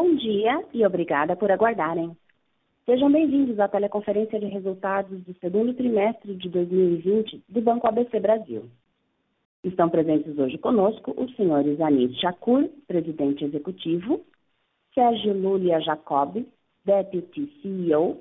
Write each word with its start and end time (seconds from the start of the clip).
Bom 0.00 0.14
dia 0.14 0.64
e 0.72 0.86
obrigada 0.86 1.34
por 1.34 1.50
aguardarem. 1.50 2.16
Sejam 2.86 3.10
bem-vindos 3.10 3.58
à 3.58 3.66
teleconferência 3.66 4.38
de 4.38 4.46
resultados 4.46 5.24
do 5.24 5.34
segundo 5.40 5.74
trimestre 5.74 6.36
de 6.36 6.48
2020 6.48 7.42
do 7.48 7.60
Banco 7.60 7.84
ABC 7.84 8.20
Brasil. 8.20 8.70
Estão 9.64 9.88
presentes 9.90 10.38
hoje 10.38 10.56
conosco 10.56 11.12
os 11.16 11.34
senhores 11.34 11.80
Anis 11.80 12.16
Shakur, 12.20 12.68
presidente 12.86 13.44
executivo, 13.44 14.20
Sérgio 14.94 15.32
Lúlia 15.32 15.80
Jacob, 15.80 16.46
deputy 16.84 17.52
CEO, 17.60 18.20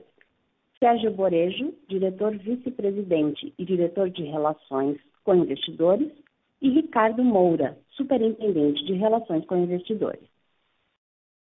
Sérgio 0.80 1.12
Borejo, 1.12 1.76
diretor 1.88 2.36
vice-presidente 2.36 3.54
e 3.56 3.64
diretor 3.64 4.10
de 4.10 4.24
relações 4.24 4.98
com 5.24 5.36
investidores, 5.36 6.12
e 6.60 6.72
Ricardo 6.72 7.24
Moura, 7.24 7.78
superintendente 7.92 8.84
de 8.84 8.94
relações 8.94 9.46
com 9.46 9.58
investidores. 9.58 10.37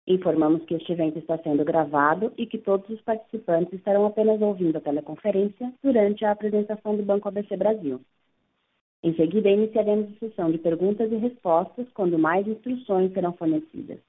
Informamos 0.05 0.63
que 0.65 0.73
este 0.73 0.91
evento 0.91 1.17
está 1.17 1.37
sendo 1.37 1.63
gravado 1.63 2.33
e 2.37 2.45
que 2.45 2.57
todos 2.57 2.89
os 2.89 3.01
participantes 3.01 3.73
estarão 3.73 4.05
apenas 4.05 4.41
ouvindo 4.41 4.77
a 4.77 4.81
teleconferência 4.81 5.73
durante 5.81 6.25
a 6.25 6.31
apresentação 6.31 6.97
do 6.97 7.03
Banco 7.03 7.29
ABC 7.29 7.55
Brasil. 7.55 8.01
Em 9.01 9.13
seguida, 9.15 9.49
iniciaremos 9.49 10.11
a 10.11 10.19
sessão 10.19 10.51
de 10.51 10.57
perguntas 10.57 11.11
e 11.11 11.15
respostas, 11.15 11.87
quando 11.93 12.19
mais 12.19 12.45
instruções 12.47 13.13
serão 13.13 13.33
fornecidas. 13.33 13.99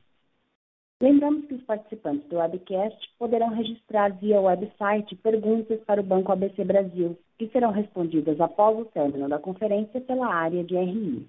Lembramos 1.02 1.46
que 1.46 1.54
os 1.54 1.62
participantes 1.64 2.28
do 2.28 2.36
webcast 2.36 2.96
poderão 3.18 3.48
registrar 3.48 4.10
via 4.10 4.40
website 4.40 5.16
perguntas 5.16 5.80
para 5.80 6.00
o 6.00 6.04
Banco 6.04 6.30
ABC 6.30 6.62
Brasil, 6.62 7.18
que 7.38 7.48
serão 7.48 7.72
respondidas 7.72 8.40
após 8.40 8.78
o 8.78 8.84
término 8.84 9.28
da 9.28 9.38
conferência 9.38 10.00
pela 10.02 10.32
área 10.32 10.62
de 10.62 10.76
RI. 10.76 11.26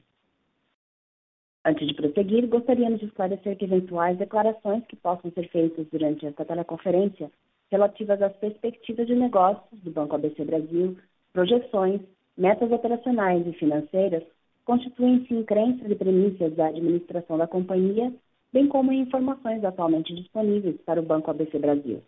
Antes 1.64 1.88
de 1.88 1.94
prosseguir, 1.94 2.48
gostaríamos 2.48 3.00
de 3.00 3.06
esclarecer 3.06 3.56
que 3.56 3.66
eventuais 3.66 4.18
declarações 4.18 4.84
que 4.88 4.96
possam 4.96 5.30
ser 5.32 5.48
feitas 5.50 5.86
durante 5.92 6.26
esta 6.26 6.44
teleconferência 6.44 7.32
relativas 7.70 8.20
às 8.20 8.36
perspectivas 8.38 9.06
de 9.06 9.14
negócios 9.14 9.80
do 9.82 9.92
Banco 9.92 10.16
ABC 10.16 10.44
Brasil, 10.44 10.98
projeções, 11.32 12.02
metas 12.36 12.72
operacionais 12.72 13.46
e 13.46 13.54
financeiras, 13.54 14.24
constituem-se 14.66 15.34
em 15.34 15.44
crenças 15.44 15.90
e 15.90 15.96
premissas 15.96 16.56
da 16.56 16.68
administração 16.68 17.38
da 17.38 17.48
companhia, 17.48 18.12
bem 18.52 18.68
como 18.68 18.92
em 18.92 19.02
informações 19.02 19.64
atualmente 19.64 20.16
disponíveis 20.16 20.82
para 20.82 21.00
o 21.00 21.06
Banco 21.06 21.30
ABC 21.30 21.60
Brasil. 21.60 22.02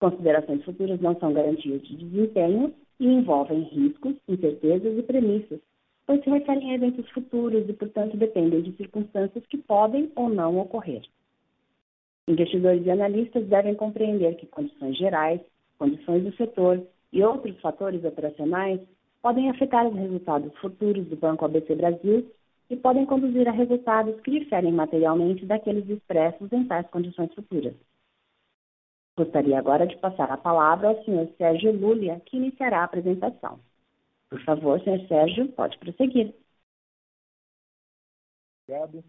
Considerações 0.00 0.64
futuras 0.64 1.00
não 1.00 1.14
são 1.18 1.32
garantias 1.32 1.82
de 1.82 1.94
desempenho 1.94 2.72
e 2.98 3.06
envolvem 3.06 3.64
riscos, 3.64 4.16
incertezas 4.26 4.98
e 4.98 5.02
premissas 5.02 5.60
pois 6.06 6.22
se 6.22 6.30
referem 6.30 6.70
a 6.70 6.74
eventos 6.74 7.08
futuros 7.10 7.68
e, 7.68 7.72
portanto, 7.72 8.16
dependem 8.16 8.62
de 8.62 8.76
circunstâncias 8.76 9.44
que 9.46 9.58
podem 9.58 10.10
ou 10.14 10.28
não 10.28 10.58
ocorrer. 10.58 11.02
Investidores 12.28 12.84
e 12.84 12.90
analistas 12.90 13.46
devem 13.46 13.74
compreender 13.74 14.36
que 14.36 14.46
condições 14.46 14.96
gerais, 14.96 15.40
condições 15.78 16.24
do 16.24 16.34
setor 16.36 16.84
e 17.12 17.22
outros 17.22 17.58
fatores 17.60 18.04
operacionais 18.04 18.80
podem 19.22 19.50
afetar 19.50 19.86
os 19.86 19.94
resultados 19.94 20.56
futuros 20.58 21.06
do 21.06 21.16
Banco 21.16 21.44
ABC 21.44 21.74
Brasil 21.74 22.30
e 22.68 22.76
podem 22.76 23.06
conduzir 23.06 23.48
a 23.48 23.52
resultados 23.52 24.20
que 24.20 24.30
diferem 24.30 24.72
materialmente 24.72 25.46
daqueles 25.46 25.88
expressos 25.88 26.52
em 26.52 26.64
tais 26.64 26.86
condições 26.88 27.32
futuras. 27.34 27.74
Gostaria 29.16 29.58
agora 29.58 29.86
de 29.86 29.96
passar 29.96 30.30
a 30.30 30.36
palavra 30.36 30.88
ao 30.88 31.04
Sr. 31.04 31.28
Sérgio 31.38 31.72
Lúlia, 31.72 32.20
que 32.26 32.36
iniciará 32.36 32.80
a 32.80 32.84
apresentação. 32.84 33.58
Por 34.28 34.42
favor, 34.44 34.80
senhor 34.82 35.06
Sérgio, 35.06 35.48
pode 35.52 35.78
prosseguir. 35.78 36.34
Obrigado. 38.68 39.04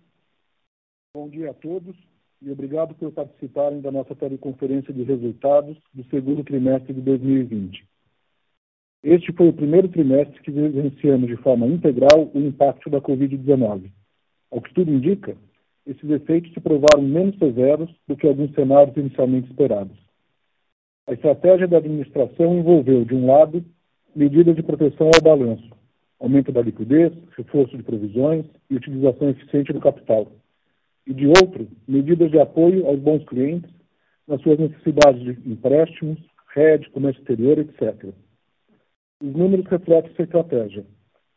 Bom 1.16 1.30
dia 1.30 1.50
a 1.50 1.54
todos 1.54 1.96
e 2.42 2.52
obrigado 2.52 2.94
por 2.94 3.12
participarem 3.12 3.82
da 3.82 3.92
nossa 3.92 4.16
teleconferência 4.16 4.94
de 4.94 5.02
resultados 5.04 5.78
do 5.94 6.04
segundo 6.06 6.44
trimestre 6.44 6.94
de 6.94 7.02
2020. 7.02 7.88
Este 9.04 9.32
foi 9.34 9.50
o 9.50 9.54
primeiro 9.54 9.90
trimestre 9.90 10.42
que 10.42 10.52
vivenciamos 10.52 11.28
de 11.28 11.38
forma 11.38 11.66
integral 11.66 12.30
o 12.34 12.40
impacto 12.40 12.90
da 12.90 13.02
Covid-19. 13.02 13.92
Ao 14.52 14.62
que 14.62 14.74
tudo 14.74 14.92
indica, 14.92 15.36
esses 15.86 16.10
efeitos 16.10 16.54
se 16.54 16.60
provaram 16.60 17.02
menos 17.02 17.38
severos 17.40 17.90
do 18.08 18.16
que 18.16 18.28
alguns 18.28 18.54
cenários 18.54 18.96
inicialmente 18.96 19.50
esperados. 19.50 19.98
A 21.08 21.14
estratégia 21.14 21.68
da 21.68 21.78
administração 21.78 22.60
envolveu, 22.60 23.06
de 23.06 23.16
um 23.16 23.28
lado, 23.28 23.64
medidas 24.18 24.56
de 24.56 24.64
proteção 24.64 25.12
ao 25.14 25.22
balanço, 25.22 25.70
aumento 26.20 26.52
da 26.52 26.64
liquidez, 26.64 27.14
reforço 27.38 27.78
de 27.78 27.84
provisões 27.84 28.48
e 28.68 28.76
utilização 28.76 29.30
eficiente 29.30 29.72
do 29.72 29.80
capital. 29.80 30.32
E, 31.06 31.14
de 31.14 31.28
outro, 31.28 31.68
medidas 31.88 32.32
de 32.32 32.40
apoio 32.40 32.88
aos 32.88 33.00
bons 33.00 33.24
clientes 33.26 33.70
nas 34.28 34.42
suas 34.42 34.58
necessidades 34.58 35.22
de 35.22 35.52
empréstimos, 35.52 36.18
rede, 36.56 36.90
comércio 36.90 37.22
exterior, 37.22 37.60
etc. 37.60 38.12
Os 39.22 39.34
números 39.36 39.68
refletem 39.68 40.12
essa 40.12 40.24
estratégia. 40.24 40.84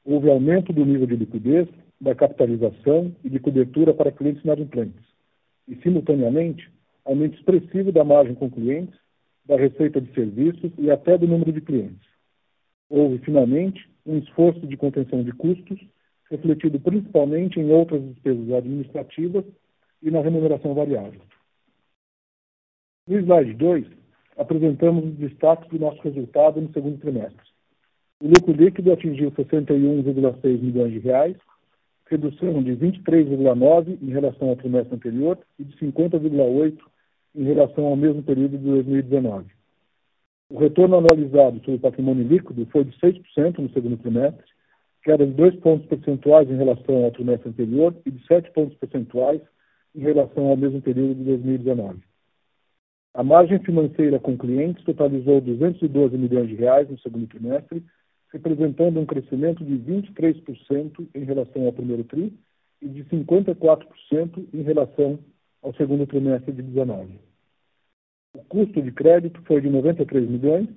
Houve 0.03 0.31
aumento 0.31 0.73
do 0.73 0.85
nível 0.85 1.07
de 1.07 1.17
liquidez, 1.17 1.69
da 2.01 2.15
capitalização 2.15 3.15
e 3.23 3.29
de 3.29 3.39
cobertura 3.39 3.93
para 3.93 4.11
clientes 4.11 4.43
inadimplentes. 4.43 5.05
E, 5.69 5.77
simultaneamente, 5.83 6.67
aumento 7.05 7.37
expressivo 7.37 7.93
da 7.93 8.03
margem 8.03 8.35
com 8.35 8.51
clientes, 8.51 8.99
da 9.45 9.57
receita 9.57 10.01
de 10.01 10.11
serviços 10.15 10.73
e 10.79 10.91
até 10.91 11.19
do 11.19 11.29
número 11.29 11.53
de 11.53 11.61
clientes 11.61 12.10
houve, 12.91 13.19
finalmente, 13.19 13.89
um 14.05 14.19
esforço 14.19 14.67
de 14.67 14.77
contenção 14.77 15.23
de 15.23 15.33
custos, 15.33 15.81
refletido 16.29 16.79
principalmente 16.81 17.59
em 17.61 17.71
outras 17.71 18.03
despesas 18.03 18.53
administrativas 18.53 19.45
e 20.03 20.11
na 20.11 20.21
remuneração 20.21 20.75
variável. 20.75 21.21
No 23.07 23.19
slide 23.19 23.55
2, 23.55 23.87
apresentamos 24.37 25.05
os 25.05 25.15
destaques 25.15 25.69
do 25.71 25.79
nosso 25.79 26.01
resultado 26.03 26.61
no 26.61 26.73
segundo 26.73 26.99
trimestre. 26.99 27.51
O 28.23 28.29
lucro 28.29 28.53
líquido 28.53 28.93
atingiu 28.93 29.31
61,6 29.33 30.61
milhões 30.61 30.93
de 30.93 30.99
reais, 30.99 31.37
redução 32.07 32.63
de 32.63 32.73
23,9 32.73 33.99
em 34.03 34.11
relação 34.11 34.49
ao 34.49 34.57
trimestre 34.57 34.95
anterior 34.95 35.39
e 35.59 35.65
de 35.65 35.77
50,8 35.79 36.79
em 37.35 37.45
relação 37.45 37.87
ao 37.87 37.97
mesmo 37.97 38.23
período 38.23 38.59
de 38.59 38.65
2019. 38.65 39.60
O 40.51 40.59
retorno 40.59 40.97
anualizado 40.97 41.61
sobre 41.65 41.79
patrimônio 41.79 42.27
líquido 42.27 42.67
foi 42.73 42.83
de 42.83 42.91
6% 42.99 43.59
no 43.59 43.71
segundo 43.71 43.97
trimestre, 43.97 44.45
que 45.05 45.13
era 45.13 45.25
de 45.25 45.33
2 45.33 45.55
pontos 45.61 45.87
percentuais 45.87 46.51
em 46.51 46.57
relação 46.57 47.05
ao 47.05 47.13
trimestre 47.13 47.51
anterior 47.51 47.95
e 48.05 48.11
de 48.11 48.27
7 48.27 48.51
pontos 48.51 48.77
percentuais 48.77 49.41
em 49.95 50.01
relação 50.01 50.49
ao 50.49 50.57
mesmo 50.57 50.83
período 50.83 51.15
de 51.15 51.23
2019. 51.23 52.01
A 53.15 53.23
margem 53.23 53.61
financeira 53.61 54.19
com 54.19 54.37
clientes 54.37 54.85
totalizou 54.85 55.41
212 55.41 56.19
milhões 56.19 56.49
de 56.49 56.57
reais 56.57 56.91
no 56.91 56.99
segundo 56.99 57.29
trimestre, 57.29 57.85
representando 58.33 58.99
um 58.99 59.07
crescimento 59.07 59.65
de 59.65 59.79
23% 59.79 61.07
em 61.15 61.25
relação 61.25 61.65
ao 61.67 61.73
primeiro 61.73 62.03
tri 62.03 62.33
e 62.83 62.89
de 62.89 63.05
54% 63.05 64.49
em 64.53 64.63
relação 64.63 65.17
ao 65.63 65.73
segundo 65.75 66.07
trimestre 66.09 66.53
de 66.53 66.63
2019. 66.63 67.30
O 68.33 68.45
custo 68.45 68.81
de 68.81 68.93
crédito 68.93 69.43
foi 69.43 69.61
de 69.61 69.69
93 69.69 70.29
milhões, 70.29 70.69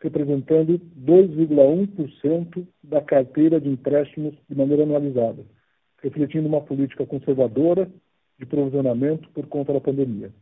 representando 0.00 0.78
2,1% 0.78 2.66
da 2.82 3.00
carteira 3.00 3.60
de 3.60 3.68
empréstimos 3.68 4.34
de 4.48 4.54
maneira 4.56 4.82
anualizada, 4.82 5.44
refletindo 6.02 6.48
uma 6.48 6.60
política 6.60 7.06
conservadora 7.06 7.90
de 8.38 8.46
provisionamento 8.46 9.28
por 9.30 9.46
conta 9.46 9.72
da 9.72 9.80
pandemia. 9.80 10.32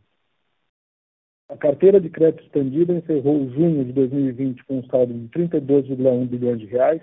A 1.49 1.55
carteira 1.55 1.99
de 1.99 2.09
crédito 2.09 2.43
expandida 2.43 2.93
encerrou 2.93 3.49
junho 3.51 3.85
de 3.85 3.93
2020 3.93 4.63
com 4.65 4.79
um 4.79 4.85
saldo 4.87 5.13
de 5.13 5.29
32,1 5.29 6.27
bilhões 6.27 6.59
de 6.59 6.65
reais, 6.65 7.01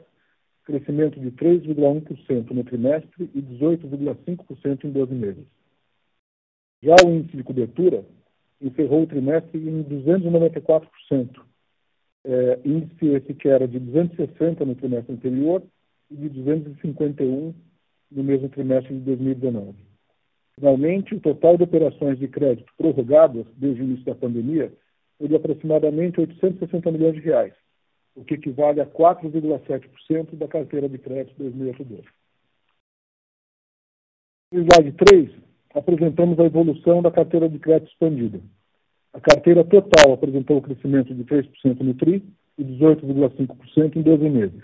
crescimento 0.65 1.19
de 1.19 1.31
3,1% 1.33 2.51
no 2.51 2.65
trimestre 2.65 3.31
e 3.35 3.41
18,5% 3.41 4.85
em 4.85 4.91
12 4.91 5.15
meses. 5.15 5.45
Já 6.83 6.95
o 7.05 7.11
índice 7.11 7.37
de 7.37 7.43
cobertura 7.43 8.05
encerrou 8.65 9.03
o 9.03 9.07
trimestre 9.07 9.59
em 9.59 9.85
294%. 9.85 11.43
É, 12.27 12.59
índice 12.65 13.07
esse 13.09 13.35
que 13.35 13.49
era 13.49 13.69
de 13.69 13.79
260 13.79 14.65
no 14.65 14.75
trimestre 14.75 15.13
anterior 15.13 15.63
e 16.11 16.17
de 16.17 16.29
251 16.31 17.55
no 18.11 18.25
mesmo 18.25 18.49
trimestre 18.49 18.95
de 18.95 19.01
2019. 19.01 19.75
Finalmente, 20.55 21.15
o 21.15 21.21
total 21.21 21.57
de 21.57 21.65
operações 21.65 22.19
de 22.19 22.29
crédito 22.29 22.73
prorrogadas 22.79 23.45
desde 23.57 23.83
o 23.83 23.85
início 23.85 24.05
da 24.05 24.15
pandemia 24.15 24.73
foi 25.19 25.29
de 25.29 25.35
aproximadamente 25.35 26.21
860 26.21 26.91
milhões 26.93 27.15
de 27.15 27.21
reais, 27.21 27.53
o 28.15 28.25
que 28.25 28.35
equivale 28.35 28.81
a 28.81 28.87
4,7% 28.87 30.37
da 30.37 30.49
carteira 30.49 30.89
de 30.89 30.97
crédito 30.97 31.37
2022. 31.37 32.05
No 34.53 34.61
slide 34.61 34.93
3, 34.93 35.31
apresentamos 35.75 36.39
a 36.39 36.45
evolução 36.45 37.03
da 37.03 37.11
carteira 37.11 37.49
de 37.49 37.59
crédito 37.59 37.91
expandida. 37.91 38.41
A 39.13 39.21
carteira 39.21 39.65
total 39.65 40.13
apresentou 40.13 40.59
um 40.59 40.61
crescimento 40.61 41.13
de 41.13 41.25
3% 41.25 41.81
no 41.81 41.95
TRI 41.95 42.23
e 42.57 42.65
18,5% 42.65 43.97
em 43.97 44.03
12 44.03 44.29
meses. 44.31 44.63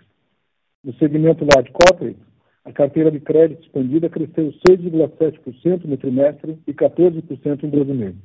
No 0.85 0.95
segmento 0.95 1.45
Large 1.45 1.71
Corporate, 1.73 2.17
a 2.65 2.73
carteira 2.73 3.11
de 3.11 3.21
crédito 3.21 3.63
expandida 3.63 4.09
cresceu 4.09 4.53
6,7% 4.69 5.85
no 5.85 5.97
trimestre 5.97 6.59
e 6.67 6.73
14% 6.73 7.65
em 7.65 7.69
12 7.69 7.93
meses. 7.93 8.21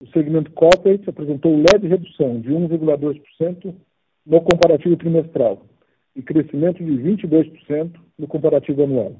O 0.00 0.06
segmento 0.08 0.50
Corporate 0.52 1.08
apresentou 1.08 1.56
leve 1.56 1.86
redução 1.86 2.40
de 2.40 2.50
1,2% 2.50 3.74
no 4.26 4.40
comparativo 4.40 4.96
trimestral 4.96 5.62
e 6.16 6.22
crescimento 6.22 6.82
de 6.82 6.92
22% 6.92 7.92
no 8.18 8.26
comparativo 8.26 8.82
anual. 8.82 9.16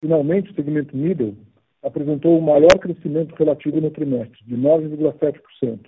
Finalmente, 0.00 0.50
o 0.50 0.54
segmento 0.54 0.96
Middle 0.96 1.36
apresentou 1.82 2.38
o 2.38 2.42
maior 2.42 2.78
crescimento 2.78 3.34
relativo 3.34 3.80
no 3.80 3.90
trimestre, 3.90 4.38
de 4.44 4.56
9,7%, 4.56 5.80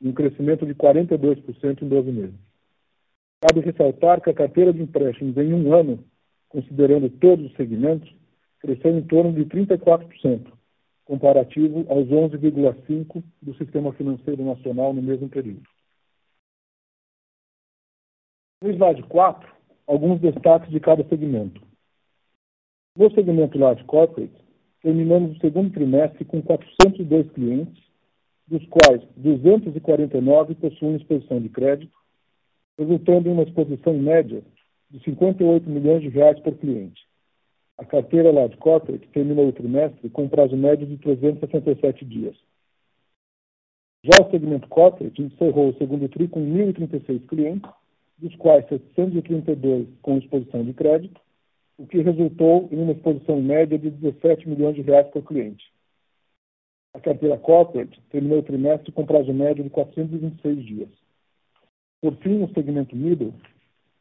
e 0.00 0.08
um 0.08 0.12
crescimento 0.12 0.64
de 0.64 0.74
42% 0.74 1.82
em 1.82 1.88
12 1.88 2.12
meses. 2.12 2.34
Cabe 3.40 3.60
ressaltar 3.60 4.20
que 4.20 4.30
a 4.30 4.34
carteira 4.34 4.72
de 4.72 4.80
empréstimos 4.80 5.36
em 5.36 5.52
um 5.52 5.74
ano, 5.74 6.04
considerando 6.48 7.10
todos 7.10 7.46
os 7.46 7.56
segmentos, 7.56 8.10
cresceu 8.60 8.96
em 8.96 9.02
torno 9.02 9.32
de 9.32 9.44
34%, 9.44 10.50
comparativo 11.04 11.84
aos 11.90 12.08
11,5% 12.08 13.22
do 13.42 13.54
sistema 13.56 13.92
financeiro 13.92 14.44
nacional 14.44 14.94
no 14.94 15.02
mesmo 15.02 15.28
período. 15.28 15.62
No 18.62 18.70
slide 18.70 19.02
4, 19.02 19.52
alguns 19.86 20.20
destaques 20.20 20.70
de 20.70 20.80
cada 20.80 21.06
segmento. 21.08 21.60
No 22.96 23.10
segmento 23.12 23.58
Large 23.58 23.84
Corporate, 23.84 24.43
terminamos 24.84 25.34
o 25.34 25.40
segundo 25.40 25.72
trimestre 25.72 26.26
com 26.26 26.42
402 26.42 27.30
clientes, 27.32 27.82
dos 28.46 28.62
quais 28.66 29.02
249 29.16 30.54
possuem 30.56 30.96
exposição 30.96 31.40
de 31.40 31.48
crédito, 31.48 31.96
resultando 32.78 33.26
em 33.26 33.32
uma 33.32 33.44
exposição 33.44 33.94
média 33.94 34.42
de 34.90 35.02
58 35.02 35.68
milhões 35.70 36.02
de 36.02 36.10
reais 36.10 36.38
por 36.40 36.54
cliente. 36.58 37.02
A 37.78 37.84
carteira 37.86 38.30
Large 38.30 38.58
Corporate 38.58 39.08
terminou 39.08 39.48
o 39.48 39.52
trimestre 39.52 40.10
com 40.10 40.24
um 40.24 40.28
prazo 40.28 40.54
médio 40.54 40.86
de 40.86 40.98
367 40.98 42.04
dias. 42.04 42.36
Já 44.02 44.22
o 44.22 44.30
segmento 44.30 44.68
Corporate 44.68 45.22
encerrou 45.22 45.70
o 45.70 45.78
segundo 45.78 46.06
tri 46.10 46.28
com 46.28 46.40
1.036 46.40 47.26
clientes, 47.26 47.70
dos 48.18 48.36
quais 48.36 48.68
732 48.68 49.88
com 50.02 50.18
exposição 50.18 50.62
de 50.62 50.74
crédito, 50.74 51.18
o 51.76 51.86
que 51.86 52.00
resultou 52.00 52.68
em 52.70 52.76
uma 52.76 52.92
exposição 52.92 53.40
média 53.40 53.78
de 53.78 53.90
17 53.90 54.48
milhões 54.48 54.76
de 54.76 54.82
reais 54.82 55.08
por 55.08 55.24
cliente. 55.24 55.64
A 56.94 57.00
carteira 57.00 57.36
Corporate 57.36 58.00
terminou 58.10 58.38
o 58.38 58.42
trimestre 58.42 58.92
com 58.92 59.04
prazo 59.04 59.32
médio 59.32 59.64
de 59.64 59.70
426 59.70 60.64
dias. 60.64 60.88
Por 62.00 62.14
fim, 62.18 62.38
no 62.38 62.52
segmento 62.54 62.94
Middle, 62.94 63.34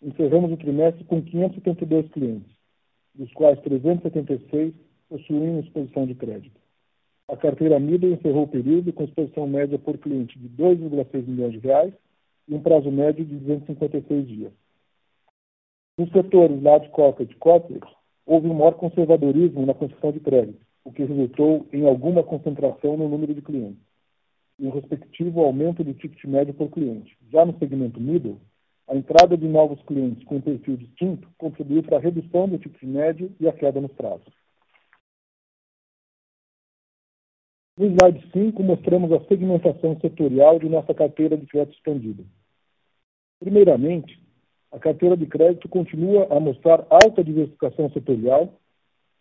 encerramos 0.01 0.51
o 0.51 0.57
trimestre 0.57 1.03
com 1.05 1.21
572 1.21 2.11
clientes, 2.11 2.51
dos 3.15 3.31
quais 3.33 3.59
376 3.61 4.73
possuem 5.09 5.59
exposição 5.59 6.05
de 6.05 6.13
crédito. 6.13 6.59
A 7.27 7.37
carteira 7.37 7.79
Middle 7.79 8.13
encerrou 8.13 8.43
o 8.43 8.47
período 8.47 8.93
com 8.93 9.05
exposição 9.05 9.47
média 9.47 9.79
por 9.79 9.97
cliente 9.97 10.37
de 10.37 10.49
2,6 10.49 11.25
milhões 11.25 11.53
de 11.53 11.59
reais 11.59 11.93
e 12.47 12.53
um 12.53 12.61
prazo 12.61 12.91
médio 12.91 13.25
de 13.25 13.35
256 13.37 14.27
dias. 14.27 14.53
Nos 15.97 16.09
setores 16.11 16.61
Large 16.61 16.89
Corporate 16.89 17.31
e 17.31 17.37
Corporate, 17.37 17.95
houve 18.25 18.47
um 18.47 18.53
maior 18.55 18.73
conservadorismo 18.73 19.65
na 19.65 19.75
concessão 19.75 20.11
de 20.11 20.19
crédito, 20.19 20.65
o 20.83 20.91
que 20.91 21.03
resultou 21.03 21.67
em 21.71 21.85
alguma 21.85 22.23
concentração 22.23 22.97
no 22.97 23.07
número 23.07 23.33
de 23.33 23.41
clientes 23.41 23.81
e 24.57 24.67
um 24.67 24.71
respectivo 24.71 25.41
aumento 25.41 25.83
do 25.83 25.93
ticket 25.93 26.23
médio 26.25 26.53
por 26.53 26.69
cliente. 26.69 27.15
Já 27.31 27.45
no 27.45 27.57
segmento 27.59 27.99
Middle, 27.99 28.39
a 28.87 28.95
entrada 28.95 29.37
de 29.37 29.47
novos 29.47 29.81
clientes 29.83 30.23
com 30.25 30.37
um 30.37 30.41
perfil 30.41 30.77
distinto 30.77 31.27
contribuiu 31.37 31.83
para 31.83 31.97
a 31.97 32.01
redução 32.01 32.47
do 32.47 32.57
ticket 32.57 32.83
médio 32.83 33.31
e 33.39 33.47
a 33.47 33.53
queda 33.53 33.79
nos 33.79 33.91
prazos. 33.93 34.33
No 37.77 37.87
slide 37.87 38.31
5, 38.31 38.61
mostramos 38.63 39.11
a 39.11 39.23
segmentação 39.25 39.99
setorial 39.99 40.59
de 40.59 40.69
nossa 40.69 40.93
carteira 40.93 41.35
de 41.35 41.45
crédito 41.45 41.75
expandida. 41.75 42.23
Primeiramente, 43.39 44.22
a 44.73 44.79
carteira 44.79 45.15
de 45.15 45.27
crédito 45.27 45.69
continua 45.69 46.27
a 46.35 46.39
mostrar 46.39 46.85
alta 46.89 47.23
diversificação 47.23 47.91
setorial 47.91 48.51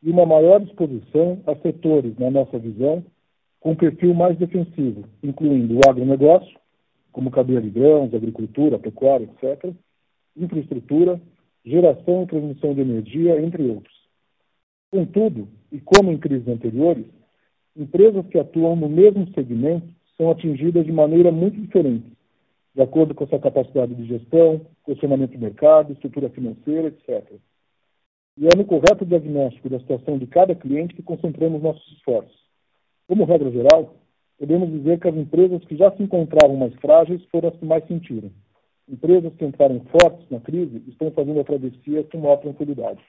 e 0.03 0.11
uma 0.11 0.25
maior 0.25 0.63
exposição 0.63 1.43
a 1.47 1.55
setores, 1.57 2.19
na 2.19 2.31
nossa 2.31 2.59
visão, 2.59 3.05
com 3.61 3.77
perfil 3.77 4.15
mais 4.15 4.37
defensivo, 4.39 5.05
incluindo 5.23 5.77
o 5.77 5.89
agronegócio, 5.89 6.59
como 7.13 7.31
cadeia 7.31 7.61
de 7.61 7.69
grãos, 7.69 8.15
agricultura, 8.15 8.79
pecuária, 8.79 9.29
etc., 9.43 9.73
infraestrutura, 10.35 11.21
geração 11.65 12.23
e 12.23 12.27
transmissão 12.27 12.75
de 12.75 12.81
energia, 12.81 13.41
entre 13.41 13.63
outros. 13.63 13.95
Contudo, 14.91 15.49
e 15.71 15.79
como 15.79 16.11
em 16.11 16.19
crises 16.19 16.49
anteriores, 16.49 17.05
empresas 17.77 18.27
que 18.29 18.39
atuam 18.39 18.75
no 18.75 18.89
mesmo 18.89 19.31
segmento 19.35 19.87
são 20.17 20.31
atingidas 20.31 20.87
de 20.87 20.93
maneira 20.93 21.31
muito 21.31 21.61
diferente, 21.61 22.07
de 22.75 22.83
acordo 22.83 23.15
com 23.15 23.27
sua 23.27 23.39
capacidade 23.39 23.95
de 23.95 24.07
gestão, 24.07 24.67
posicionamento 24.85 25.33
de 25.33 25.39
mercado, 25.39 25.93
estrutura 25.93 26.31
financeira, 26.31 26.89
etc. 26.89 27.33
E 28.39 28.47
é 28.47 28.57
no 28.57 28.65
correto 28.65 29.05
diagnóstico 29.05 29.69
da 29.69 29.79
situação 29.79 30.17
de 30.19 30.27
cada 30.27 30.55
cliente 30.55 30.95
que 30.95 31.03
concentramos 31.03 31.63
nossos 31.63 31.87
esforços. 31.93 32.41
Como 33.07 33.25
regra 33.25 33.51
geral, 33.51 33.95
podemos 34.39 34.71
dizer 34.71 34.99
que 34.99 35.09
as 35.09 35.15
empresas 35.15 35.63
que 35.65 35.77
já 35.77 35.95
se 35.95 36.03
encontravam 36.03 36.57
mais 36.57 36.75
frágeis 36.77 37.23
foram 37.27 37.51
as 37.51 37.56
que 37.56 37.65
mais 37.65 37.87
sentiram. 37.87 38.31
Empresas 38.89 39.35
que 39.35 39.44
entraram 39.44 39.81
fortes 39.91 40.29
na 40.31 40.41
crise 40.41 40.82
estão 40.89 41.11
fazendo 41.11 41.41
a 41.41 41.44
travessia 41.44 42.05
com 42.05 42.19
maior 42.19 42.39
tranquilidade. 42.39 43.01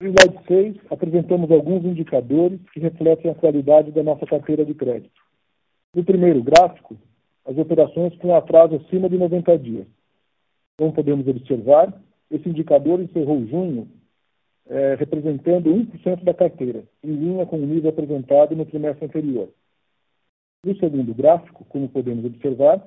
No 0.00 0.08
slide 0.08 0.46
6, 0.46 0.76
apresentamos 0.90 1.50
alguns 1.50 1.84
indicadores 1.84 2.60
que 2.72 2.80
refletem 2.80 3.30
a 3.30 3.34
qualidade 3.34 3.90
da 3.90 4.02
nossa 4.02 4.24
carteira 4.26 4.64
de 4.64 4.74
crédito. 4.74 5.20
No 5.94 6.04
primeiro 6.04 6.42
gráfico, 6.42 6.96
as 7.44 7.58
operações 7.58 8.16
com 8.18 8.34
atraso 8.34 8.76
acima 8.76 9.08
de 9.08 9.18
90 9.18 9.58
dias. 9.58 9.86
Como 10.78 10.92
podemos 10.92 11.26
observar, 11.26 11.92
esse 12.30 12.48
indicador 12.48 13.00
encerrou 13.00 13.44
junho 13.46 13.88
é, 14.68 14.94
representando 14.94 15.68
1% 15.68 16.22
da 16.22 16.32
carteira, 16.32 16.84
em 17.02 17.12
linha 17.12 17.44
com 17.44 17.56
o 17.56 17.66
nível 17.66 17.90
apresentado 17.90 18.54
no 18.54 18.64
trimestre 18.64 19.04
anterior. 19.04 19.48
No 20.64 20.76
segundo 20.76 21.12
gráfico, 21.12 21.64
como 21.64 21.88
podemos 21.88 22.24
observar, 22.24 22.86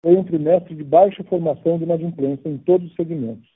foi 0.00 0.14
um 0.16 0.22
trimestre 0.22 0.74
de 0.74 0.84
baixa 0.84 1.24
formação 1.24 1.78
de 1.78 1.84
inadimplência 1.84 2.48
em 2.48 2.58
todos 2.58 2.88
os 2.88 2.94
segmentos. 2.94 3.48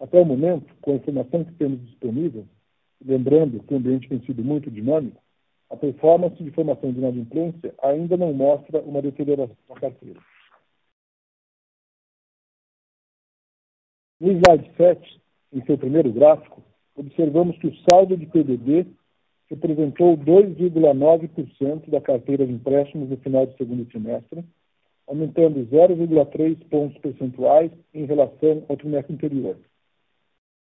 Até 0.00 0.18
o 0.18 0.24
momento, 0.24 0.74
com 0.80 0.92
a 0.92 0.94
informação 0.94 1.44
que 1.44 1.52
temos 1.52 1.80
disponível, 1.86 2.44
lembrando 3.04 3.62
que 3.62 3.72
o 3.72 3.76
ambiente 3.76 4.08
tem 4.08 4.20
sido 4.22 4.42
muito 4.42 4.70
dinâmico, 4.70 5.22
a 5.70 5.76
performance 5.76 6.42
de 6.42 6.50
formação 6.50 6.92
de 6.92 6.98
inadimplência 6.98 7.72
ainda 7.82 8.16
não 8.16 8.32
mostra 8.32 8.80
uma 8.80 9.00
deterioração 9.00 9.56
da 9.68 9.76
carteira. 9.76 10.20
No 14.20 14.32
slide 14.32 14.70
7, 14.76 15.20
em 15.52 15.64
seu 15.64 15.78
primeiro 15.78 16.12
gráfico, 16.12 16.60
observamos 16.96 17.56
que 17.58 17.68
o 17.68 17.76
saldo 17.88 18.16
de 18.16 18.26
PDD 18.26 18.86
representou 19.48 20.16
2,9% 20.18 21.88
da 21.88 22.00
carteira 22.00 22.46
de 22.46 22.52
empréstimos 22.52 23.08
no 23.08 23.16
final 23.16 23.46
do 23.46 23.56
segundo 23.56 23.84
trimestre, 23.86 24.44
aumentando 25.06 25.66
0,3 25.66 26.68
pontos 26.68 26.98
percentuais 26.98 27.70
em 27.94 28.04
relação 28.04 28.64
ao 28.68 28.76
trimestre 28.76 29.14
anterior. 29.14 29.56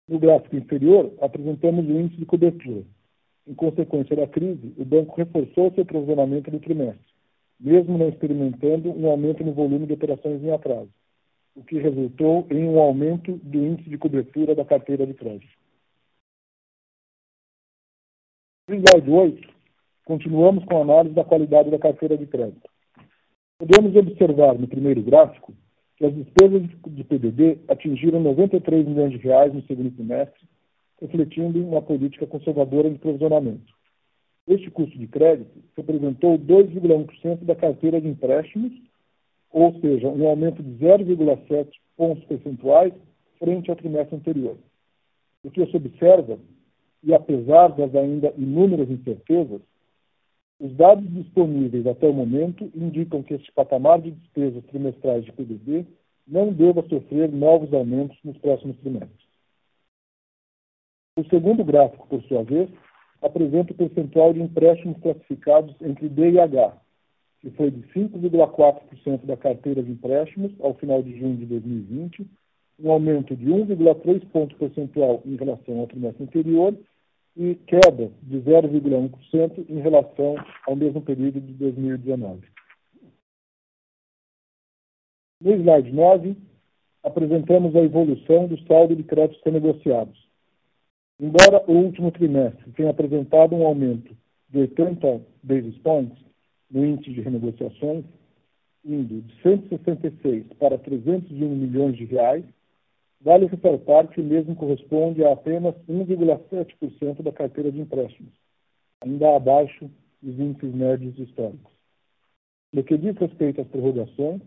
No 0.07 0.19
gráfico 0.19 0.55
inferior, 0.55 1.13
apresentamos 1.21 1.85
o 1.85 1.91
índice 1.91 2.17
de 2.17 2.25
cobertura, 2.25 2.83
em 3.47 3.53
consequência 3.53 4.15
da 4.15 4.27
crise, 4.27 4.73
o 4.77 4.85
banco 4.85 5.15
reforçou 5.15 5.71
seu 5.73 5.85
provisionamento 5.85 6.51
no 6.51 6.59
trimestre, 6.59 7.13
mesmo 7.59 7.97
não 7.97 8.09
experimentando 8.09 8.89
um 8.91 9.07
aumento 9.09 9.43
no 9.43 9.53
volume 9.53 9.87
de 9.87 9.93
operações 9.93 10.43
em 10.43 10.51
atraso, 10.51 10.89
o 11.55 11.63
que 11.63 11.79
resultou 11.79 12.47
em 12.49 12.63
um 12.67 12.79
aumento 12.79 13.33
do 13.37 13.57
índice 13.57 13.89
de 13.89 13.97
cobertura 13.97 14.55
da 14.55 14.63
carteira 14.63 15.05
de 15.05 15.13
crédito. 15.13 15.51
No 18.67 18.75
slide 18.75 19.09
8, 19.09 19.49
continuamos 20.05 20.63
com 20.65 20.77
a 20.77 20.81
análise 20.81 21.15
da 21.15 21.23
qualidade 21.23 21.69
da 21.69 21.79
carteira 21.79 22.17
de 22.17 22.25
crédito. 22.25 22.69
Podemos 23.57 23.95
observar 23.95 24.57
no 24.57 24.67
primeiro 24.67 25.01
gráfico 25.01 25.53
que 25.97 26.05
as 26.05 26.15
despesas 26.15 26.63
de 26.87 27.03
PDD 27.03 27.59
atingiram 27.67 28.19
93 28.21 28.87
milhões 28.87 29.11
de 29.11 29.17
reais 29.17 29.53
no 29.53 29.61
segundo 29.63 29.91
trimestre, 29.91 30.47
refletindo 31.01 31.65
uma 31.65 31.81
política 31.81 32.27
conservadora 32.27 32.89
de 32.89 32.99
provisionamento. 32.99 33.73
Este 34.47 34.69
custo 34.69 34.97
de 34.97 35.07
crédito 35.07 35.63
representou 35.75 36.37
2,1% 36.37 37.43
da 37.43 37.55
carteira 37.55 37.99
de 37.99 38.07
empréstimos, 38.07 38.71
ou 39.51 39.73
seja, 39.81 40.07
um 40.07 40.27
aumento 40.27 40.61
de 40.61 40.71
0,7 40.85 41.67
pontos 41.97 42.23
percentuais 42.25 42.93
frente 43.39 43.69
ao 43.69 43.75
trimestre 43.75 44.15
anterior. 44.15 44.57
O 45.43 45.49
que 45.49 45.65
se 45.65 45.75
observa, 45.75 46.37
e 47.03 47.13
apesar 47.13 47.69
das 47.69 47.93
ainda 47.95 48.33
inúmeras 48.37 48.89
incertezas, 48.89 49.61
os 50.59 50.75
dados 50.75 51.11
disponíveis 51.11 51.87
até 51.87 52.07
o 52.07 52.13
momento 52.13 52.71
indicam 52.75 53.23
que 53.23 53.33
este 53.33 53.51
patamar 53.51 53.99
de 53.99 54.11
despesas 54.11 54.63
trimestrais 54.65 55.25
de 55.25 55.31
PDD 55.31 55.87
não 56.27 56.53
deva 56.53 56.87
sofrer 56.87 57.31
novos 57.31 57.73
aumentos 57.73 58.15
nos 58.23 58.37
próximos 58.37 58.77
trimestres. 58.77 59.30
O 61.17 61.23
segundo 61.25 61.63
gráfico, 61.63 62.07
por 62.07 62.23
sua 62.23 62.43
vez, 62.43 62.69
apresenta 63.21 63.73
o 63.73 63.75
percentual 63.75 64.33
de 64.33 64.41
empréstimos 64.41 64.97
classificados 65.01 65.75
entre 65.81 66.07
D 66.07 66.31
e 66.31 66.39
H, 66.39 66.77
que 67.41 67.49
foi 67.51 67.69
de 67.69 67.81
5,4% 67.93 69.25
da 69.25 69.35
carteira 69.35 69.83
de 69.83 69.91
empréstimos 69.91 70.53
ao 70.61 70.73
final 70.75 71.03
de 71.03 71.17
junho 71.19 71.35
de 71.35 71.45
2020, 71.45 72.25
um 72.79 72.91
aumento 72.91 73.35
de 73.35 73.45
1,3 73.45 74.25
ponto 74.29 74.55
percentual 74.55 75.21
em 75.25 75.35
relação 75.35 75.79
ao 75.79 75.87
trimestre 75.87 76.23
anterior 76.23 76.75
e 77.35 77.55
queda 77.55 78.11
de 78.23 78.37
0,1% 78.39 79.65
em 79.69 79.79
relação 79.79 80.35
ao 80.65 80.75
mesmo 80.75 81.01
período 81.01 81.41
de 81.41 81.53
2019. 81.53 82.47
No 85.41 85.51
slide 85.53 85.91
9, 85.91 86.37
apresentamos 87.03 87.75
a 87.75 87.79
evolução 87.79 88.47
do 88.47 88.57
saldo 88.65 88.95
de 88.95 89.03
créditos 89.03 89.41
renegociados. 89.43 90.30
Embora 91.21 91.63
o 91.67 91.73
último 91.73 92.11
trimestre 92.11 92.71
tenha 92.71 92.89
apresentado 92.89 93.55
um 93.55 93.65
aumento 93.65 94.13
de 94.49 94.57
80 94.57 95.21
basis 95.43 95.77
points 95.77 96.17
no 96.69 96.85
índice 96.85 97.13
de 97.13 97.21
renegociações, 97.21 98.03
indo 98.83 99.21
de 99.21 99.41
166 99.43 100.47
para 100.59 100.77
301 100.77 101.55
milhões 101.55 101.95
de 101.95 102.05
reais, 102.05 102.43
Vale 103.23 103.45
ressaltar 103.45 104.07
que 104.07 104.19
mesmo 104.19 104.55
corresponde 104.55 105.23
a 105.23 105.33
apenas 105.33 105.75
1,7% 105.87 107.21
da 107.21 107.31
carteira 107.31 107.71
de 107.71 107.79
empréstimos, 107.79 108.33
ainda 108.99 109.35
abaixo 109.35 109.89
dos 110.21 110.39
índices 110.39 110.73
médios 110.73 111.17
históricos. 111.19 111.71
No 112.73 112.83
que 112.83 112.97
diz 112.97 113.15
respeito 113.17 113.61
às 113.61 113.67
prorrogações, 113.67 114.41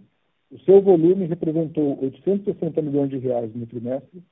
o 0.50 0.58
seu 0.60 0.82
volume 0.82 1.26
representou 1.26 2.02
860 2.02 2.82
milhões 2.82 3.10
de 3.10 3.18
reais 3.18 3.54
no 3.54 3.64
trimestre, 3.66 4.22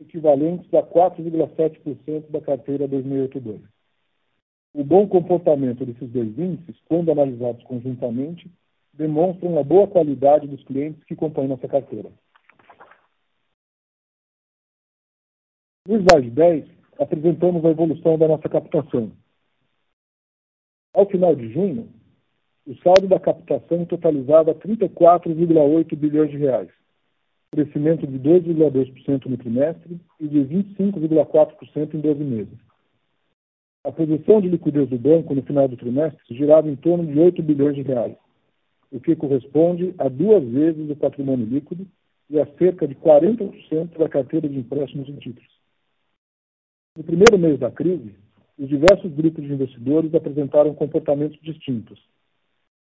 equivalentes 0.00 0.72
a 0.74 0.82
4,7% 0.82 2.30
da 2.30 2.40
carteira 2.40 2.88
2082. 2.88 3.60
O 4.72 4.84
bom 4.84 5.06
comportamento 5.08 5.84
desses 5.84 6.08
dois 6.10 6.38
índices, 6.38 6.76
quando 6.86 7.10
analisados 7.10 7.62
conjuntamente, 7.64 8.50
demonstram 8.92 9.58
a 9.58 9.64
boa 9.64 9.86
qualidade 9.86 10.46
dos 10.46 10.62
clientes 10.64 11.02
que 11.04 11.16
compõem 11.16 11.48
nossa 11.48 11.68
carteira. 11.68 12.10
No 15.86 15.96
slide 15.96 16.30
10, 16.30 16.64
apresentamos 16.98 17.64
a 17.64 17.70
evolução 17.70 18.18
da 18.18 18.28
nossa 18.28 18.48
captação. 18.48 19.10
Ao 20.92 21.06
final 21.06 21.34
de 21.34 21.50
junho, 21.52 21.88
o 22.66 22.74
saldo 22.76 23.08
da 23.08 23.18
captação 23.18 23.84
totalizava 23.86 24.54
34,8 24.54 25.96
bilhões 25.96 26.30
de 26.30 26.36
reais, 26.36 26.70
crescimento 27.52 28.06
de 28.06 28.18
2,2% 28.18 29.26
no 29.26 29.36
trimestre 29.36 30.00
e 30.20 30.28
de 30.28 30.38
25,4% 30.38 31.94
em 31.94 32.00
12 32.00 32.24
meses. 32.24 32.58
A 33.84 33.90
posição 33.90 34.40
de 34.40 34.48
liquidez 34.48 34.88
do 34.88 34.98
banco 34.98 35.34
no 35.34 35.42
final 35.42 35.66
do 35.66 35.76
trimestre 35.76 36.22
girava 36.36 36.68
em 36.68 36.76
torno 36.76 37.04
de 37.06 37.18
8 37.18 37.42
bilhões 37.42 37.74
de 37.74 37.82
reais, 37.82 38.16
o 38.92 39.00
que 39.00 39.16
corresponde 39.16 39.94
a 39.98 40.08
duas 40.08 40.44
vezes 40.44 40.90
o 40.90 40.96
patrimônio 40.96 41.46
líquido 41.46 41.86
e 42.28 42.38
a 42.38 42.46
cerca 42.56 42.86
de 42.86 42.94
40% 42.94 43.98
da 43.98 44.08
carteira 44.08 44.48
de 44.48 44.58
empréstimos 44.58 45.08
em 45.08 45.16
títulos. 45.16 45.50
No 46.96 47.02
primeiro 47.02 47.38
mês 47.38 47.58
da 47.58 47.70
crise, 47.70 48.14
os 48.58 48.68
diversos 48.68 49.12
grupos 49.12 49.42
de 49.42 49.52
investidores 49.52 50.14
apresentaram 50.14 50.74
comportamentos 50.74 51.40
distintos. 51.40 51.98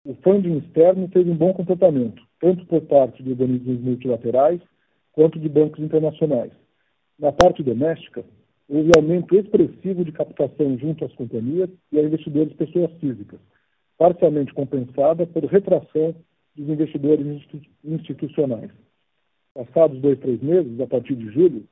O 0.04 0.14
funding 0.16 0.58
externo 0.58 1.08
teve 1.08 1.30
um 1.30 1.36
bom 1.36 1.54
comportamento, 1.54 2.22
tanto 2.38 2.66
por 2.66 2.82
parte 2.82 3.22
de 3.22 3.30
organismos 3.30 3.80
multilaterais 3.80 4.60
quanto 5.12 5.38
de 5.38 5.48
bancos 5.48 5.82
internacionais. 5.82 6.52
Na 7.18 7.32
parte 7.32 7.62
doméstica, 7.62 8.22
houve 8.68 8.90
aumento 8.94 9.34
expressivo 9.34 10.04
de 10.04 10.12
captação 10.12 10.76
junto 10.76 11.06
às 11.06 11.12
companhias 11.14 11.70
e 11.90 11.98
a 11.98 12.02
investidores 12.02 12.52
pessoas 12.52 12.92
físicas, 13.00 13.40
parcialmente 13.96 14.52
compensada 14.52 15.26
por 15.26 15.42
retração 15.44 16.14
dos 16.54 16.68
investidores 16.68 17.26
institucionais. 17.82 18.70
Passados 19.54 19.98
dois, 20.02 20.18
três 20.18 20.42
meses, 20.42 20.80
a 20.80 20.86
partir 20.86 21.14
de 21.14 21.30
julho, 21.30 21.64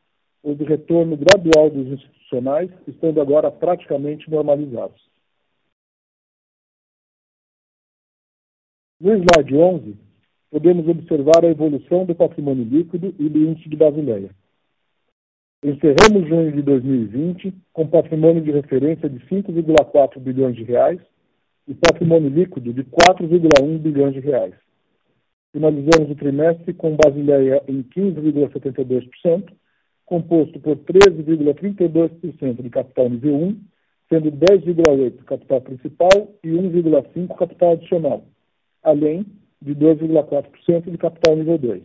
houve 0.43 0.65
retorno 0.65 1.19
gradual 1.19 1.69
dos 1.69 1.87
institucionais, 1.87 2.71
estando 2.89 3.21
agora 3.21 3.51
praticamente 3.51 4.31
normalizados. 4.31 5.12
No 9.03 9.17
slide 9.17 9.57
11, 9.57 9.97
podemos 10.49 10.87
observar 10.87 11.45
a 11.45 11.49
evolução 11.49 12.05
do 12.05 12.15
patrimônio 12.15 12.63
líquido 12.63 13.13
e 13.19 13.29
do 13.29 13.37
índice 13.37 13.69
de 13.69 13.75
Basileia. 13.75 14.31
Encerramos 15.61 16.29
junho 16.29 16.53
de 16.53 16.63
2020 16.63 17.53
com 17.73 17.89
patrimônio 17.89 18.41
de 18.41 18.53
referência 18.53 19.09
de 19.09 19.19
5,4 19.27 20.21
bilhões 20.21 20.55
de 20.55 20.63
reais 20.63 21.01
e 21.67 21.75
patrimônio 21.75 22.29
líquido 22.29 22.73
de 22.73 22.85
4,1 22.85 23.79
bilhões 23.79 24.15
de 24.15 24.21
reais. 24.21 24.55
Finalizamos 25.51 26.09
o 26.09 26.15
trimestre 26.15 26.73
com 26.73 26.95
Basileia 26.95 27.61
em 27.67 27.83
15,72%, 27.83 29.53
composto 30.07 30.61
por 30.61 30.77
13,32% 30.77 32.63
de 32.63 32.71
capital 32.71 33.11
nível 33.11 33.35
1, 33.35 33.61
sendo 34.09 34.31
10,8% 34.31 35.25
capital 35.25 35.61
principal 35.61 36.33
e 36.45 36.51
1,5% 36.51 37.37
capital 37.37 37.73
adicional, 37.73 38.25
além 38.83 39.25
de 39.61 39.75
2,4% 39.75 40.91
de 40.91 40.99
capital 40.99 41.37
nível 41.37 41.59
2. 41.59 41.83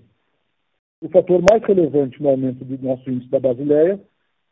O 1.01 1.09
fator 1.09 1.41
mais 1.49 1.63
relevante 1.63 2.21
no 2.21 2.29
aumento 2.29 2.65
do 2.65 2.83
nosso 2.83 3.09
índice 3.09 3.29
da 3.29 3.39
Basileia 3.39 3.99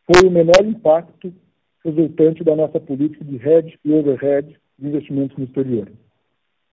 foi 0.06 0.28
o 0.28 0.32
menor 0.32 0.64
impacto 0.64 1.34
resultante 1.84 2.44
da 2.44 2.56
nossa 2.56 2.80
política 2.80 3.24
de 3.24 3.36
hedge 3.36 3.80
e 3.84 3.92
overhead 3.92 4.56
de 4.78 4.88
investimentos 4.88 5.36
no 5.38 5.46
exterior. 5.46 5.92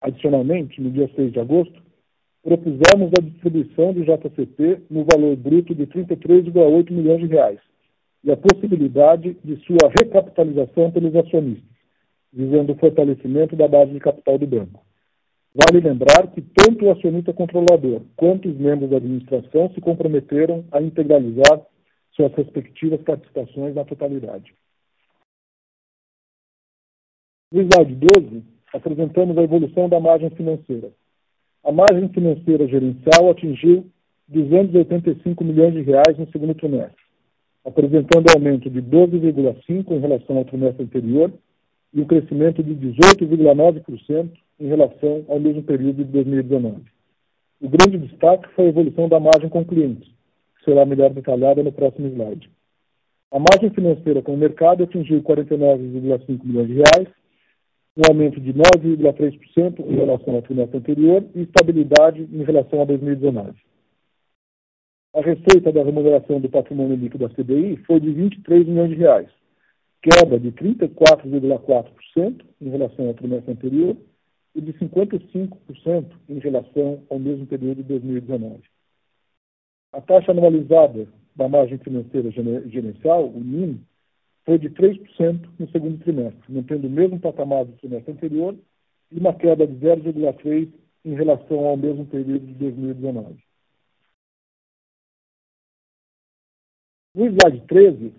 Adicionalmente, 0.00 0.80
no 0.80 0.90
dia 0.90 1.08
6 1.14 1.32
de 1.32 1.40
agosto, 1.40 1.82
propusemos 2.42 3.12
a 3.18 3.22
distribuição 3.22 3.92
do 3.92 4.04
JCP 4.04 4.82
no 4.90 5.04
valor 5.04 5.36
bruto 5.36 5.74
de 5.74 5.86
33,8 5.86 6.90
milhões 6.90 7.20
de 7.20 7.26
reais 7.26 7.60
e 8.24 8.30
a 8.30 8.36
possibilidade 8.36 9.36
de 9.44 9.56
sua 9.64 9.90
recapitalização 10.00 10.90
pelos 10.90 11.14
acionistas, 11.14 11.70
visando 12.32 12.72
o 12.72 12.76
fortalecimento 12.76 13.56
da 13.56 13.68
base 13.68 13.92
de 13.92 14.00
capital 14.00 14.38
do 14.38 14.46
banco. 14.46 14.80
Vale 15.52 15.80
lembrar 15.80 16.28
que 16.32 16.40
tanto 16.40 16.84
o 16.84 16.90
acionista 16.92 17.32
controlador 17.32 18.02
quanto 18.16 18.48
os 18.48 18.56
membros 18.56 18.90
da 18.90 18.98
administração 18.98 19.70
se 19.74 19.80
comprometeram 19.80 20.64
a 20.70 20.80
integralizar 20.80 21.66
suas 22.12 22.32
respectivas 22.34 23.00
participações 23.02 23.74
na 23.74 23.84
totalidade. 23.84 24.54
No 27.52 27.62
slide 27.62 27.96
12, 27.96 28.44
apresentamos 28.72 29.36
a 29.36 29.42
evolução 29.42 29.88
da 29.88 29.98
margem 29.98 30.30
financeira. 30.30 30.92
A 31.64 31.72
margem 31.72 32.08
financeira 32.10 32.68
gerencial 32.68 33.30
atingiu 33.30 33.90
285 34.28 35.42
milhões 35.42 35.74
de 35.74 35.82
reais 35.82 36.16
no 36.16 36.30
segundo 36.30 36.54
trimestre, 36.54 37.02
apresentando 37.64 38.30
aumento 38.32 38.70
de 38.70 38.80
12,5% 38.80 39.90
em 39.90 39.98
relação 39.98 40.38
ao 40.38 40.44
trimestre 40.44 40.84
anterior 40.84 41.32
e 41.92 42.00
um 42.00 42.04
crescimento 42.04 42.62
de 42.62 42.74
18,9% 42.74 44.30
em 44.60 44.66
relação 44.66 45.24
ao 45.28 45.40
mesmo 45.40 45.62
período 45.62 46.04
de 46.04 46.12
2019. 46.12 46.82
O 47.60 47.68
grande 47.68 47.98
destaque 47.98 48.48
foi 48.54 48.66
a 48.66 48.68
evolução 48.68 49.08
da 49.08 49.20
margem 49.20 49.48
com 49.48 49.64
clientes, 49.64 50.08
que 50.58 50.64
será 50.64 50.84
melhor 50.86 51.10
detalhada 51.10 51.62
no 51.62 51.72
próximo 51.72 52.08
slide. 52.08 52.50
A 53.32 53.38
margem 53.38 53.70
financeira 53.70 54.22
com 54.22 54.34
o 54.34 54.36
mercado 54.36 54.84
atingiu 54.84 55.22
49,5 55.22 56.44
milhões 56.44 56.68
de 56.68 56.74
reais, 56.74 57.08
um 57.96 58.02
aumento 58.08 58.40
de 58.40 58.52
9,3% 58.52 59.80
em 59.80 59.94
relação 59.94 60.34
ao 60.34 60.42
trimestre 60.42 60.78
anterior 60.78 61.24
e 61.34 61.42
estabilidade 61.42 62.28
em 62.32 62.42
relação 62.42 62.82
a 62.82 62.84
2019. 62.84 63.52
A 65.12 65.20
receita 65.20 65.72
da 65.72 65.82
remuneração 65.82 66.40
do 66.40 66.48
patrimônio 66.48 66.96
líquido 66.96 67.28
da 67.28 67.34
CDI 67.34 67.76
foi 67.86 68.00
de 68.00 68.12
23 68.12 68.66
milhões 68.66 68.90
de 68.90 68.96
reais, 68.96 69.28
queda 70.02 70.38
de 70.38 70.50
34,4% 70.52 72.44
em 72.60 72.68
relação 72.70 73.08
ao 73.08 73.14
trimestre 73.14 73.52
anterior 73.52 73.96
e 74.54 74.60
de 74.60 74.72
55% 74.74 76.12
em 76.28 76.38
relação 76.38 77.02
ao 77.10 77.18
mesmo 77.18 77.46
período 77.46 77.82
de 77.82 77.84
2019. 77.84 78.62
A 79.92 80.00
taxa 80.00 80.30
anualizada 80.32 81.08
da 81.36 81.48
margem 81.48 81.78
financeira 81.78 82.30
gerencial, 82.30 83.28
o 83.28 83.40
NIM, 83.40 83.84
foi 84.44 84.58
de 84.58 84.70
3% 84.70 85.48
no 85.58 85.70
segundo 85.70 86.02
trimestre, 86.02 86.40
mantendo 86.48 86.86
o 86.86 86.90
mesmo 86.90 87.20
patamar 87.20 87.64
do 87.64 87.72
trimestre 87.72 88.12
anterior 88.12 88.56
e 89.12 89.18
uma 89.18 89.34
queda 89.34 89.66
de 89.66 89.74
0,3% 89.74 90.72
em 91.04 91.14
relação 91.14 91.66
ao 91.66 91.76
mesmo 91.76 92.06
período 92.06 92.46
de 92.46 92.54
2019. 92.54 93.42
No 97.14 97.26
slide 97.26 97.66
13, 97.66 98.14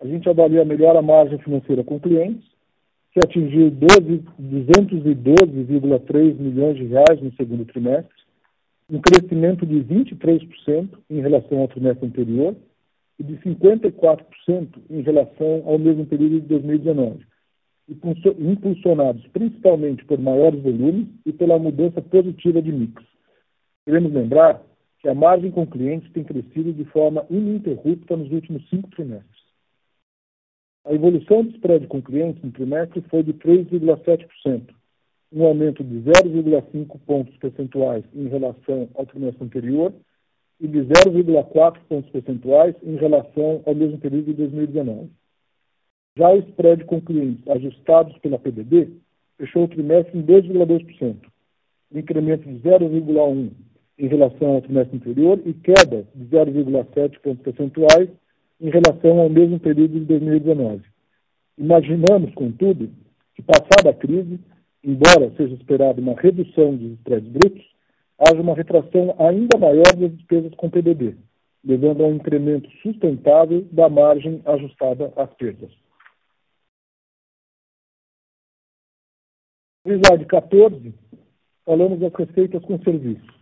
a 0.00 0.06
gente 0.06 0.28
avalia 0.28 0.64
melhor 0.64 0.96
a 0.96 1.02
margem 1.02 1.38
financeira 1.38 1.82
com 1.82 1.98
clientes, 1.98 2.46
que 3.12 3.18
atingiu 3.20 3.68
212,3 3.70 6.38
milhões 6.38 6.76
de 6.76 6.84
reais 6.84 7.20
no 7.20 7.32
segundo 7.32 7.64
trimestre, 7.64 8.14
um 8.90 9.00
crescimento 9.00 9.66
de 9.66 9.82
23% 9.82 10.88
em 11.10 11.20
relação 11.20 11.58
ao 11.58 11.68
trimestre 11.68 12.06
anterior 12.06 12.56
e 13.18 13.24
de 13.24 13.36
54% 13.38 14.68
em 14.88 15.02
relação 15.02 15.62
ao 15.66 15.78
mesmo 15.78 16.06
período 16.06 16.40
de 16.40 16.46
2019, 16.46 17.26
impulsionados 18.38 19.26
principalmente 19.28 20.04
por 20.04 20.18
maiores 20.18 20.62
volumes 20.62 21.08
e 21.26 21.32
pela 21.32 21.58
mudança 21.58 22.00
positiva 22.00 22.62
de 22.62 22.70
mix. 22.70 23.02
Queremos 23.84 24.12
lembrar 24.12 24.62
que 25.00 25.08
a 25.08 25.14
margem 25.14 25.50
com 25.50 25.66
clientes 25.66 26.12
tem 26.12 26.22
crescido 26.22 26.72
de 26.72 26.84
forma 26.86 27.26
ininterrupta 27.28 28.16
nos 28.16 28.30
últimos 28.30 28.68
cinco 28.68 28.88
trimestres. 28.90 29.47
A 30.88 30.94
evolução 30.94 31.44
do 31.44 31.50
spread 31.50 31.86
com 31.86 32.00
clientes 32.00 32.42
no 32.42 32.50
trimestre 32.50 33.02
foi 33.10 33.22
de 33.22 33.34
3,7%, 33.34 34.70
um 35.30 35.44
aumento 35.44 35.84
de 35.84 35.96
0,5 35.96 36.98
pontos 37.06 37.36
percentuais 37.36 38.02
em 38.14 38.26
relação 38.26 38.88
ao 38.94 39.04
trimestre 39.04 39.44
anterior 39.44 39.92
e 40.58 40.66
de 40.66 40.78
0,4 40.78 41.76
pontos 41.86 42.10
percentuais 42.10 42.74
em 42.82 42.96
relação 42.96 43.62
ao 43.66 43.74
mesmo 43.74 43.98
período 43.98 44.28
de 44.28 44.32
2019. 44.32 45.10
Já 46.16 46.30
o 46.30 46.38
spread 46.38 46.82
com 46.86 47.02
clientes 47.02 47.46
ajustados 47.48 48.16
pela 48.20 48.38
PDD 48.38 48.88
fechou 49.36 49.64
o 49.64 49.68
trimestre 49.68 50.18
em 50.18 50.22
2,2%, 50.22 51.16
um 51.92 51.98
incremento 51.98 52.48
de 52.48 52.58
0,1 52.66 53.50
em 53.98 54.06
relação 54.06 54.54
ao 54.54 54.62
trimestre 54.62 54.96
anterior 54.96 55.38
e 55.44 55.52
queda 55.52 56.08
de 56.14 56.24
0,7 56.24 57.20
pontos 57.20 57.42
percentuais 57.42 58.08
em 58.60 58.70
relação 58.70 59.20
ao 59.20 59.28
mesmo 59.28 59.58
período 59.58 60.00
de 60.00 60.04
2019. 60.06 60.82
Imaginamos, 61.56 62.34
contudo, 62.34 62.90
que 63.34 63.42
passada 63.42 63.90
a 63.90 63.94
crise, 63.94 64.40
embora 64.82 65.32
seja 65.36 65.54
esperada 65.54 66.00
uma 66.00 66.14
redução 66.14 66.76
dos 66.76 66.98
spreads 66.98 67.28
brutos, 67.30 67.64
haja 68.18 68.40
uma 68.40 68.54
retração 68.54 69.14
ainda 69.18 69.58
maior 69.58 69.94
das 69.96 70.16
despesas 70.16 70.52
com 70.54 70.68
PDD, 70.68 71.16
levando 71.64 72.04
a 72.04 72.06
um 72.08 72.16
incremento 72.16 72.68
sustentável 72.82 73.66
da 73.70 73.88
margem 73.88 74.42
ajustada 74.44 75.12
às 75.16 75.32
perdas. 75.34 75.70
No 79.84 79.94
slide 79.94 80.26
14, 80.26 80.94
falamos 81.64 82.00
das 82.00 82.12
receitas 82.12 82.62
com 82.64 82.78
serviços. 82.80 83.37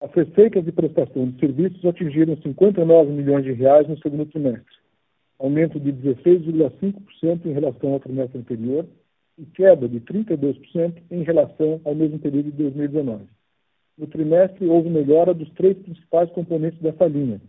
As 0.00 0.12
receitas 0.12 0.64
de 0.64 0.70
prestação 0.70 1.28
de 1.28 1.40
serviços 1.40 1.84
atingiram 1.84 2.36
59 2.36 3.10
milhões 3.10 3.44
de 3.44 3.52
reais 3.52 3.88
no 3.88 3.98
segundo 3.98 4.26
trimestre, 4.26 4.76
aumento 5.40 5.80
de 5.80 5.92
16,5% 5.92 7.46
em 7.46 7.52
relação 7.52 7.94
ao 7.94 8.00
trimestre 8.00 8.38
anterior 8.38 8.86
e 9.36 9.44
queda 9.46 9.88
de 9.88 10.00
32% 10.00 11.02
em 11.10 11.22
relação 11.24 11.80
ao 11.84 11.96
mesmo 11.96 12.16
período 12.20 12.52
de 12.52 12.56
2019. 12.58 13.24
No 13.98 14.06
trimestre, 14.06 14.68
houve 14.68 14.88
melhora 14.88 15.34
dos 15.34 15.50
três 15.54 15.76
principais 15.78 16.30
componentes 16.30 16.80
dessa 16.80 17.06
linha, 17.06 17.40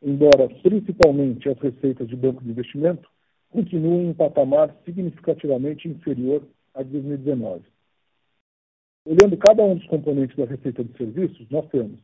embora 0.00 0.48
principalmente 0.62 1.48
as 1.48 1.58
receitas 1.58 2.06
de 2.06 2.14
banco 2.14 2.44
de 2.44 2.50
investimento 2.50 3.08
continuem 3.50 4.10
em 4.10 4.14
patamar 4.14 4.72
significativamente 4.84 5.88
inferior 5.88 6.42
a 6.72 6.84
de 6.84 6.90
2019. 6.90 7.64
Olhando 9.06 9.36
cada 9.36 9.62
um 9.62 9.76
dos 9.76 9.86
componentes 9.86 10.36
da 10.36 10.46
receita 10.46 10.82
de 10.82 10.92
serviços, 10.98 11.46
nós 11.48 11.64
temos 11.68 11.96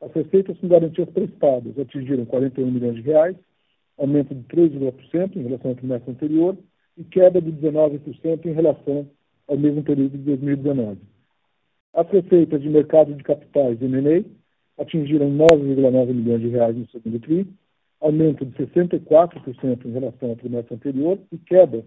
as 0.00 0.12
receitas 0.12 0.56
com 0.58 0.68
garantias 0.68 1.08
prestadas 1.10 1.76
atingiram 1.78 2.24
41 2.26 2.70
milhões 2.70 2.94
de 2.94 3.00
reais, 3.00 3.36
aumento 3.98 4.32
de 4.34 4.42
3,1% 4.44 5.34
em 5.34 5.42
relação 5.42 5.70
ao 5.70 5.76
trimestre 5.76 6.12
anterior 6.12 6.56
e 6.96 7.02
queda 7.02 7.40
de 7.40 7.50
19% 7.50 8.46
em 8.46 8.52
relação 8.52 9.08
ao 9.48 9.58
mesmo 9.58 9.82
período 9.82 10.16
de 10.16 10.24
2019. 10.24 11.00
As 11.92 12.08
receitas 12.08 12.62
de 12.62 12.68
mercado 12.68 13.14
de 13.14 13.24
capitais 13.24 13.80
e 13.80 13.86
M&A 13.86 14.22
atingiram 14.80 15.30
9,9 15.30 16.06
milhões 16.12 16.40
de 16.40 16.48
reais 16.48 16.76
no 16.76 16.88
segundo 16.90 17.18
tri, 17.18 17.48
aumento 18.00 18.44
de 18.44 18.54
64% 18.64 19.86
em 19.86 19.90
relação 19.90 20.30
ao 20.30 20.36
trimestre 20.36 20.74
anterior 20.74 21.18
e 21.32 21.38
queda 21.38 21.84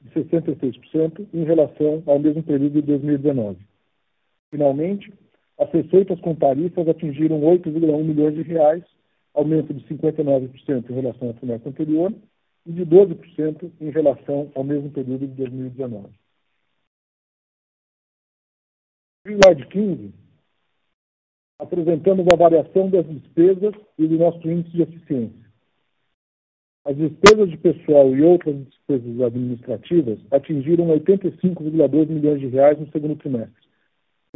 de 0.00 0.10
66% 0.10 1.26
em 1.32 1.44
relação 1.44 2.02
ao 2.06 2.18
mesmo 2.18 2.42
período 2.42 2.80
de 2.80 2.82
2019. 2.82 3.58
Finalmente, 4.50 5.12
as 5.58 5.70
receitas 5.70 6.20
com 6.20 6.34
tarifas 6.34 6.88
atingiram 6.88 7.40
8,1 7.40 8.04
milhões 8.04 8.34
de 8.34 8.42
reais, 8.42 8.84
aumento 9.34 9.74
de 9.74 9.84
59% 9.86 10.90
em 10.90 10.94
relação 10.94 11.28
ao 11.28 11.34
trimestre 11.34 11.68
anterior 11.68 12.14
e 12.64 12.72
de 12.72 12.86
12% 12.86 13.70
em 13.80 13.90
relação 13.90 14.50
ao 14.54 14.64
mesmo 14.64 14.90
período 14.90 15.26
de 15.26 15.34
2019. 15.34 16.08
No 19.24 19.32
slide 19.32 19.66
15, 19.66 20.14
apresentamos 21.58 22.26
a 22.32 22.36
variação 22.36 22.88
das 22.88 23.06
despesas 23.06 23.74
e 23.98 24.06
do 24.06 24.16
nosso 24.16 24.48
índice 24.48 24.76
de 24.76 24.82
eficiência. 24.82 25.48
As 26.84 26.96
despesas 26.96 27.50
de 27.50 27.58
pessoal 27.58 28.14
e 28.14 28.22
outras 28.22 28.56
despesas 28.64 29.20
administrativas 29.20 30.18
atingiram 30.30 30.86
85,2 30.86 32.08
milhões 32.08 32.40
de 32.40 32.46
reais 32.46 32.78
no 32.78 32.90
segundo 32.90 33.16
trimestre, 33.16 33.57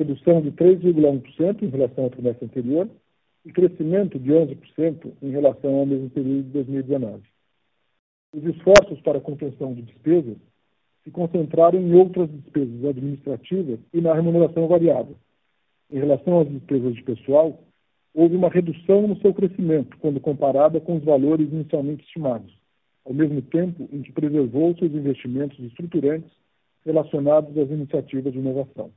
redução 0.03 0.41
de 0.41 0.51
3,1% 0.53 1.63
em 1.63 1.69
relação 1.69 2.05
ao 2.05 2.11
trimestre 2.11 2.45
anterior 2.45 2.89
e 3.45 3.53
crescimento 3.53 4.19
de 4.19 4.31
11% 4.31 5.13
em 5.23 5.31
relação 5.31 5.75
ao 5.75 5.87
mesmo 5.87 6.11
período 6.11 6.45
de 6.45 6.51
2019. 6.51 7.23
Os 8.35 8.45
esforços 8.45 9.01
para 9.01 9.19
a 9.19 9.21
contenção 9.21 9.75
de 9.75 9.83
despesas 9.83 10.37
se 11.05 11.11
concentraram 11.11 11.81
em 11.81 11.95
outras 11.95 12.31
despesas 12.31 12.85
administrativas 12.85 13.79
e 13.93 14.01
na 14.01 14.15
remuneração 14.15 14.69
variável. 14.69 15.17
Em 15.91 15.99
relação 15.99 16.41
às 16.41 16.49
despesas 16.49 16.95
de 16.95 17.03
pessoal, 17.03 17.59
houve 18.15 18.37
uma 18.37 18.49
redução 18.49 19.07
no 19.07 19.19
seu 19.21 19.35
crescimento 19.35 19.97
quando 19.99 20.21
comparada 20.21 20.81
com 20.81 20.97
os 20.97 21.05
valores 21.05 21.51
inicialmente 21.51 22.05
estimados, 22.05 22.53
ao 23.05 23.13
mesmo 23.13 23.43
tempo 23.43 23.89
em 23.93 24.03
que 24.03 24.13
preservou 24.13 24.75
seus 24.77 24.93
investimentos 24.93 25.59
estruturantes 25.59 26.31
relacionados 26.85 27.57
às 27.59 27.71
iniciativas 27.71 28.33
de 28.33 28.39
inovação. 28.39 28.91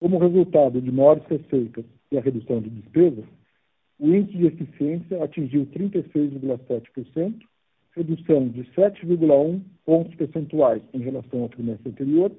Como 0.00 0.18
resultado 0.18 0.80
de 0.80 0.92
maiores 0.92 1.24
receitas 1.24 1.84
e 2.10 2.18
a 2.18 2.20
redução 2.20 2.60
de 2.60 2.68
despesas, 2.68 3.24
o 3.98 4.08
índice 4.08 4.36
de 4.36 4.46
eficiência 4.46 5.24
atingiu 5.24 5.66
36,7%, 5.66 7.34
redução 7.94 8.48
de 8.48 8.62
7,1 8.72 9.62
pontos 9.86 10.14
percentuais 10.16 10.82
em 10.92 10.98
relação 10.98 11.42
ao 11.42 11.48
trimestre 11.48 11.88
anterior 11.88 12.30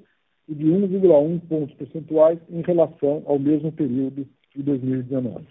e 0.48 0.54
de 0.54 0.64
1,1 0.64 1.40
pontos 1.48 1.74
percentuais 1.74 2.38
em 2.48 2.62
relação 2.62 3.22
ao 3.26 3.38
mesmo 3.38 3.72
período 3.72 4.26
de 4.54 4.62
2019. 4.62 5.44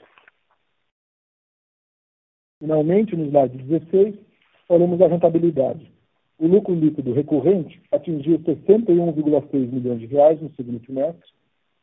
Finalmente, 2.60 3.16
no 3.16 3.26
slide 3.26 3.58
16, 3.58 4.16
falamos 4.68 4.98
da 4.98 5.08
rentabilidade. 5.08 5.92
O 6.40 6.48
lucro 6.48 6.74
líquido 6.74 7.14
recorrente 7.14 7.82
atingiu 7.92 8.40
61,6 8.40 9.72
milhões 9.72 10.00
de 10.00 10.06
reais 10.06 10.42
no 10.42 10.54
segundo 10.56 10.80
trimestre, 10.80 11.37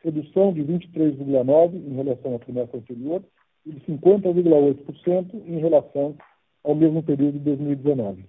redução 0.05 0.53
de 0.53 0.63
23,9% 0.63 1.75
em 1.75 1.95
relação 1.95 2.33
ao 2.35 2.39
trimestre 2.39 2.79
anterior 2.79 3.25
e 3.65 3.73
de 3.73 3.81
50,8% 3.81 5.35
em 5.47 5.59
relação 5.59 6.15
ao 6.63 6.75
mesmo 6.75 7.03
período 7.03 7.39
de 7.39 7.45
2019. 7.45 8.25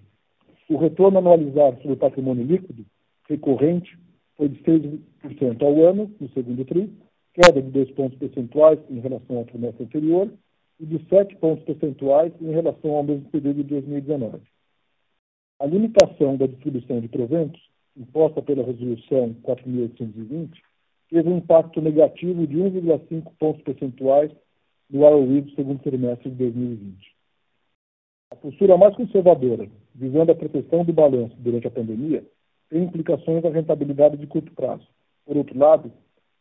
O 0.69 0.77
retorno 0.77 1.19
anualizado 1.19 1.75
sobre 1.77 1.93
o 1.93 1.97
patrimônio 1.97 2.45
líquido 2.45 2.85
recorrente 3.27 3.97
foi 4.37 4.47
de 4.47 4.61
6% 4.63 5.61
ao 5.61 5.85
ano, 5.85 6.11
no 6.19 6.29
segundo 6.29 6.63
TRI, 6.63 6.91
queda 7.33 7.61
de 7.61 7.69
2 7.69 7.91
pontos 7.91 8.17
percentuais 8.17 8.79
em 8.89 8.99
relação 8.99 9.37
ao 9.37 9.45
trimestre 9.45 9.83
anterior 9.83 10.31
e 10.79 10.85
de 10.85 11.05
7 11.09 11.35
pontos 11.35 11.63
percentuais 11.65 12.31
em 12.41 12.51
relação 12.51 12.95
ao 12.95 13.03
mesmo 13.03 13.29
período 13.29 13.57
de 13.57 13.63
2019. 13.63 14.41
A 15.59 15.65
limitação 15.65 16.37
da 16.37 16.47
distribuição 16.47 16.99
de 16.99 17.07
proventos, 17.09 17.61
imposta 17.95 18.41
pela 18.41 18.63
Resolução 18.63 19.33
4.820, 19.43 20.51
teve 21.09 21.29
um 21.29 21.37
impacto 21.37 21.81
negativo 21.81 22.45
de 22.47 22.57
1,5 22.57 23.31
pontos 23.39 23.61
percentuais 23.63 24.31
no 24.89 25.01
ROE 25.01 25.41
do 25.41 25.51
segundo 25.51 25.79
trimestre 25.81 26.29
de 26.29 26.35
2020. 26.35 27.15
A 28.31 28.35
postura 28.35 28.77
mais 28.77 28.95
conservadora, 28.95 29.67
visando 29.93 30.31
a 30.31 30.35
proteção 30.35 30.83
do 30.83 30.93
balanço 30.93 31.35
durante 31.37 31.67
a 31.67 31.71
pandemia, 31.71 32.23
tem 32.69 32.83
implicações 32.83 33.43
na 33.43 33.49
rentabilidade 33.49 34.17
de 34.17 34.27
curto 34.27 34.51
prazo. 34.53 34.85
Por 35.25 35.37
outro 35.37 35.57
lado, 35.57 35.91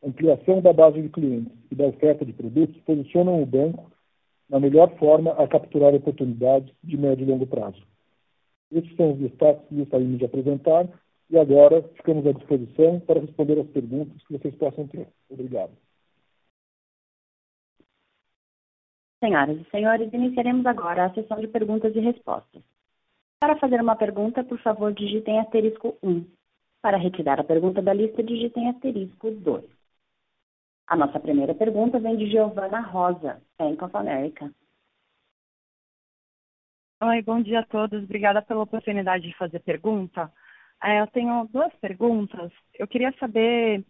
a 0.02 0.08
ampliação 0.08 0.60
da 0.60 0.72
base 0.72 1.00
de 1.00 1.08
clientes 1.08 1.52
e 1.70 1.74
da 1.74 1.86
oferta 1.86 2.24
de 2.24 2.32
produtos 2.32 2.80
posicionam 2.82 3.42
o 3.42 3.46
banco 3.46 3.90
na 4.48 4.60
melhor 4.60 4.94
forma 4.98 5.32
a 5.32 5.46
capturar 5.48 5.94
oportunidades 5.94 6.72
de 6.82 6.96
médio 6.96 7.24
e 7.24 7.30
longo 7.30 7.46
prazo. 7.46 7.82
Esses 8.72 8.94
são 8.96 9.12
os 9.12 9.18
destaques 9.18 9.66
que 9.68 9.76
gostaríamos 9.76 10.18
de 10.18 10.24
apresentar 10.24 10.88
e 11.30 11.38
agora 11.38 11.82
ficamos 11.94 12.26
à 12.26 12.32
disposição 12.32 13.00
para 13.00 13.20
responder 13.20 13.58
as 13.60 13.68
perguntas 13.68 14.22
que 14.24 14.38
vocês 14.38 14.54
possam 14.56 14.86
ter. 14.86 15.08
Obrigado. 15.28 15.72
Senhoras 19.22 19.58
e 19.58 19.70
senhores, 19.70 20.12
iniciaremos 20.12 20.66
agora 20.66 21.06
a 21.06 21.14
sessão 21.14 21.40
de 21.40 21.48
perguntas 21.48 21.94
e 21.96 22.00
respostas. 22.00 22.62
Para 23.40 23.56
fazer 23.56 23.80
uma 23.80 23.96
pergunta, 23.96 24.44
por 24.44 24.58
favor, 24.60 24.92
digitem 24.92 25.40
asterisco 25.40 25.96
1. 26.02 26.26
Para 26.82 26.98
retirar 26.98 27.40
a 27.40 27.44
pergunta 27.44 27.80
da 27.80 27.94
lista, 27.94 28.22
digitem 28.22 28.68
asterisco 28.68 29.30
2. 29.30 29.64
A 30.86 30.96
nossa 30.96 31.18
primeira 31.18 31.54
pergunta 31.54 31.98
vem 31.98 32.16
de 32.16 32.30
Giovana 32.30 32.80
Rosa, 32.80 33.42
Bank 33.58 33.82
of 33.82 33.96
America. 33.96 34.50
Oi, 37.02 37.22
bom 37.22 37.40
dia 37.42 37.60
a 37.60 37.66
todos. 37.66 38.04
Obrigada 38.04 38.42
pela 38.42 38.62
oportunidade 38.62 39.26
de 39.26 39.36
fazer 39.36 39.60
pergunta. 39.60 40.30
É, 40.82 41.00
eu 41.00 41.06
tenho 41.08 41.48
duas 41.52 41.72
perguntas. 41.76 42.52
Eu 42.78 42.86
queria 42.86 43.12
saber 43.18 43.80
o 43.80 43.84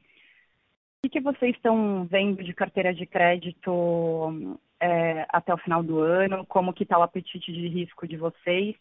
que, 1.02 1.08
que 1.08 1.20
vocês 1.20 1.54
estão 1.54 2.04
vendo 2.06 2.42
de 2.42 2.52
carteira 2.52 2.94
de 2.94 3.04
crédito 3.06 4.58
é, 4.80 5.26
até 5.28 5.52
o 5.52 5.58
final 5.58 5.82
do 5.82 5.98
ano, 5.98 6.46
como 6.46 6.72
que 6.72 6.84
está 6.84 6.98
o 6.98 7.02
apetite 7.02 7.52
de 7.52 7.68
risco 7.68 8.06
de 8.06 8.16
vocês 8.16 8.76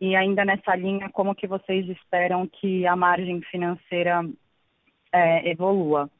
e 0.00 0.16
ainda 0.16 0.44
nessa 0.44 0.74
linha, 0.74 1.08
como 1.10 1.34
que 1.34 1.46
vocês 1.46 1.88
esperam 1.88 2.46
que 2.46 2.86
a 2.86 2.96
margem 2.96 3.40
financeira 3.42 4.28
é, 5.12 5.48
evolua. 5.48 6.10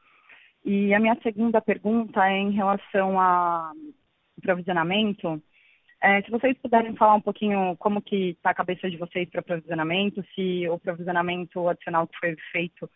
E 0.64 0.94
a 0.94 1.00
minha 1.00 1.18
segunda 1.22 1.60
pergunta 1.60 2.26
é 2.26 2.38
em 2.38 2.52
relação 2.52 3.20
ao 3.20 3.72
provisionamento. 4.40 5.42
É, 6.04 6.20
se 6.20 6.30
vocês 6.30 6.54
puderem 6.58 6.94
falar 6.96 7.14
um 7.14 7.20
pouquinho 7.22 7.74
como 7.78 8.02
que 8.02 8.32
está 8.32 8.50
a 8.50 8.54
cabeça 8.54 8.90
de 8.90 8.98
vocês 8.98 9.26
para 9.30 9.40
provisionamento, 9.40 10.22
se 10.34 10.68
o 10.68 10.78
provisionamento 10.78 11.66
adicional 11.66 12.06
que 12.06 12.18
foi 12.18 12.36
feito 12.52 12.90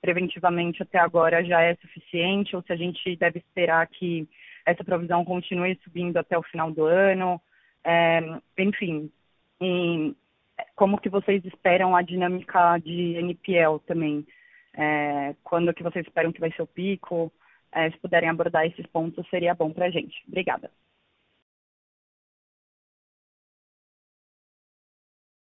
preventivamente 0.00 0.82
até 0.82 0.98
agora 0.98 1.44
já 1.44 1.60
é 1.60 1.74
suficiente, 1.74 2.56
ou 2.56 2.62
se 2.62 2.72
a 2.72 2.76
gente 2.76 3.14
deve 3.16 3.40
esperar 3.40 3.86
que 3.88 4.26
essa 4.64 4.82
provisão 4.82 5.22
continue 5.22 5.78
subindo 5.84 6.16
até 6.16 6.38
o 6.38 6.42
final 6.44 6.70
do 6.72 6.86
ano. 6.86 7.38
É, 7.84 8.22
enfim, 8.56 9.12
como 10.74 10.98
que 10.98 11.10
vocês 11.10 11.44
esperam 11.44 11.94
a 11.94 12.00
dinâmica 12.00 12.78
de 12.78 13.16
NPL 13.18 13.80
também? 13.86 14.26
É, 14.72 15.34
quando 15.44 15.74
que 15.74 15.82
vocês 15.82 16.06
esperam 16.06 16.32
que 16.32 16.40
vai 16.40 16.50
ser 16.52 16.62
o 16.62 16.66
pico? 16.66 17.30
É, 17.70 17.90
se 17.90 17.98
puderem 17.98 18.30
abordar 18.30 18.64
esses 18.64 18.86
pontos, 18.86 19.28
seria 19.28 19.54
bom 19.54 19.70
para 19.70 19.84
a 19.84 19.90
gente. 19.90 20.24
Obrigada. 20.26 20.70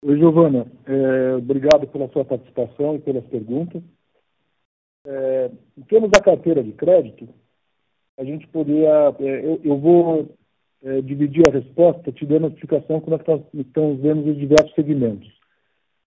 Oi, 0.07 0.19
Giovana. 0.19 0.67
É, 0.85 1.33
obrigado 1.33 1.87
pela 1.87 2.07
sua 2.09 2.23
participação 2.23 2.95
e 2.95 2.99
pelas 2.99 3.25
perguntas. 3.25 3.81
É, 5.03 5.49
em 5.75 5.81
termos 5.81 6.11
da 6.11 6.21
carteira 6.21 6.63
de 6.63 6.73
crédito, 6.73 7.27
a 8.15 8.23
gente 8.23 8.47
poderia. 8.49 9.15
É, 9.19 9.43
eu, 9.43 9.59
eu, 9.63 9.79
vou 9.79 10.29
é, 10.83 11.01
dividir 11.01 11.41
a 11.49 11.51
resposta 11.51 12.11
te 12.11 12.23
dando 12.23 12.45
a 12.45 12.49
notificação 12.49 13.01
como 13.01 13.17
nós 13.17 13.41
estamos 13.51 13.99
vendo 13.99 14.29
os 14.29 14.37
diversos 14.37 14.75
segmentos. 14.75 15.27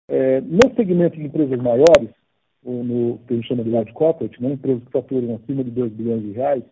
É, 0.07 0.41
no 0.41 0.75
segmento 0.75 1.17
de 1.17 1.23
empresas 1.23 1.59
maiores, 1.59 2.11
ou 2.63 2.83
no 2.83 3.17
que 3.25 3.33
a 3.33 3.35
gente 3.37 3.47
chama 3.47 3.63
de 3.63 3.71
large 3.71 3.93
corporate, 3.93 4.39
né, 4.39 4.51
empresas 4.51 4.83
que 4.83 4.91
faturam 4.91 5.37
acima 5.37 5.63
de 5.63 5.71
2 5.71 5.91
bilhões 5.93 6.21
de 6.21 6.33
reais, 6.33 6.63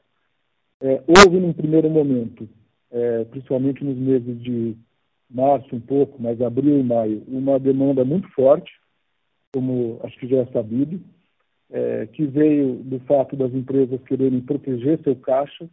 é, 0.80 1.02
houve 1.08 1.40
num 1.40 1.54
primeiro 1.54 1.90
momento, 1.90 2.48
é, 2.92 3.24
principalmente 3.24 3.84
nos 3.84 3.98
meses 3.98 4.40
de 4.44 4.78
março 5.30 5.76
um 5.76 5.80
pouco, 5.80 6.22
mas 6.22 6.42
abril 6.42 6.80
e 6.80 6.84
maio, 6.84 7.24
uma 7.28 7.60
demanda 7.60 8.04
muito 8.04 8.28
forte, 8.30 8.72
como 9.54 10.00
acho 10.04 10.18
que 10.20 10.28
já 10.28 10.38
é 10.38 10.46
sabido, 10.48 11.02
é, 11.72 12.08
que 12.08 12.26
veio 12.26 12.76
do 12.76 13.00
fato 13.02 13.36
das 13.36 13.54
empresas 13.54 14.02
quererem 14.04 14.42
proteger 14.42 15.02
seu 15.04 15.16
caixa, 15.16 15.70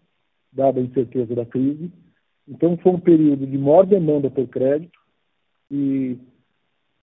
dada 0.53 0.81
a 0.81 0.83
incerteza 0.83 1.35
da 1.35 1.45
crise. 1.45 1.91
Então, 2.49 2.77
foi 2.79 2.93
um 2.93 3.01
período 3.01 3.47
de 3.47 3.59
maior 3.59 3.87
demanda 3.87 4.31
por 4.31 4.47
crédito 4.49 4.99
e 5.71 6.19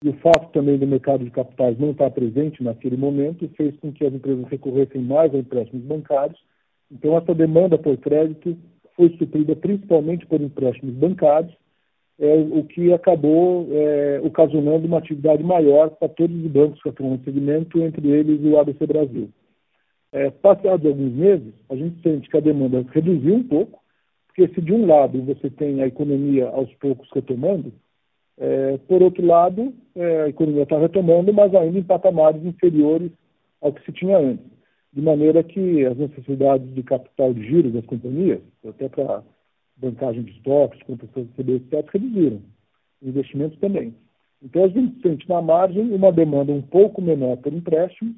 e 0.01 0.09
o 0.09 0.13
fato 0.19 0.49
também 0.53 0.77
do 0.77 0.87
mercado 0.87 1.25
de 1.25 1.31
capitais 1.31 1.77
não 1.77 1.91
estar 1.91 2.09
presente 2.11 2.63
naquele 2.63 2.95
momento 2.95 3.49
fez 3.57 3.75
com 3.79 3.91
que 3.91 4.05
as 4.05 4.13
empresas 4.13 4.45
recorressem 4.47 5.01
mais 5.01 5.33
a 5.35 5.37
empréstimos 5.37 5.83
bancários. 5.83 6.39
Então, 6.89 7.17
essa 7.17 7.35
demanda 7.35 7.77
por 7.77 7.97
crédito 7.97 8.57
foi 8.95 9.09
suprida 9.17 9.57
principalmente 9.57 10.25
por 10.25 10.39
empréstimos 10.39 10.95
bancários, 10.95 11.53
é, 12.19 12.33
o 12.35 12.63
que 12.63 12.91
acabou 12.91 13.67
é, 13.71 14.19
ocasionando 14.23 14.85
uma 14.85 14.97
atividade 14.97 15.41
maior 15.41 15.89
para 15.91 16.09
todos 16.09 16.35
os 16.35 16.51
bancos 16.51 16.81
que 16.81 16.89
atuam 16.89 17.11
no 17.11 17.23
segmento, 17.23 17.81
entre 17.81 18.09
eles 18.09 18.41
o 18.43 18.59
ABC 18.59 18.85
Brasil. 18.85 19.29
É, 20.11 20.29
passados 20.29 20.85
alguns 20.85 21.13
meses, 21.13 21.53
a 21.69 21.75
gente 21.75 22.01
sente 22.01 22.29
que 22.29 22.37
a 22.37 22.41
demanda 22.41 22.85
reduziu 22.91 23.35
um 23.35 23.43
pouco, 23.43 23.79
porque 24.27 24.53
se 24.53 24.61
de 24.61 24.73
um 24.73 24.85
lado 24.85 25.21
você 25.23 25.49
tem 25.49 25.81
a 25.81 25.87
economia 25.87 26.49
aos 26.49 26.73
poucos 26.75 27.07
retomando, 27.13 27.71
é, 28.37 28.77
por 28.87 29.01
outro 29.01 29.25
lado, 29.25 29.73
é, 29.95 30.23
a 30.23 30.29
economia 30.29 30.63
está 30.63 30.77
retomando, 30.77 31.33
mas 31.33 31.53
ainda 31.55 31.77
em 31.77 31.83
patamares 31.83 32.43
inferiores 32.43 33.11
ao 33.61 33.71
que 33.71 33.83
se 33.85 33.91
tinha 33.93 34.17
antes. 34.17 34.45
De 34.91 35.01
maneira 35.01 35.43
que 35.43 35.85
as 35.85 35.97
necessidades 35.97 36.73
de 36.73 36.81
capital 36.83 37.33
de 37.33 37.45
giro 37.45 37.69
das 37.69 37.85
companhias, 37.85 38.41
até 38.67 38.89
para 38.89 39.23
bancagem 39.79 40.23
de 40.23 40.31
estoques, 40.31 40.81
contas 40.83 41.09
de 41.13 41.51
etc., 41.53 41.89
reduziram. 41.91 42.41
Investimentos 43.01 43.57
também. 43.59 43.95
Então, 44.41 44.63
a 44.63 44.67
gente 44.67 45.01
sente 45.01 45.27
na 45.27 45.41
margem 45.41 45.93
uma 45.93 46.11
demanda 46.11 46.51
um 46.51 46.61
pouco 46.61 47.01
menor 47.01 47.37
por 47.37 47.53
empréstimo 47.53 48.13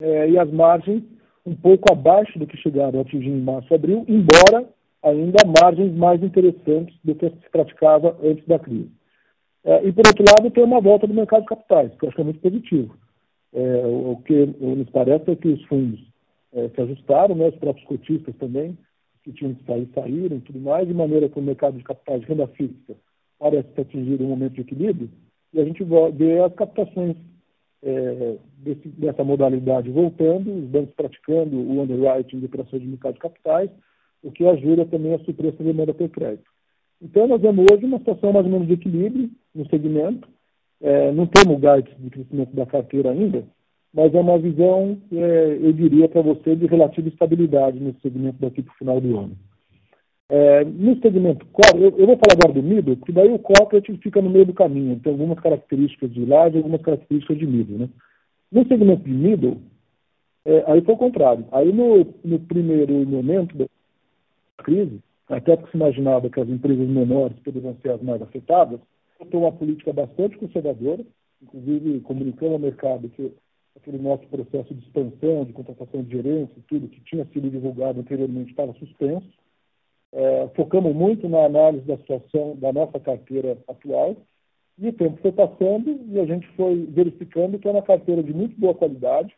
é, 0.00 0.30
e 0.30 0.38
as 0.38 0.50
margens 0.50 1.02
um 1.44 1.54
pouco 1.54 1.92
abaixo 1.92 2.38
do 2.38 2.46
que 2.46 2.56
chegaram 2.58 2.98
a 2.98 3.02
atingir 3.02 3.28
em 3.28 3.40
março 3.40 3.72
e 3.72 3.74
abril, 3.74 4.04
embora 4.08 4.68
ainda 5.02 5.38
margens 5.62 5.94
mais 5.96 6.22
interessantes 6.22 6.94
do 7.02 7.14
que 7.14 7.28
se 7.28 7.50
praticava 7.50 8.16
antes 8.22 8.46
da 8.46 8.58
crise. 8.58 8.90
É, 9.64 9.86
e, 9.86 9.92
por 9.92 10.06
outro 10.06 10.24
lado, 10.28 10.50
tem 10.50 10.62
uma 10.62 10.80
volta 10.80 11.06
do 11.06 11.14
mercado 11.14 11.42
de 11.42 11.48
capitais, 11.48 11.92
que 11.94 12.04
eu 12.04 12.08
acho 12.08 12.16
que 12.16 12.22
é 12.22 12.24
muito 12.24 12.40
positivo. 12.40 12.96
É, 13.52 13.82
o 13.86 14.16
que 14.24 14.46
nos 14.60 14.88
parece 14.90 15.30
é 15.30 15.36
que 15.36 15.48
os 15.48 15.62
fundos 15.64 16.00
se 16.74 16.80
ajustaram, 16.80 17.34
né, 17.36 17.48
os 17.48 17.56
próprios 17.56 17.86
cotistas 17.86 18.34
também, 18.36 18.76
que 19.22 19.32
tinham 19.32 19.54
que 19.54 19.64
sair, 19.64 19.88
saíram 19.94 20.40
tudo 20.40 20.60
mais, 20.60 20.86
de 20.86 20.94
maneira 20.94 21.28
que 21.28 21.38
o 21.38 21.42
mercado 21.42 21.76
de 21.76 21.84
capitais 21.84 22.20
de 22.20 22.26
renda 22.26 22.46
fixa 22.48 22.96
parece 23.38 23.68
ter 23.70 23.82
atingido 23.82 24.24
um 24.24 24.28
momento 24.28 24.54
de 24.54 24.60
equilíbrio, 24.60 25.10
e 25.52 25.60
a 25.60 25.64
gente 25.64 25.82
vê 25.84 26.40
as 26.40 26.54
captações 26.54 27.16
é, 27.82 28.36
desse, 28.58 28.88
dessa 28.88 29.24
modalidade 29.24 29.90
voltando, 29.90 30.52
os 30.52 30.64
bancos 30.64 30.94
praticando 30.94 31.56
o 31.56 31.80
underwriting 31.82 32.38
de 32.38 32.46
operações 32.46 32.82
de 32.82 32.88
mercado 32.88 33.14
de 33.14 33.20
capitais, 33.20 33.70
o 34.22 34.30
que 34.30 34.46
ajuda 34.46 34.84
também 34.84 35.14
a 35.14 35.18
suprir 35.20 35.52
essa 35.52 35.64
demanda 35.64 35.94
por 35.94 36.08
crédito. 36.10 36.50
Então, 37.00 37.26
nós 37.26 37.40
vemos 37.40 37.64
hoje 37.72 37.86
uma 37.86 37.98
situação 37.98 38.32
mais 38.32 38.44
ou 38.44 38.52
menos 38.52 38.68
de 38.68 38.74
equilíbrio 38.74 39.30
no 39.54 39.66
segmento. 39.68 40.28
É, 40.82 41.10
não 41.12 41.26
temos 41.26 41.58
guides 41.58 41.94
de 41.98 42.10
crescimento 42.10 42.54
da 42.54 42.66
carteira 42.66 43.10
ainda, 43.10 43.44
mas 43.92 44.14
é 44.14 44.20
uma 44.20 44.38
visão, 44.38 44.98
é, 45.12 45.58
eu 45.60 45.72
diria 45.72 46.08
para 46.08 46.22
você, 46.22 46.54
de 46.54 46.66
relativa 46.66 47.08
estabilidade 47.08 47.80
nesse 47.80 48.00
segmento 48.00 48.40
daqui 48.40 48.62
para 48.62 48.72
o 48.72 48.78
final 48.78 49.00
do 49.00 49.18
ano. 49.18 49.36
É, 50.28 50.64
no 50.64 50.96
segmento 51.00 51.44
eu, 51.74 51.98
eu 51.98 52.06
vou 52.06 52.16
falar 52.16 52.34
agora 52.34 52.52
do 52.52 52.62
middle, 52.62 52.96
porque 52.96 53.10
daí 53.10 53.32
o 53.32 53.38
corporate 53.38 53.92
fica 53.96 54.22
no 54.22 54.30
meio 54.30 54.46
do 54.46 54.54
caminho, 54.54 55.00
tem 55.00 55.12
algumas 55.12 55.40
características 55.40 56.12
de 56.12 56.24
large 56.24 56.56
e 56.56 56.58
algumas 56.58 56.80
características 56.82 57.36
de 57.36 57.46
middle. 57.46 57.78
Né? 57.78 57.88
No 58.52 58.66
segmento 58.68 59.02
de 59.02 59.10
middle, 59.10 59.56
é, 60.44 60.64
aí 60.68 60.80
foi 60.82 60.94
o 60.94 60.98
contrário. 60.98 61.44
Aí 61.50 61.72
no, 61.72 62.06
no 62.24 62.38
primeiro 62.38 62.94
momento 63.06 63.56
da 63.56 63.66
crise, 64.58 65.00
até 65.28 65.56
porque 65.56 65.72
se 65.72 65.76
imaginava 65.76 66.30
que 66.30 66.40
as 66.40 66.48
empresas 66.48 66.88
menores 66.88 67.36
poderiam 67.40 67.76
ser 67.82 67.90
as 67.90 68.02
mais 68.02 68.22
afetadas, 68.22 68.78
tem 69.30 69.38
uma 69.38 69.52
política 69.52 69.92
bastante 69.92 70.38
conservadora, 70.38 71.04
inclusive 71.42 72.00
comunicando 72.00 72.52
ao 72.52 72.58
mercado 72.58 73.08
que 73.10 73.32
aquele 73.76 73.98
nosso 73.98 74.26
processo 74.26 74.74
de 74.74 74.84
expansão, 74.84 75.44
de 75.44 75.52
contratação 75.52 76.02
de 76.02 76.10
gerência, 76.10 76.62
tudo 76.68 76.88
que 76.88 77.00
tinha 77.00 77.24
sido 77.26 77.50
divulgado 77.50 78.00
anteriormente 78.00 78.50
estava 78.50 78.72
suspenso. 78.74 79.28
É, 80.12 80.48
focamos 80.56 80.94
muito 80.94 81.28
na 81.28 81.44
análise 81.44 81.86
da 81.86 81.96
situação 81.96 82.56
da 82.56 82.72
nossa 82.72 82.98
carteira 82.98 83.56
atual 83.68 84.16
e 84.76 84.88
o 84.88 84.92
tempo 84.92 85.20
foi 85.22 85.30
passando 85.30 86.00
e 86.08 86.18
a 86.18 86.26
gente 86.26 86.48
foi 86.56 86.84
verificando 86.86 87.58
que 87.58 87.68
é 87.68 87.70
uma 87.70 87.82
carteira 87.82 88.22
de 88.22 88.32
muito 88.32 88.58
boa 88.58 88.74
qualidade, 88.74 89.32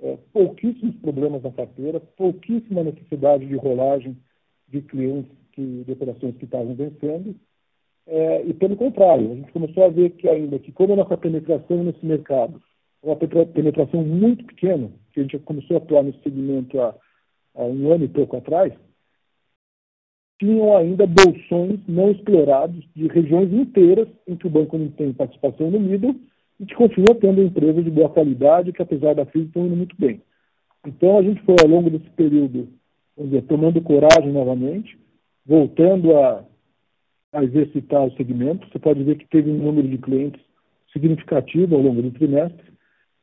é, 0.00 0.16
pouquíssimos 0.32 0.94
problemas 0.96 1.42
na 1.42 1.50
carteira, 1.50 2.00
pouquíssima 2.16 2.82
necessidade 2.82 3.46
de 3.46 3.56
rolagem 3.56 4.16
de 4.68 4.80
clientes 4.80 5.30
que, 5.52 5.84
de 5.84 5.92
operações 5.92 6.36
que 6.36 6.44
estavam 6.44 6.74
vencendo. 6.74 7.34
É, 8.06 8.42
e 8.46 8.54
pelo 8.54 8.76
contrário, 8.76 9.32
a 9.32 9.34
gente 9.34 9.52
começou 9.52 9.84
a 9.84 9.88
ver 9.88 10.10
que 10.10 10.28
ainda 10.28 10.58
que 10.58 10.72
como 10.72 10.92
a 10.92 10.96
nossa 10.96 11.16
penetração 11.16 11.82
nesse 11.82 12.06
mercado 12.06 12.62
uma 13.06 13.16
penetração 13.16 14.02
muito 14.02 14.44
pequena, 14.44 14.90
que 15.12 15.20
a 15.20 15.22
gente 15.22 15.38
começou 15.38 15.76
a 15.76 15.78
atuar 15.78 16.02
nesse 16.02 16.20
segmento 16.22 16.80
há, 16.80 16.94
há 17.54 17.62
um 17.62 17.92
ano 17.92 18.04
e 18.04 18.08
pouco 18.08 18.36
atrás, 18.36 18.72
tinham 20.40 20.76
ainda 20.76 21.06
bolsões 21.06 21.80
não 21.88 22.10
explorados 22.10 22.84
de 22.94 23.06
regiões 23.06 23.50
inteiras 23.52 24.08
em 24.26 24.36
que 24.36 24.46
o 24.46 24.50
banco 24.50 24.76
não 24.76 24.88
tem 24.88 25.12
participação 25.12 25.70
no 25.70 25.80
middle 25.80 26.16
e 26.60 26.66
que 26.66 26.74
continua 26.74 27.14
tendo 27.14 27.42
empresas 27.42 27.84
de 27.84 27.90
boa 27.90 28.08
qualidade 28.08 28.72
que, 28.72 28.82
apesar 28.82 29.14
da 29.14 29.24
crise, 29.24 29.46
estão 29.46 29.66
indo 29.66 29.76
muito 29.76 29.96
bem. 29.98 30.20
Então, 30.84 31.18
a 31.18 31.22
gente 31.22 31.40
foi, 31.42 31.56
ao 31.62 31.68
longo 31.68 31.88
desse 31.88 32.10
período, 32.10 32.68
dizer, 33.16 33.42
tomando 33.42 33.80
coragem 33.80 34.32
novamente, 34.32 34.98
voltando 35.44 36.16
a, 36.16 36.44
a 37.32 37.44
exercitar 37.44 38.04
o 38.04 38.12
segmento. 38.16 38.66
Você 38.68 38.78
pode 38.78 39.02
ver 39.04 39.16
que 39.16 39.28
teve 39.28 39.50
um 39.50 39.62
número 39.62 39.88
de 39.88 39.98
clientes 39.98 40.40
significativo 40.92 41.76
ao 41.76 41.82
longo 41.82 42.02
do 42.02 42.10
trimestre 42.10 42.75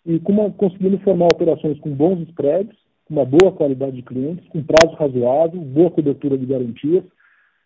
e 0.05 0.21
uma, 0.27 0.51
conseguindo 0.51 0.97
formar 0.99 1.27
operações 1.27 1.79
com 1.79 1.89
bons 1.91 2.21
spreads, 2.29 2.75
com 3.05 3.13
uma 3.13 3.25
boa 3.25 3.51
qualidade 3.51 3.95
de 3.95 4.01
clientes, 4.01 4.47
com 4.49 4.63
prazo 4.63 4.95
razoável, 4.95 5.61
boa 5.61 5.91
cobertura 5.91 6.37
de 6.37 6.45
garantias, 6.45 7.03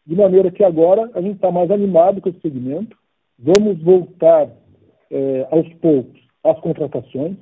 de 0.06 0.16
maneira 0.16 0.52
que 0.52 0.64
agora 0.64 1.10
a 1.14 1.22
gente 1.22 1.36
está 1.36 1.52
mais 1.52 1.70
animado 1.70 2.22
com 2.22 2.30
esse 2.30 2.40
segmento. 2.40 2.96
Vamos 3.38 3.82
voltar 3.82 4.50
é, 5.12 5.48
aos 5.52 5.68
poucos 5.76 6.20
às 6.44 6.60
contratações, 6.60 7.36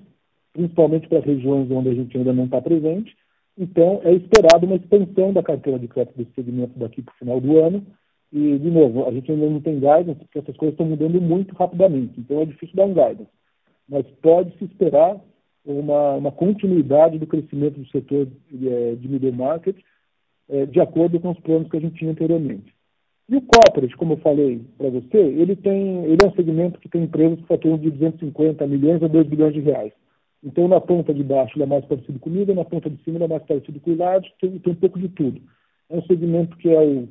principalmente 0.54 1.08
para 1.08 1.20
as 1.20 1.26
regiões 1.26 1.70
onde 1.70 1.90
a 1.90 1.94
gente 1.94 2.18
ainda 2.18 2.34
não 2.34 2.46
está 2.46 2.62
presente. 2.62 3.16
Então, 3.58 4.02
é 4.04 4.12
esperado 4.14 4.66
uma 4.66 4.76
expansão 4.76 5.32
da 5.32 5.44
carteira 5.44 5.80
de 5.80 5.88
crédito 5.88 6.18
desse 6.18 6.34
segmento 6.34 6.78
daqui 6.78 7.02
para 7.02 7.14
o 7.14 7.18
final 7.18 7.40
do 7.40 7.58
ano. 7.60 7.86
E, 8.34 8.58
de 8.58 8.70
novo, 8.70 9.08
a 9.08 9.12
gente 9.12 9.32
ainda 9.32 9.50
não 9.50 9.62
tem 9.62 9.76
guidance, 9.76 10.16
porque 10.16 10.40
essas 10.40 10.58
coisas 10.58 10.74
estão 10.74 10.86
mudando 10.86 11.22
muito 11.22 11.56
rapidamente. 11.56 12.20
Então, 12.20 12.42
é 12.42 12.46
difícil 12.46 12.76
dar 12.76 12.86
um 12.86 12.94
guidance. 12.94 13.30
Mas 13.88 14.06
pode-se 14.22 14.66
esperar 14.66 15.20
uma, 15.66 16.16
uma, 16.16 16.32
continuidade 16.32 17.18
do 17.18 17.28
crescimento 17.28 17.80
do 17.80 17.88
setor 17.88 18.28
de, 18.52 18.70
é, 18.70 18.96
de 18.96 19.08
middle 19.08 19.34
market, 19.34 19.76
é, 20.50 20.66
de 20.66 20.80
acordo 20.80 21.20
com 21.20 21.32
os 21.32 21.40
planos 21.40 21.70
que 21.70 21.78
a 21.78 21.80
gente 21.80 21.96
tinha 21.96 22.12
anteriormente. 22.12 22.74
E 23.28 23.36
o 23.36 23.42
corporate, 23.42 23.98
como 23.98 24.14
eu 24.14 24.18
falei 24.18 24.62
para 24.78 24.90
você, 24.90 25.18
ele, 25.18 25.56
tem, 25.56 26.06
ele 26.06 26.18
é 26.24 26.28
um 26.28 26.36
segmento 26.36 26.80
que 26.80 26.88
tem 26.88 27.04
empresas 27.04 27.40
que 27.40 27.48
faturam 27.48 27.78
de 27.78 27.90
250 27.90 28.68
milhões 28.68 29.02
a 29.02 29.08
2 29.08 29.28
bilhões 29.28 29.54
de 29.54 29.62
reais. 29.62 29.94
Então, 30.44 30.68
na 30.68 30.80
ponta 30.80 31.12
de 31.12 31.24
baixo, 31.24 31.58
ele 31.58 31.64
é 31.64 31.66
mais 31.66 31.84
parecido 31.86 32.20
com 32.20 32.30
comida, 32.30 32.54
na 32.54 32.64
ponta 32.64 32.88
de 32.88 33.02
cima, 33.04 33.18
ele 33.18 33.24
é 33.24 33.28
mais 33.28 33.44
parecido 33.44 33.80
com 33.80 33.92
idade, 33.92 34.32
tem, 34.40 34.60
tem 34.60 34.74
um 34.74 34.76
pouco 34.76 35.00
de 35.00 35.10
tudo. 35.10 35.42
É 35.90 35.98
um 35.98 36.04
segmento 36.04 36.56
que 36.58 36.70
é 36.70 36.80
o, 36.80 37.10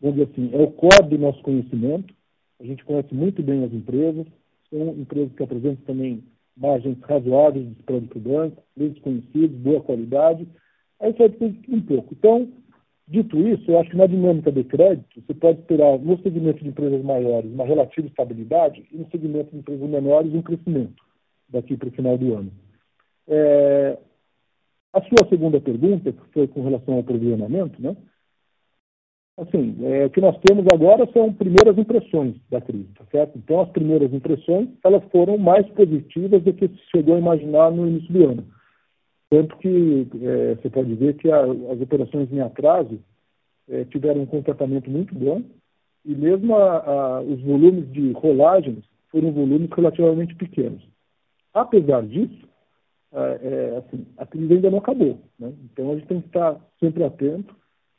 vamos 0.00 0.18
dizer 0.18 0.28
assim, 0.32 0.50
é 0.52 0.60
o 0.60 0.70
core 0.72 1.08
do 1.08 1.18
nosso 1.18 1.40
conhecimento. 1.42 2.12
A 2.60 2.64
gente 2.64 2.84
conhece 2.84 3.14
muito 3.14 3.40
bem 3.44 3.62
as 3.62 3.72
empresas, 3.72 4.26
são 4.70 4.88
empresas 4.90 5.32
que 5.34 5.42
apresentam 5.42 5.84
também 5.86 6.22
margens 6.56 6.98
razoáveis 7.02 7.66
de 7.66 7.72
spread 7.80 8.06
para 8.08 8.18
o 8.18 8.20
banco, 8.20 8.62
preços 8.74 8.98
conhecidos, 9.00 9.56
boa 9.58 9.80
qualidade. 9.80 10.46
Aí 11.00 11.12
você 11.12 11.28
vai 11.28 11.54
um 11.68 11.80
pouco. 11.80 12.14
Então, 12.14 12.48
dito 13.06 13.38
isso, 13.46 13.70
eu 13.70 13.78
acho 13.78 13.90
que 13.90 13.96
na 13.96 14.06
dinâmica 14.06 14.50
de 14.50 14.64
crédito, 14.64 15.22
você 15.22 15.34
pode 15.34 15.60
esperar 15.60 15.98
no 15.98 16.20
segmento 16.22 16.62
de 16.62 16.68
empresas 16.68 17.02
maiores 17.02 17.50
uma 17.52 17.64
relativa 17.64 18.06
estabilidade 18.06 18.84
e 18.92 18.96
no 18.96 19.08
segmento 19.10 19.50
de 19.50 19.58
empresas 19.58 19.88
menores 19.88 20.34
um 20.34 20.42
crescimento 20.42 21.02
daqui 21.48 21.76
para 21.76 21.88
o 21.88 21.92
final 21.92 22.18
do 22.18 22.34
ano. 22.34 22.52
É, 23.28 23.98
a 24.92 25.00
sua 25.02 25.28
segunda 25.28 25.60
pergunta, 25.60 26.12
que 26.12 26.32
foi 26.32 26.48
com 26.48 26.62
relação 26.62 26.94
ao 26.94 27.04
provisionamento, 27.04 27.80
né? 27.80 27.96
Assim, 29.38 29.76
é, 29.82 30.06
o 30.06 30.10
que 30.10 30.20
nós 30.20 30.36
temos 30.40 30.66
agora 30.72 31.08
são 31.12 31.32
primeiras 31.32 31.78
impressões 31.78 32.34
da 32.50 32.60
crise, 32.60 32.88
tá 32.98 33.04
certo? 33.10 33.38
Então, 33.38 33.60
as 33.60 33.68
primeiras 33.70 34.12
impressões, 34.12 34.68
elas 34.84 35.02
foram 35.12 35.38
mais 35.38 35.66
positivas 35.68 36.42
do 36.42 36.52
que 36.52 36.66
se 36.66 36.90
chegou 36.90 37.14
a 37.14 37.18
imaginar 37.20 37.70
no 37.70 37.86
início 37.86 38.12
do 38.12 38.28
ano. 38.30 38.44
Tanto 39.30 39.56
que 39.58 40.08
é, 40.22 40.54
você 40.54 40.68
pode 40.70 40.92
ver 40.94 41.14
que 41.14 41.30
a, 41.30 41.42
as 41.42 41.80
operações 41.80 42.32
em 42.32 42.40
atraso 42.40 42.98
é, 43.68 43.84
tiveram 43.84 44.22
um 44.22 44.26
comportamento 44.26 44.90
muito 44.90 45.14
bom 45.14 45.42
e 46.04 46.14
mesmo 46.14 46.56
a, 46.56 46.78
a, 46.78 47.20
os 47.20 47.40
volumes 47.42 47.90
de 47.92 48.12
rolagens 48.12 48.84
foram 49.10 49.30
volumes 49.30 49.70
relativamente 49.70 50.34
pequenos. 50.34 50.82
Apesar 51.52 52.02
disso, 52.06 52.48
é, 53.12 53.76
assim, 53.78 54.06
a 54.16 54.26
crise 54.26 54.54
ainda 54.54 54.70
não 54.70 54.78
acabou. 54.78 55.20
Né? 55.38 55.52
Então 55.64 55.92
a 55.92 55.94
gente 55.94 56.06
tem 56.06 56.20
que 56.20 56.28
estar 56.28 56.56
sempre 56.80 57.04
atento. 57.04 57.54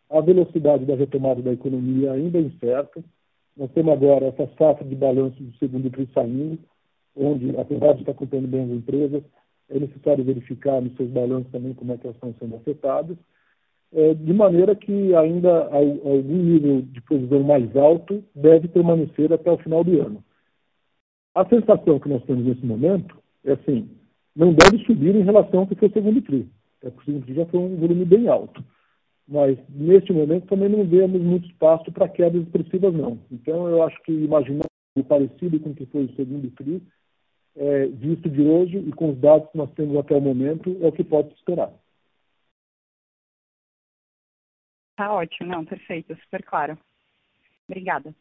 A 0.10 0.22
velocidade 0.22 0.86
da 0.86 0.96
retomada 0.96 1.42
da 1.42 1.54
economia 1.54 2.14
ainda 2.14 2.40
é 2.40 2.42
incerta. 2.42 3.04
Nós 3.56 3.72
temos 3.72 3.94
agora 3.94 4.28
essa 4.28 4.50
safra 4.58 4.86
de 4.86 4.96
balanço 4.96 5.42
do 5.42 5.56
segundo 5.58 5.90
tri 5.90 6.10
saindo, 6.14 6.60
onde, 7.16 7.56
apesar 7.58 7.94
de 7.94 8.02
estar 8.02 8.14
contando 8.14 8.48
bem 8.48 8.64
as 8.64 8.70
empresas, 8.70 9.24
é 9.70 9.80
necessário 9.80 10.24
verificar 10.24 10.82
nos 10.82 10.96
seus 10.96 11.10
balanços 11.10 11.52
também 11.52 11.74
como 11.74 11.94
é 11.94 11.98
que 11.98 12.08
elas 12.08 12.16
estão 12.16 12.34
sendo 12.40 12.56
afetadas, 12.56 13.18
é, 13.94 14.14
de 14.14 14.34
maneira 14.34 14.76
que 14.76 15.16
ainda 15.16 15.66
algum 15.66 16.38
nível 16.38 16.82
de 16.82 17.02
provisão 17.02 17.44
mais 17.44 17.76
alto 17.76 18.24
deve 18.36 18.68
permanecer 18.68 19.32
até 19.32 19.52
o 19.52 19.58
final 19.58 19.84
do 19.84 20.02
ano. 20.02 20.24
A 21.36 21.46
sensação 21.46 22.00
que 22.00 22.10
nós 22.10 22.24
temos 22.24 22.46
nesse 22.46 22.66
momento 22.66 23.18
é 23.44 23.54
assim, 23.54 23.90
não 24.36 24.54
deve 24.54 24.84
subir 24.86 25.16
em 25.16 25.24
relação 25.24 25.62
ao 25.62 25.68
que 25.68 25.76
foi 25.76 25.88
o 25.88 25.94
segundo 25.94 26.22
TRI. 26.22 26.48
É, 26.84 26.88
o 26.88 27.04
segundo 27.04 27.26
TRI 27.26 27.36
já 27.36 27.46
foi 27.46 27.60
um 27.60 27.76
volume 27.76 28.06
bem 28.06 28.28
alto. 28.28 28.64
Mas, 29.30 29.58
neste 29.70 30.12
momento, 30.12 30.48
também 30.48 30.70
não 30.70 30.84
vemos 30.84 31.22
muito 31.22 31.48
espaço 31.48 31.92
para 31.92 32.10
quedas 32.10 32.42
expressivas, 32.42 32.94
não. 32.94 33.20
Então, 33.32 33.68
eu 33.70 33.84
acho 33.84 34.02
que 34.02 34.12
imaginar 34.12 34.66
parecido 35.08 35.60
com 35.60 35.70
o 35.70 35.76
que 35.76 35.86
foi 35.86 36.06
o 36.06 36.16
segundo 36.16 36.50
TRI, 36.52 36.82
é, 37.56 37.86
visto 37.88 38.30
de 38.30 38.42
hoje 38.42 38.78
e 38.78 38.92
com 38.92 39.12
os 39.12 39.18
dados 39.20 39.50
que 39.52 39.58
nós 39.58 39.72
temos 39.74 39.96
até 39.98 40.16
o 40.16 40.22
momento, 40.22 40.76
é 40.82 40.88
o 40.88 40.92
que 40.92 41.04
pode 41.04 41.34
esperar. 41.36 41.72
Tá 44.98 45.14
ótimo, 45.14 45.50
não, 45.50 45.64
perfeito, 45.64 46.14
super 46.24 46.44
claro. 46.44 46.78
Obrigada. 47.68 48.14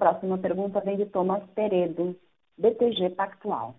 próxima 0.00 0.38
pergunta 0.38 0.80
vem 0.80 0.96
de 0.96 1.04
Thomas 1.04 1.42
Peredo, 1.50 2.18
BTG 2.56 3.10
Pactual. 3.10 3.76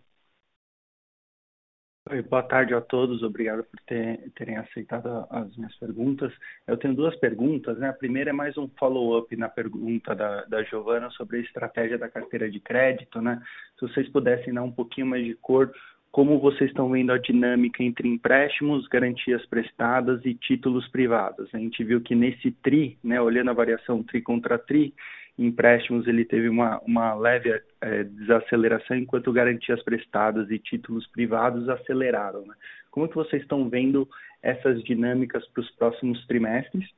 Oi, 2.09 2.19
boa 2.23 2.41
tarde 2.41 2.73
a 2.73 2.81
todos, 2.81 3.21
obrigado 3.21 3.63
por 3.63 3.79
ter, 3.81 4.31
terem 4.35 4.57
aceitado 4.57 5.27
as 5.29 5.55
minhas 5.55 5.75
perguntas. 5.75 6.33
Eu 6.65 6.75
tenho 6.75 6.95
duas 6.95 7.15
perguntas, 7.17 7.77
né? 7.77 7.89
A 7.89 7.93
primeira 7.93 8.31
é 8.31 8.33
mais 8.33 8.57
um 8.57 8.67
follow-up 8.79 9.33
na 9.37 9.47
pergunta 9.47 10.15
da, 10.15 10.43
da 10.45 10.63
Giovana 10.63 11.11
sobre 11.11 11.37
a 11.37 11.41
estratégia 11.41 11.99
da 11.99 12.09
carteira 12.09 12.49
de 12.49 12.59
crédito, 12.59 13.21
né? 13.21 13.39
Se 13.75 13.81
vocês 13.81 14.09
pudessem 14.09 14.51
dar 14.51 14.63
um 14.63 14.71
pouquinho 14.71 15.05
mais 15.05 15.23
de 15.23 15.35
cor, 15.35 15.71
como 16.11 16.39
vocês 16.39 16.71
estão 16.71 16.89
vendo 16.89 17.11
a 17.11 17.19
dinâmica 17.19 17.83
entre 17.83 18.07
empréstimos, 18.09 18.87
garantias 18.87 19.45
prestadas 19.45 20.25
e 20.25 20.33
títulos 20.33 20.87
privados. 20.87 21.53
A 21.53 21.59
gente 21.59 21.83
viu 21.83 22.01
que 22.01 22.15
nesse 22.15 22.51
TRI, 22.51 22.97
né, 23.03 23.21
olhando 23.21 23.51
a 23.51 23.53
variação 23.53 24.01
TRI 24.01 24.23
contra 24.23 24.57
TRI, 24.57 24.91
empréstimos 25.37 26.07
ele 26.07 26.25
teve 26.25 26.49
uma, 26.49 26.79
uma 26.79 27.13
leve 27.13 27.61
é, 27.81 28.03
desaceleração, 28.03 28.97
enquanto 28.97 29.31
garantias 29.31 29.81
prestadas 29.83 30.49
e 30.51 30.59
títulos 30.59 31.07
privados 31.07 31.67
aceleraram. 31.69 32.45
Né? 32.45 32.53
Como 32.89 33.07
que 33.07 33.15
vocês 33.15 33.41
estão 33.41 33.69
vendo 33.69 34.07
essas 34.41 34.83
dinâmicas 34.83 35.47
para 35.49 35.61
os 35.61 35.71
próximos 35.71 36.25
trimestres? 36.27 36.89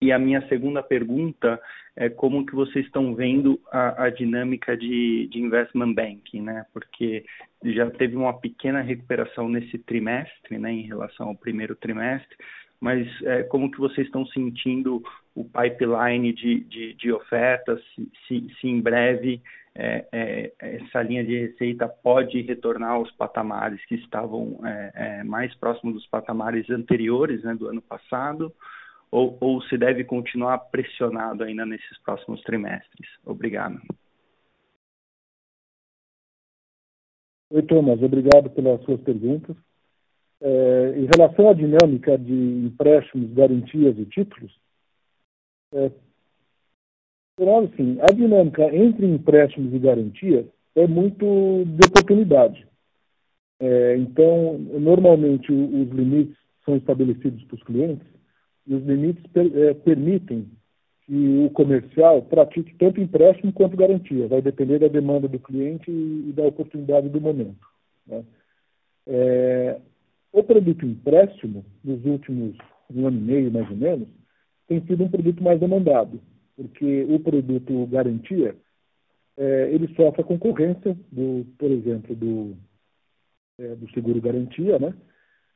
E 0.00 0.10
a 0.10 0.18
minha 0.18 0.46
segunda 0.48 0.82
pergunta 0.82 1.60
é 1.94 2.08
como 2.08 2.44
que 2.44 2.54
vocês 2.54 2.84
estão 2.86 3.14
vendo 3.14 3.60
a, 3.70 4.06
a 4.06 4.10
dinâmica 4.10 4.76
de, 4.76 5.28
de, 5.28 5.38
investment 5.38 5.94
banking, 5.94 6.42
né? 6.42 6.66
Porque 6.72 7.24
já 7.64 7.88
teve 7.88 8.16
uma 8.16 8.32
pequena 8.32 8.80
recuperação 8.80 9.48
nesse 9.48 9.78
trimestre, 9.78 10.58
né, 10.58 10.72
em 10.72 10.82
relação 10.82 11.28
ao 11.28 11.36
primeiro 11.36 11.76
trimestre, 11.76 12.36
mas 12.82 13.06
é, 13.22 13.44
como 13.44 13.70
que 13.70 13.78
vocês 13.78 14.08
estão 14.08 14.26
sentindo 14.26 15.00
o 15.36 15.44
pipeline 15.44 16.32
de, 16.32 16.64
de, 16.64 16.94
de 16.94 17.12
ofertas, 17.12 17.80
se, 17.94 18.10
se, 18.26 18.54
se, 18.60 18.66
em 18.66 18.80
breve 18.80 19.40
é, 19.72 20.04
é, 20.10 20.52
essa 20.58 21.00
linha 21.00 21.24
de 21.24 21.46
receita 21.46 21.86
pode 21.88 22.42
retornar 22.42 22.90
aos 22.90 23.08
patamares 23.12 23.82
que 23.86 23.94
estavam 23.94 24.58
é, 24.66 24.92
é, 24.94 25.22
mais 25.22 25.54
próximos 25.54 25.94
dos 25.94 26.06
patamares 26.08 26.68
anteriores, 26.70 27.44
né, 27.44 27.54
do 27.54 27.68
ano 27.68 27.80
passado, 27.80 28.52
ou, 29.12 29.38
ou 29.40 29.62
se 29.62 29.78
deve 29.78 30.02
continuar 30.02 30.58
pressionado 30.58 31.44
ainda 31.44 31.64
nesses 31.64 31.98
próximos 32.02 32.42
trimestres? 32.42 33.08
Obrigado. 33.24 33.80
Oi, 37.48 37.62
Thomas, 37.62 38.02
obrigado 38.02 38.50
pelas 38.50 38.82
suas 38.82 39.00
perguntas. 39.02 39.56
É, 40.44 40.94
em 40.98 41.06
relação 41.16 41.48
à 41.48 41.52
dinâmica 41.52 42.18
de 42.18 42.32
empréstimos, 42.32 43.32
garantias 43.32 43.96
e 43.96 44.04
títulos, 44.06 44.52
é, 45.72 45.90
assim, 47.64 47.98
a 48.00 48.12
dinâmica 48.12 48.64
entre 48.74 49.06
empréstimos 49.06 49.72
e 49.72 49.78
garantias 49.78 50.46
é 50.74 50.86
muito 50.86 51.24
de 51.64 51.86
oportunidade. 51.88 52.66
É, 53.60 53.96
então, 53.96 54.58
normalmente, 54.58 55.52
os 55.52 55.88
limites 55.90 56.36
são 56.64 56.76
estabelecidos 56.76 57.44
para 57.44 57.54
os 57.54 57.62
clientes 57.62 58.06
e 58.66 58.74
os 58.74 58.84
limites 58.84 59.24
per, 59.28 59.46
é, 59.56 59.74
permitem 59.74 60.50
que 61.06 61.44
o 61.46 61.50
comercial 61.50 62.22
pratique 62.22 62.74
tanto 62.76 63.00
empréstimo 63.00 63.52
quanto 63.52 63.76
garantia. 63.76 64.26
Vai 64.28 64.42
depender 64.42 64.78
da 64.78 64.88
demanda 64.88 65.28
do 65.28 65.38
cliente 65.38 65.90
e, 65.90 66.30
e 66.30 66.32
da 66.32 66.42
oportunidade 66.44 67.08
do 67.08 67.20
momento. 67.20 67.66
Né? 68.06 68.24
É, 69.06 69.80
O 70.32 70.42
produto 70.42 70.86
empréstimo, 70.86 71.64
nos 71.84 72.04
últimos 72.04 72.56
um 72.94 73.06
ano 73.06 73.18
e 73.18 73.20
meio, 73.20 73.50
mais 73.50 73.68
ou 73.70 73.76
menos, 73.76 74.08
tem 74.66 74.80
sido 74.86 75.04
um 75.04 75.08
produto 75.08 75.42
mais 75.42 75.60
demandado, 75.60 76.20
porque 76.56 77.04
o 77.08 77.18
produto 77.20 77.86
garantia, 77.86 78.56
é, 79.36 79.70
ele 79.72 79.94
sofre 79.94 80.22
a 80.22 80.24
concorrência, 80.24 80.96
do, 81.10 81.46
por 81.58 81.70
exemplo, 81.70 82.14
do, 82.14 82.56
é, 83.58 83.74
do 83.74 83.90
seguro 83.92 84.20
garantia, 84.20 84.78
né? 84.78 84.94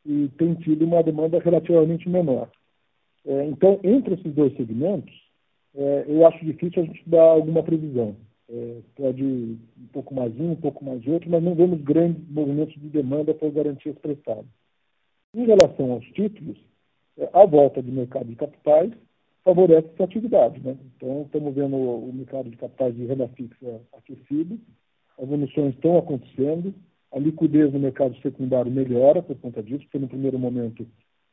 e 0.05 0.29
tem 0.39 0.55
tido 0.55 0.85
uma 0.85 1.03
demanda 1.03 1.39
relativamente 1.39 2.09
menor. 2.09 2.51
É, 3.27 3.47
então, 3.47 3.81
entre 3.83 4.15
esses 4.15 4.33
dois 4.35 4.57
segmentos, 4.57 5.13
é, 5.75 6.05
eu 6.07 6.27
acho 6.27 6.45
difícil 6.45 6.83
a 6.83 6.87
gente 6.87 7.03
dar 7.09 7.23
alguma 7.23 7.63
previsão. 7.63 8.17
É, 8.49 8.79
pode 8.95 9.25
um 9.25 9.87
pouco 9.93 10.15
mais 10.15 10.33
um, 10.39 10.53
um 10.53 10.57
pouco 10.57 10.85
mais 10.85 11.05
outro, 11.07 11.29
mas 11.29 11.43
não 11.43 11.57
vemos 11.57 11.81
grandes 11.83 12.23
movimentos 12.29 12.75
de 12.81 12.89
demanda 12.89 13.35
por 13.35 13.51
garantias 13.51 13.99
prestadas. 13.99 14.47
Em 15.35 15.45
relação 15.45 15.93
aos 15.93 16.05
títulos, 16.07 16.57
é, 17.19 17.29
a 17.33 17.45
volta 17.45 17.83
do 17.83 17.93
mercado 17.93 18.27
de 18.27 18.37
capitais 18.37 18.93
favorece 19.45 19.89
essa 19.95 20.05
atividade. 20.05 20.61
Né? 20.61 20.77
Então, 20.97 21.23
estamos 21.23 21.55
vendo 21.55 21.77
o 21.77 22.13
mercado 22.13 22.51
de 22.51 22.57
capitais 22.57 22.95
de 22.95 23.07
renda 23.07 23.29
fixa 23.29 23.81
aquecido, 23.97 24.59
as 25.19 25.31
emissões 25.31 25.75
estão 25.75 25.97
acontecendo, 25.97 26.75
a 27.13 27.19
liquidez 27.19 27.73
no 27.73 27.79
mercado 27.79 28.15
secundário 28.21 28.71
melhora 28.71 29.23
por 29.23 29.37
conta 29.37 29.63
disso, 29.63 29.85
porque 29.85 29.99
no 29.99 30.09
primeiro 30.09 30.39
momento 30.39 30.87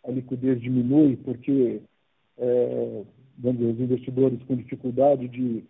a 0.05 0.11
liquidez 0.11 0.61
diminui 0.61 1.17
porque 1.17 1.81
é, 2.37 3.03
dizer, 3.37 3.65
os 3.65 3.79
investidores 3.79 4.43
com 4.43 4.55
dificuldade 4.55 5.27
de, 5.27 5.63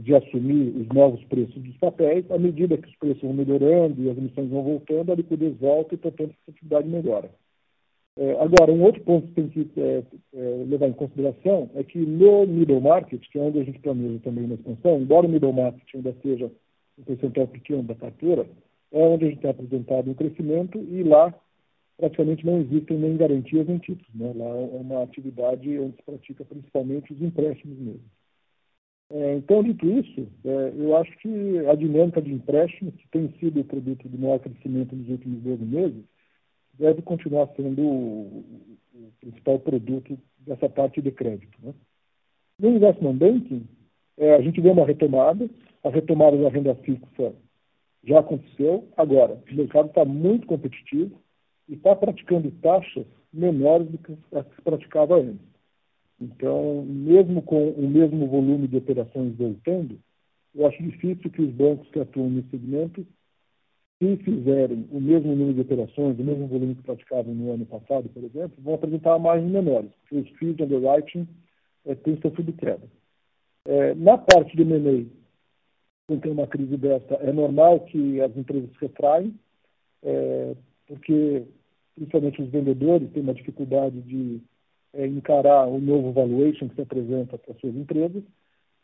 de 0.00 0.14
assumir 0.14 0.76
os 0.76 0.88
novos 0.88 1.22
preços 1.24 1.60
dos 1.60 1.76
papéis, 1.78 2.30
à 2.30 2.38
medida 2.38 2.78
que 2.78 2.88
os 2.88 2.96
preços 2.96 3.22
vão 3.22 3.32
melhorando 3.32 4.00
e 4.00 4.08
as 4.08 4.16
emissões 4.16 4.48
vão 4.48 4.62
voltando, 4.62 5.10
a 5.10 5.16
liquidez 5.16 5.56
volta 5.58 5.94
e, 5.94 5.98
portanto, 5.98 6.34
a 6.46 6.50
atividade 6.50 6.88
melhora. 6.88 7.30
É, 8.16 8.32
agora, 8.42 8.70
um 8.70 8.82
outro 8.82 9.02
ponto 9.02 9.26
que 9.28 9.34
tem 9.34 9.48
que 9.48 9.70
é, 9.80 10.02
é, 10.34 10.64
levar 10.68 10.86
em 10.88 10.92
consideração 10.92 11.70
é 11.74 11.82
que 11.82 11.98
no 11.98 12.46
middle 12.46 12.80
market, 12.80 13.22
que 13.30 13.38
é 13.38 13.42
onde 13.42 13.58
a 13.58 13.64
gente 13.64 13.78
planeja 13.78 14.18
também 14.22 14.44
uma 14.44 14.54
expansão, 14.54 15.00
embora 15.00 15.26
o 15.26 15.30
middle 15.30 15.52
market 15.52 15.88
ainda 15.94 16.14
seja 16.22 16.50
um 16.98 17.02
percentual 17.04 17.48
pequeno 17.48 17.82
da 17.82 17.94
carteira, 17.94 18.46
é 18.92 19.02
onde 19.02 19.24
a 19.24 19.28
gente 19.28 19.40
tem 19.40 19.50
apresentado 19.50 20.10
um 20.10 20.14
crescimento 20.14 20.78
e 20.78 21.02
lá 21.02 21.34
praticamente 21.96 22.44
não 22.44 22.60
existem 22.60 22.98
nem 22.98 23.16
garantias 23.16 23.66
nem 23.66 23.78
títulos. 23.78 24.14
Né? 24.14 24.30
Lá 24.36 24.56
é 24.58 24.76
uma 24.76 25.02
atividade 25.02 25.78
onde 25.78 25.96
se 25.96 26.02
pratica 26.02 26.44
principalmente 26.44 27.14
os 27.14 27.22
empréstimos 27.22 27.78
mesmo. 27.78 28.04
É, 29.14 29.34
então, 29.34 29.62
dito 29.62 29.86
isso, 29.86 30.26
é, 30.42 30.72
eu 30.74 30.96
acho 30.96 31.14
que 31.18 31.58
a 31.68 31.74
dinâmica 31.74 32.22
de 32.22 32.32
empréstimos, 32.32 32.94
que 32.94 33.06
tem 33.08 33.30
sido 33.38 33.60
o 33.60 33.64
produto 33.64 34.08
de 34.08 34.16
maior 34.16 34.38
crescimento 34.38 34.96
nos 34.96 35.06
últimos 35.10 35.42
12 35.42 35.64
meses, 35.64 36.04
deve 36.78 37.02
continuar 37.02 37.46
sendo 37.54 37.82
o, 37.82 38.44
o 38.94 39.12
principal 39.20 39.58
produto 39.58 40.18
dessa 40.38 40.66
parte 40.66 41.02
de 41.02 41.10
crédito. 41.10 41.58
Né? 41.62 41.74
No 42.58 42.70
investment 42.70 43.16
banking, 43.16 43.66
é, 44.16 44.34
a 44.34 44.40
gente 44.40 44.62
vê 44.62 44.70
uma 44.70 44.86
retomada, 44.86 45.46
a 45.84 45.90
retomada 45.90 46.38
da 46.38 46.48
renda 46.48 46.74
fixa 46.76 47.34
já 48.04 48.20
aconteceu. 48.20 48.88
Agora, 48.96 49.38
o 49.50 49.54
mercado 49.54 49.88
está 49.88 50.06
muito 50.06 50.46
competitivo 50.46 51.20
e 51.68 51.74
está 51.74 51.94
praticando 51.94 52.50
taxas 52.62 53.04
menores 53.30 53.88
do 53.88 53.98
que 53.98 54.16
as 54.34 54.46
que 54.46 54.56
se 54.56 54.62
praticava 54.62 55.20
antes. 55.20 55.51
Então, 56.22 56.84
mesmo 56.84 57.42
com 57.42 57.70
o 57.70 57.88
mesmo 57.88 58.28
volume 58.28 58.68
de 58.68 58.76
operações 58.76 59.34
voltando, 59.36 59.98
eu 60.54 60.66
acho 60.66 60.80
difícil 60.82 61.30
que 61.30 61.42
os 61.42 61.50
bancos 61.50 61.88
que 61.88 61.98
atuam 61.98 62.30
nesse 62.30 62.50
segmento, 62.50 63.04
se 63.98 64.16
fizerem 64.18 64.86
o 64.92 65.00
mesmo 65.00 65.34
número 65.34 65.54
de 65.54 65.60
operações, 65.62 66.18
o 66.18 66.22
mesmo 66.22 66.46
volume 66.46 66.76
que 66.76 66.82
praticavam 66.82 67.34
no 67.34 67.52
ano 67.52 67.66
passado, 67.66 68.08
por 68.08 68.22
exemplo, 68.22 68.56
vão 68.58 68.74
apresentar 68.74 69.18
margens 69.18 69.50
menores, 69.50 69.90
porque 70.00 70.16
os 70.16 70.38
fees 70.38 70.56
de 70.56 70.62
underwriting 70.62 71.26
é, 71.86 71.94
têm 71.96 72.20
sofrido 72.20 72.52
queda. 72.52 72.86
É, 73.64 73.94
na 73.94 74.16
parte 74.18 74.56
de 74.56 74.62
M&A, 74.62 75.04
quando 76.06 76.20
tem 76.20 76.32
uma 76.32 76.46
crise 76.46 76.76
dessa, 76.76 77.14
é 77.14 77.32
normal 77.32 77.80
que 77.80 78.20
as 78.20 78.36
empresas 78.36 78.70
se 78.70 78.80
retraem, 78.80 79.34
é, 80.04 80.54
porque 80.86 81.44
principalmente 81.94 82.42
os 82.42 82.48
vendedores 82.48 83.10
têm 83.10 83.22
uma 83.22 83.34
dificuldade 83.34 84.00
de 84.02 84.40
é, 84.94 85.06
encarar 85.06 85.66
o 85.66 85.80
novo 85.80 86.12
valuation 86.12 86.68
que 86.68 86.74
se 86.74 86.82
apresenta 86.82 87.38
para 87.38 87.54
suas 87.54 87.74
empresas, 87.74 88.22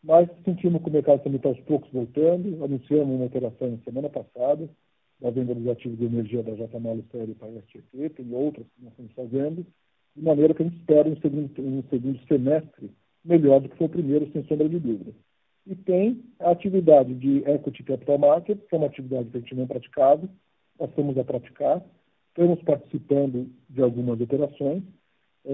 mas 0.03 0.29
sentimos 0.45 0.81
que 0.81 0.89
o 0.89 0.93
mercado 0.93 1.21
também 1.23 1.37
está 1.37 1.49
aos 1.49 1.59
poucos 1.61 1.91
voltando, 1.91 2.63
anunciamos 2.63 3.15
uma 3.15 3.25
operação 3.25 3.71
na 3.71 3.77
semana 3.79 4.09
passada, 4.09 4.69
da 5.19 5.29
venda 5.29 5.53
dos 5.53 5.67
ativos 5.67 5.97
de 5.97 6.05
energia 6.05 6.41
da 6.41 6.55
Jatamalo 6.55 7.03
Série 7.11 7.35
para 7.35 7.49
a 7.49 7.61
STT, 7.61 8.09
tem 8.15 8.33
outras 8.33 8.65
que 8.67 8.83
nós 8.83 8.91
estamos 8.93 9.11
fazendo, 9.11 9.65
de 10.15 10.23
maneira 10.23 10.53
que 10.53 10.63
a 10.63 10.65
gente 10.65 10.77
espera 10.77 11.09
um 11.09 11.17
segundo, 11.17 11.61
um 11.61 11.83
segundo 11.89 12.19
semestre 12.27 12.89
melhor 13.23 13.59
do 13.59 13.69
que 13.69 13.77
foi 13.77 13.87
o 13.87 13.89
primeiro, 13.89 14.31
sem 14.31 14.43
sombra 14.45 14.69
de 14.69 14.79
dúvida. 14.79 15.11
E 15.67 15.75
tem 15.75 16.23
a 16.39 16.51
atividade 16.51 17.13
de 17.13 17.39
Equity 17.39 17.83
Capital 17.83 18.17
Market, 18.17 18.59
que 18.67 18.73
é 18.73 18.77
uma 18.77 18.87
atividade 18.87 19.29
que 19.29 19.37
a 19.37 19.39
gente 19.41 19.55
não 19.55 19.67
praticava, 19.67 20.27
passamos 20.77 21.17
a 21.17 21.23
praticar, 21.23 21.83
estamos 22.29 22.61
participando 22.63 23.49
de 23.69 23.81
algumas 23.81 24.19
operações, 24.21 24.83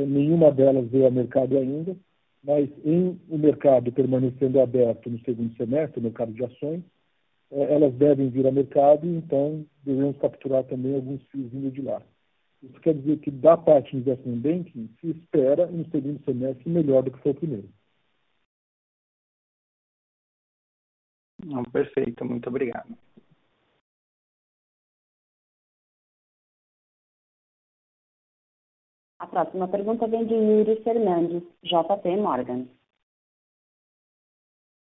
nenhuma 0.04 0.52
delas 0.52 0.90
veio 0.90 1.06
ao 1.06 1.12
mercado 1.12 1.58
ainda, 1.58 1.96
mas 2.44 2.70
em 2.84 3.20
o 3.30 3.38
mercado 3.38 3.92
permanecendo 3.92 4.60
aberto 4.60 5.10
no 5.10 5.20
segundo 5.20 5.56
semestre, 5.56 6.00
o 6.00 6.04
mercado 6.04 6.34
de 6.34 6.44
ações, 6.44 6.84
eh, 7.52 7.74
elas 7.74 7.94
devem 7.96 8.30
vir 8.30 8.46
ao 8.46 8.52
mercado 8.52 9.06
e 9.06 9.16
então 9.16 9.66
devemos 9.84 10.18
capturar 10.18 10.64
também 10.66 10.96
alguns 10.96 11.22
fios 11.32 11.52
vindo 11.52 11.72
de 11.72 11.82
lá. 11.82 12.02
Isso 12.62 12.80
quer 12.82 12.96
dizer 12.96 13.20
que 13.20 13.32
da 13.32 13.56
parte 13.56 13.92
de 13.92 13.98
investment 13.98 14.38
banking 14.38 14.90
se 15.00 15.12
espera 15.12 15.68
um 15.68 15.86
segundo 15.86 16.24
semestre 16.24 16.70
melhor 16.70 17.04
do 17.04 17.12
que 17.12 17.20
foi 17.20 17.32
o 17.32 17.36
primeiro. 17.36 17.70
Não, 21.44 21.64
perfeito, 21.64 22.26
muito 22.26 22.50
obrigado. 22.50 22.98
A 29.26 29.28
próxima 29.28 29.68
pergunta 29.68 30.06
vem 30.06 30.24
de 30.24 30.36
Yuri 30.36 30.76
Fernandes, 30.84 31.42
JP 31.64 32.16
Morgan. 32.18 32.68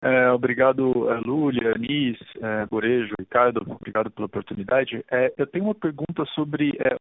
É, 0.02 0.32
obrigado, 0.32 1.12
é, 1.12 1.20
Lúlia, 1.20 1.76
Anis, 1.76 2.18
é, 2.42 2.66
Borejo, 2.66 3.14
Ricardo, 3.20 3.62
obrigado 3.70 4.10
pela 4.10 4.26
oportunidade. 4.26 5.06
É, 5.12 5.32
eu 5.38 5.46
tenho 5.46 5.66
uma 5.66 5.76
pergunta 5.76 6.26
sobre 6.34 6.76
é, 6.80 6.98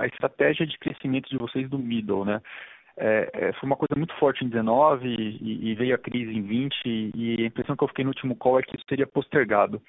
a 0.00 0.06
estratégia 0.08 0.66
de 0.66 0.76
crescimento 0.76 1.30
de 1.30 1.38
vocês 1.38 1.70
do 1.70 1.78
middle, 1.78 2.24
né? 2.24 2.42
É, 2.96 3.30
é, 3.32 3.52
foi 3.54 3.68
uma 3.68 3.76
coisa 3.76 3.94
muito 3.96 4.14
forte 4.16 4.44
em 4.44 4.48
19 4.48 5.06
e, 5.06 5.70
e, 5.70 5.74
veio 5.76 5.94
a 5.94 5.98
crise 5.98 6.36
em 6.36 6.42
20 6.42 7.12
e 7.14 7.42
a 7.42 7.46
impressão 7.46 7.76
que 7.76 7.84
eu 7.84 7.88
fiquei 7.88 8.04
no 8.04 8.10
último 8.10 8.34
call 8.36 8.58
é 8.58 8.62
que 8.62 8.76
isso 8.76 8.84
seria 8.88 9.06
postergado. 9.06 9.80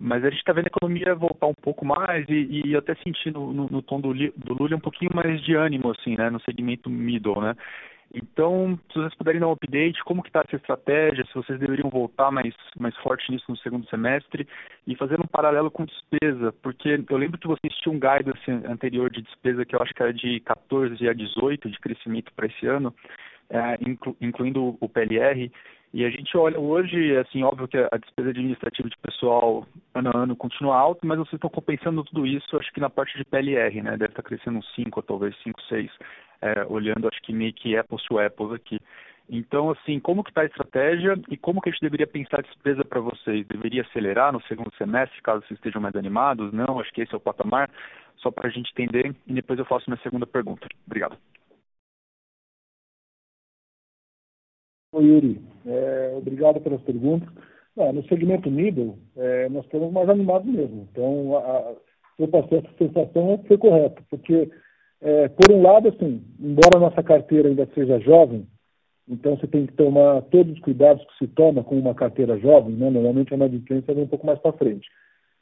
Mas 0.00 0.24
a 0.24 0.30
gente 0.30 0.38
está 0.38 0.54
vendo 0.54 0.64
a 0.64 0.74
economia 0.74 1.14
voltar 1.14 1.46
um 1.46 1.54
pouco 1.54 1.84
mais 1.84 2.26
e, 2.26 2.62
e 2.64 2.74
até 2.74 2.94
senti 2.94 3.30
no, 3.30 3.52
no, 3.52 3.82
tom 3.82 4.00
do, 4.00 4.14
do 4.14 4.54
Lula 4.54 4.74
um 4.74 4.80
pouquinho 4.80 5.10
mais 5.14 5.42
de 5.42 5.54
ânimo, 5.54 5.90
assim, 5.90 6.16
né, 6.16 6.30
no 6.30 6.40
segmento 6.40 6.88
middle, 6.88 7.42
né? 7.42 7.54
Então, 8.12 8.78
se 8.90 8.98
vocês 8.98 9.14
puderem 9.14 9.40
dar 9.40 9.46
um 9.46 9.52
update, 9.52 10.02
como 10.02 10.22
que 10.22 10.30
está 10.30 10.40
essa 10.40 10.56
estratégia, 10.56 11.24
se 11.26 11.34
vocês 11.34 11.60
deveriam 11.60 11.88
voltar 11.88 12.30
mais, 12.32 12.52
mais 12.78 12.96
forte 12.96 13.30
nisso 13.30 13.44
no 13.48 13.56
segundo 13.58 13.88
semestre 13.88 14.48
e 14.84 14.96
fazer 14.96 15.20
um 15.20 15.26
paralelo 15.26 15.70
com 15.70 15.84
despesa, 15.84 16.52
porque 16.60 17.04
eu 17.08 17.16
lembro 17.16 17.38
que 17.38 17.46
vocês 17.46 17.72
tinham 17.76 17.94
um 17.94 18.00
guidance 18.00 18.50
anterior 18.66 19.10
de 19.10 19.22
despesa 19.22 19.64
que 19.64 19.76
eu 19.76 19.82
acho 19.82 19.94
que 19.94 20.02
era 20.02 20.12
de 20.12 20.40
14 20.40 21.08
a 21.08 21.12
18 21.12 21.70
de 21.70 21.78
crescimento 21.78 22.32
para 22.34 22.46
esse 22.46 22.66
ano, 22.66 22.92
é, 23.48 23.78
inclu, 23.86 24.16
incluindo 24.20 24.76
o 24.80 24.88
PLR, 24.88 25.50
e 25.92 26.04
a 26.04 26.10
gente 26.10 26.36
olha 26.36 26.58
hoje, 26.58 27.16
assim, 27.16 27.42
óbvio 27.42 27.66
que 27.66 27.76
a 27.76 27.96
despesa 27.96 28.30
administrativa 28.30 28.88
de 28.88 28.96
pessoal 28.98 29.66
ano 29.94 30.10
a 30.14 30.18
ano 30.18 30.36
continua 30.36 30.76
alta, 30.76 31.00
mas 31.04 31.18
vocês 31.18 31.34
estão 31.34 31.50
compensando 31.50 32.04
tudo 32.04 32.26
isso, 32.26 32.56
acho 32.56 32.72
que 32.72 32.80
na 32.80 32.88
parte 32.88 33.16
de 33.18 33.24
PLR, 33.24 33.82
né? 33.82 33.92
Deve 33.96 34.12
estar 34.12 34.22
crescendo 34.22 34.58
uns 34.58 34.74
5 34.74 35.00
ou 35.00 35.02
talvez 35.02 35.36
5, 35.42 35.60
6 35.62 35.90
é, 36.40 36.64
olhando 36.66 37.08
acho 37.08 37.20
que 37.22 37.32
meio 37.32 37.52
que 37.52 37.76
apples 37.76 38.02
to 38.04 38.18
apples 38.18 38.52
aqui. 38.52 38.80
Então, 39.28 39.70
assim, 39.70 40.00
como 40.00 40.24
que 40.24 40.30
está 40.30 40.42
a 40.42 40.46
estratégia 40.46 41.14
e 41.30 41.36
como 41.36 41.60
que 41.60 41.68
a 41.68 41.72
gente 41.72 41.82
deveria 41.82 42.06
pensar 42.06 42.40
a 42.40 42.42
despesa 42.42 42.84
para 42.84 43.00
vocês? 43.00 43.46
Deveria 43.46 43.82
acelerar 43.82 44.32
no 44.32 44.42
segundo 44.42 44.74
semestre, 44.76 45.22
caso 45.22 45.46
vocês 45.46 45.58
estejam 45.58 45.80
mais 45.80 45.94
animados? 45.94 46.52
Não, 46.52 46.80
acho 46.80 46.92
que 46.92 47.02
esse 47.02 47.14
é 47.14 47.16
o 47.16 47.20
patamar, 47.20 47.70
só 48.16 48.30
para 48.30 48.48
a 48.48 48.50
gente 48.50 48.70
entender, 48.72 49.14
e 49.26 49.32
depois 49.32 49.58
eu 49.58 49.64
faço 49.64 49.88
minha 49.88 50.02
segunda 50.02 50.26
pergunta. 50.26 50.66
Obrigado. 50.86 51.16
Oi, 54.92 55.04
Yuri. 55.04 55.49
É, 55.66 56.14
obrigado 56.16 56.60
pelas 56.60 56.80
perguntas. 56.82 57.28
No 57.94 58.02
segmento 58.08 58.50
middle, 58.50 58.98
é, 59.16 59.48
nós 59.48 59.64
estamos 59.64 59.92
mais 59.92 60.08
animados 60.08 60.46
mesmo. 60.46 60.86
Então, 60.90 61.36
a, 61.36 61.40
a, 61.40 61.74
eu 62.18 62.28
passei 62.28 62.58
essa 62.58 62.68
sensação 62.76 63.42
foi 63.46 63.56
correto, 63.56 64.02
porque 64.10 64.50
é, 65.00 65.28
por 65.28 65.50
um 65.50 65.62
lado, 65.62 65.88
assim, 65.88 66.22
embora 66.38 66.76
a 66.76 66.80
nossa 66.80 67.02
carteira 67.02 67.48
ainda 67.48 67.66
seja 67.74 67.98
jovem, 68.00 68.46
então 69.08 69.36
você 69.36 69.46
tem 69.46 69.66
que 69.66 69.72
tomar 69.72 70.22
todos 70.22 70.52
os 70.52 70.60
cuidados 70.60 71.04
que 71.06 71.24
se 71.24 71.26
toma 71.32 71.64
com 71.64 71.78
uma 71.78 71.94
carteira 71.94 72.38
jovem, 72.38 72.74
né? 72.74 72.90
normalmente 72.90 73.32
a 73.32 73.36
inadimplência 73.36 73.94
vem 73.94 74.04
um 74.04 74.08
pouco 74.08 74.26
mais 74.26 74.38
para 74.38 74.52
frente. 74.52 74.88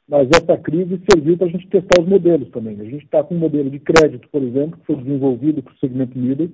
mas 0.07 0.29
essa 0.29 0.57
crise 0.57 1.01
serviu 1.11 1.37
para 1.37 1.47
a 1.47 1.49
gente 1.49 1.67
testar 1.67 2.01
os 2.01 2.07
modelos 2.07 2.49
também. 2.51 2.79
A 2.79 2.85
gente 2.85 3.03
está 3.03 3.23
com 3.23 3.35
um 3.35 3.39
modelo 3.39 3.69
de 3.69 3.79
crédito, 3.79 4.27
por 4.29 4.41
exemplo, 4.41 4.79
que 4.79 4.85
foi 4.85 4.95
desenvolvido 4.95 5.61
para 5.61 5.73
o 5.73 5.77
segmento 5.77 6.17
middle, 6.17 6.49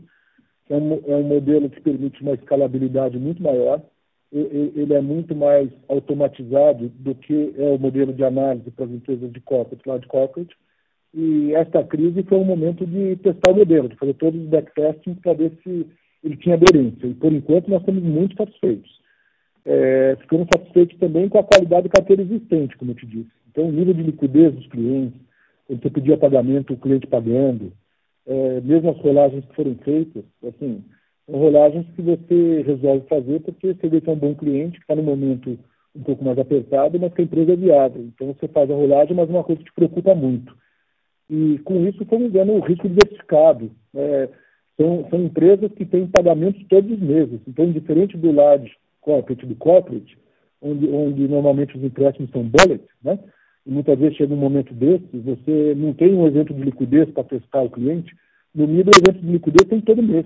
é 0.70 0.76
um, 0.76 1.02
é 1.06 1.16
um 1.16 1.24
modelo 1.24 1.70
que 1.70 1.82
permite 1.82 2.22
uma 2.22 2.34
escalabilidade 2.34 3.18
muito 3.18 3.42
maior, 3.42 3.82
ele 4.32 4.94
é 4.94 5.02
muito 5.02 5.34
mais 5.36 5.70
automatizado 5.88 6.90
do 7.00 7.16
que 7.16 7.54
é 7.58 7.70
o 7.70 7.80
modelo 7.80 8.12
de 8.12 8.24
análise 8.24 8.70
para 8.72 8.86
as 8.86 8.92
empresas 8.92 9.32
de 9.32 9.40
corporate, 9.40 9.88
lá 9.88 9.98
de 9.98 10.08
corporate, 10.08 10.56
e 11.14 11.54
esta 11.54 11.82
crise 11.84 12.24
foi 12.24 12.38
um 12.38 12.44
momento 12.44 12.86
de 12.86 13.16
testar 13.18 13.52
o 13.52 13.56
modelo, 13.56 13.88
de 13.88 13.96
fazer 13.96 14.14
todos 14.16 14.42
os 14.42 14.50
backtesting 14.50 15.16
para 15.16 15.34
ver 15.34 15.54
se 15.64 15.88
ele 16.22 16.36
tinha 16.36 16.56
aderência. 16.56 17.08
E, 17.08 17.14
por 17.14 17.32
enquanto, 17.32 17.70
nós 17.70 17.80
estamos 17.80 18.04
muito 18.04 18.36
satisfeitos. 18.36 18.92
É, 19.64 20.18
ficamos 20.20 20.48
satisfeitos 20.54 20.98
também 21.00 21.30
com 21.30 21.40
a 21.40 21.44
qualidade 21.44 21.88
da 21.88 21.94
carteira 21.94 22.22
existente, 22.22 22.76
como 22.76 22.92
eu 22.92 22.96
te 22.96 23.06
disse. 23.06 23.32
Então, 23.50 23.70
o 23.70 23.72
nível 23.72 23.94
de 23.94 24.04
liquidez 24.04 24.54
dos 24.54 24.68
clientes, 24.68 25.18
quando 25.66 25.82
você 25.82 25.90
pedia 25.90 26.18
pagamento, 26.18 26.74
o 26.74 26.78
cliente 26.78 27.08
pagando, 27.08 27.72
é, 28.28 28.62
mesmo 28.62 28.90
as 28.90 28.98
rolagens 28.98 29.46
que 29.46 29.56
foram 29.56 29.76
feitas, 29.76 30.24
assim, 30.48 30.84
são 31.26 31.40
rolagens 31.40 31.86
que 31.96 32.02
você 32.02 32.62
resolve 32.62 33.08
fazer 33.08 33.40
porque 33.42 33.74
você 33.74 33.88
vê 33.88 34.02
que 34.02 34.10
é 34.10 34.14
um 34.14 34.18
bom 34.18 34.36
cliente, 34.36 34.78
que 34.78 34.84
está 34.84 34.96
no 34.96 35.04
momento 35.04 35.58
um 35.96 36.04
pouco 36.04 36.24
mais 36.24 36.38
apertado, 36.38 37.00
mas 37.00 37.14
que 37.14 37.22
a 37.22 37.24
empresa 37.24 37.54
é 37.54 37.56
viável. 37.56 38.02
Então, 38.04 38.34
você 38.34 38.48
faz 38.48 38.70
a 38.70 38.74
rolagem, 38.76 39.16
mas 39.16 39.30
é 39.30 39.32
uma 39.32 39.44
coisa 39.44 39.60
que 39.60 39.70
te 39.70 39.74
preocupa 39.74 40.14
muito. 40.14 40.56
E, 41.30 41.58
com 41.60 41.86
isso, 41.88 42.06
fomos 42.06 42.32
vendo 42.32 42.54
o 42.54 42.60
risco 42.60 42.88
diversificado. 42.88 43.72
É, 43.96 44.30
são, 44.78 45.08
são 45.10 45.24
empresas 45.24 45.72
que 45.72 45.86
têm 45.86 46.08
pagamentos 46.08 46.64
todos 46.68 46.92
os 46.92 47.00
meses. 47.00 47.40
Então, 47.48 47.72
diferente 47.72 48.18
do 48.18 48.32
large 48.32 48.72
corporate 49.02 49.46
do 49.46 49.56
corporate, 49.56 50.18
onde, 50.62 50.88
onde 50.90 51.28
normalmente 51.28 51.78
os 51.78 51.84
empréstimos 51.84 52.30
são 52.32 52.44
bullet, 52.44 52.84
né? 53.04 53.20
E 53.66 53.72
muitas 53.72 53.98
vezes 53.98 54.18
chega 54.18 54.34
um 54.34 54.38
momento 54.38 54.74
desse, 54.74 55.08
você 55.14 55.74
não 55.76 55.94
tem 55.94 56.14
um 56.14 56.28
evento 56.28 56.54
de 56.54 56.62
liquidez 56.62 57.10
para 57.10 57.24
testar 57.24 57.64
o 57.64 57.70
cliente, 57.70 58.16
no 58.54 58.68
nível 58.68 58.92
o 58.96 59.00
evento 59.00 59.26
de 59.26 59.32
liquidez 59.32 59.68
tem 59.68 59.82
todo 59.82 60.04
mês. 60.04 60.26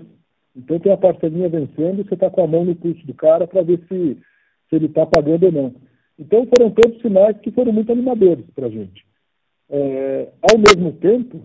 Então 0.54 0.78
tem 0.78 0.92
a 0.92 0.96
parcelinha 0.96 1.48
vencendo 1.48 2.04
você 2.04 2.14
está 2.14 2.28
com 2.28 2.42
a 2.42 2.46
mão 2.46 2.64
no 2.64 2.74
pulso 2.76 3.04
do 3.06 3.14
cara 3.14 3.46
para 3.46 3.62
ver 3.62 3.80
se, 3.88 4.18
se 4.68 4.76
ele 4.76 4.86
está 4.86 5.06
pagando 5.06 5.46
ou 5.46 5.52
não. 5.52 5.74
Então 6.18 6.46
foram 6.46 6.70
todos 6.70 7.00
sinais 7.00 7.38
que 7.38 7.50
foram 7.50 7.72
muito 7.72 7.90
animadores 7.90 8.44
para 8.54 8.66
a 8.66 8.70
gente. 8.70 9.04
É, 9.70 10.28
ao 10.52 10.58
mesmo 10.58 10.92
tempo, 10.92 11.40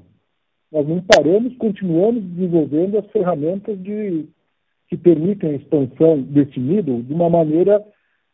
nós 0.72 0.86
não 0.88 1.02
paramos, 1.02 1.56
continuamos 1.58 2.24
desenvolvendo 2.24 2.98
as 2.98 3.06
ferramentas 3.12 3.82
de, 3.82 4.26
que 4.90 4.98
permitem 4.98 5.52
a 5.52 5.54
expansão 5.54 6.22
desse 6.22 6.60
nível 6.60 7.02
de 7.02 7.14
uma 7.14 7.30
maneira 7.30 7.82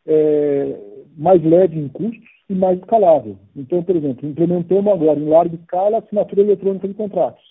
é, 0.07 0.79
mais 1.15 1.43
leve 1.43 1.77
em 1.77 1.87
custos 1.89 2.40
e 2.51 2.55
mais 2.55 2.77
escalável. 2.79 3.37
Então, 3.55 3.81
por 3.81 3.95
exemplo, 3.95 4.27
implementamos 4.27 4.91
agora 4.91 5.19
em 5.19 5.27
larga 5.27 5.55
escala 5.55 5.97
a 5.97 5.99
assinatura 5.99 6.41
eletrônica 6.41 6.87
de 6.87 6.93
contratos. 6.93 7.43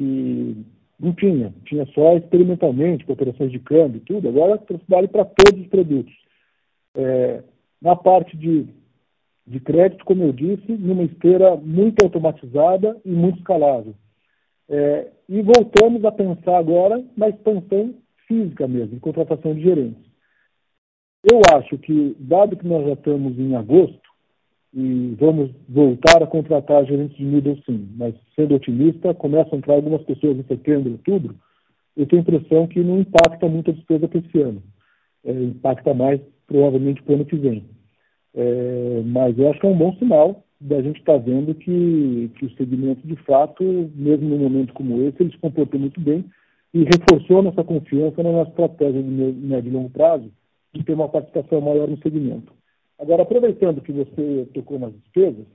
E 0.00 0.56
não 0.98 1.12
tinha, 1.12 1.52
tinha 1.64 1.86
só 1.86 2.16
experimentalmente, 2.16 3.04
com 3.04 3.12
operações 3.12 3.52
de 3.52 3.58
câmbio 3.58 3.98
e 3.98 4.04
tudo, 4.04 4.28
agora 4.28 4.60
vale 4.88 5.08
para 5.08 5.24
todos 5.24 5.60
os 5.60 5.66
produtos. 5.68 6.14
É, 6.96 7.42
na 7.80 7.94
parte 7.94 8.36
de, 8.36 8.66
de 9.46 9.60
crédito, 9.60 10.04
como 10.04 10.24
eu 10.24 10.32
disse, 10.32 10.72
numa 10.72 11.04
esteira 11.04 11.54
muito 11.56 12.02
automatizada 12.02 12.96
e 13.04 13.10
muito 13.10 13.38
escalável. 13.38 13.94
É, 14.68 15.08
e 15.28 15.42
voltamos 15.42 16.04
a 16.04 16.12
pensar 16.12 16.58
agora 16.58 17.04
na 17.16 17.28
expansão 17.28 17.94
física 18.26 18.66
mesmo, 18.66 18.96
em 18.96 19.00
contratação 19.00 19.54
de 19.54 19.62
gerentes. 19.62 20.07
Eu 21.24 21.40
acho 21.54 21.76
que, 21.78 22.16
dado 22.18 22.56
que 22.56 22.66
nós 22.66 22.86
já 22.86 22.92
estamos 22.92 23.38
em 23.38 23.54
agosto, 23.56 24.08
e 24.74 25.16
vamos 25.18 25.50
voltar 25.68 26.22
a 26.22 26.26
contratar 26.26 26.84
gerentes 26.84 27.16
de 27.16 27.24
middle 27.24 27.58
sim, 27.64 27.88
mas 27.96 28.14
sendo 28.36 28.54
otimista, 28.54 29.14
começam 29.14 29.54
a 29.54 29.56
entrar 29.56 29.74
algumas 29.74 30.02
pessoas 30.02 30.38
em 30.38 30.44
setembro, 30.44 30.92
outubro, 30.92 31.34
eu 31.96 32.06
tenho 32.06 32.20
a 32.20 32.22
impressão 32.22 32.66
que 32.66 32.80
não 32.80 33.00
impacta 33.00 33.48
muito 33.48 33.70
a 33.70 33.74
despesa 33.74 34.06
para 34.06 34.20
esse 34.20 34.40
ano. 34.40 34.62
É, 35.24 35.32
impacta 35.32 35.92
mais, 35.92 36.20
provavelmente, 36.46 37.02
para 37.02 37.12
o 37.12 37.14
ano 37.16 37.24
que 37.24 37.36
vem. 37.36 37.64
É, 38.34 39.02
mas 39.04 39.36
eu 39.36 39.50
acho 39.50 39.58
que 39.58 39.66
é 39.66 39.70
um 39.70 39.76
bom 39.76 39.92
sinal 39.94 40.44
da 40.60 40.80
gente 40.80 41.00
estar 41.00 41.14
tá 41.14 41.18
vendo 41.18 41.54
que, 41.54 42.30
que 42.38 42.46
o 42.46 42.50
segmento, 42.56 43.06
de 43.06 43.16
fato, 43.16 43.90
mesmo 43.96 44.28
num 44.28 44.38
momento 44.38 44.72
como 44.74 45.02
esse, 45.02 45.20
ele 45.20 45.32
se 45.32 45.38
comportou 45.38 45.80
muito 45.80 46.00
bem 46.00 46.24
e 46.72 46.84
reforçou 46.84 47.42
nossa 47.42 47.64
confiança 47.64 48.22
na 48.22 48.30
nossa 48.30 48.50
estratégia 48.50 49.02
de 49.02 49.08
médio 49.08 49.70
e 49.70 49.72
longo 49.72 49.90
prazo, 49.90 50.30
de 50.74 50.84
ter 50.84 50.92
uma 50.92 51.08
participação 51.08 51.60
maior 51.60 51.88
no 51.88 51.98
segmento. 51.98 52.52
Agora, 52.98 53.22
aproveitando 53.22 53.80
que 53.80 53.92
você 53.92 54.48
tocou 54.52 54.78
nas 54.78 54.92
despesas, 54.92 55.46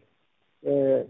é, 0.64 1.06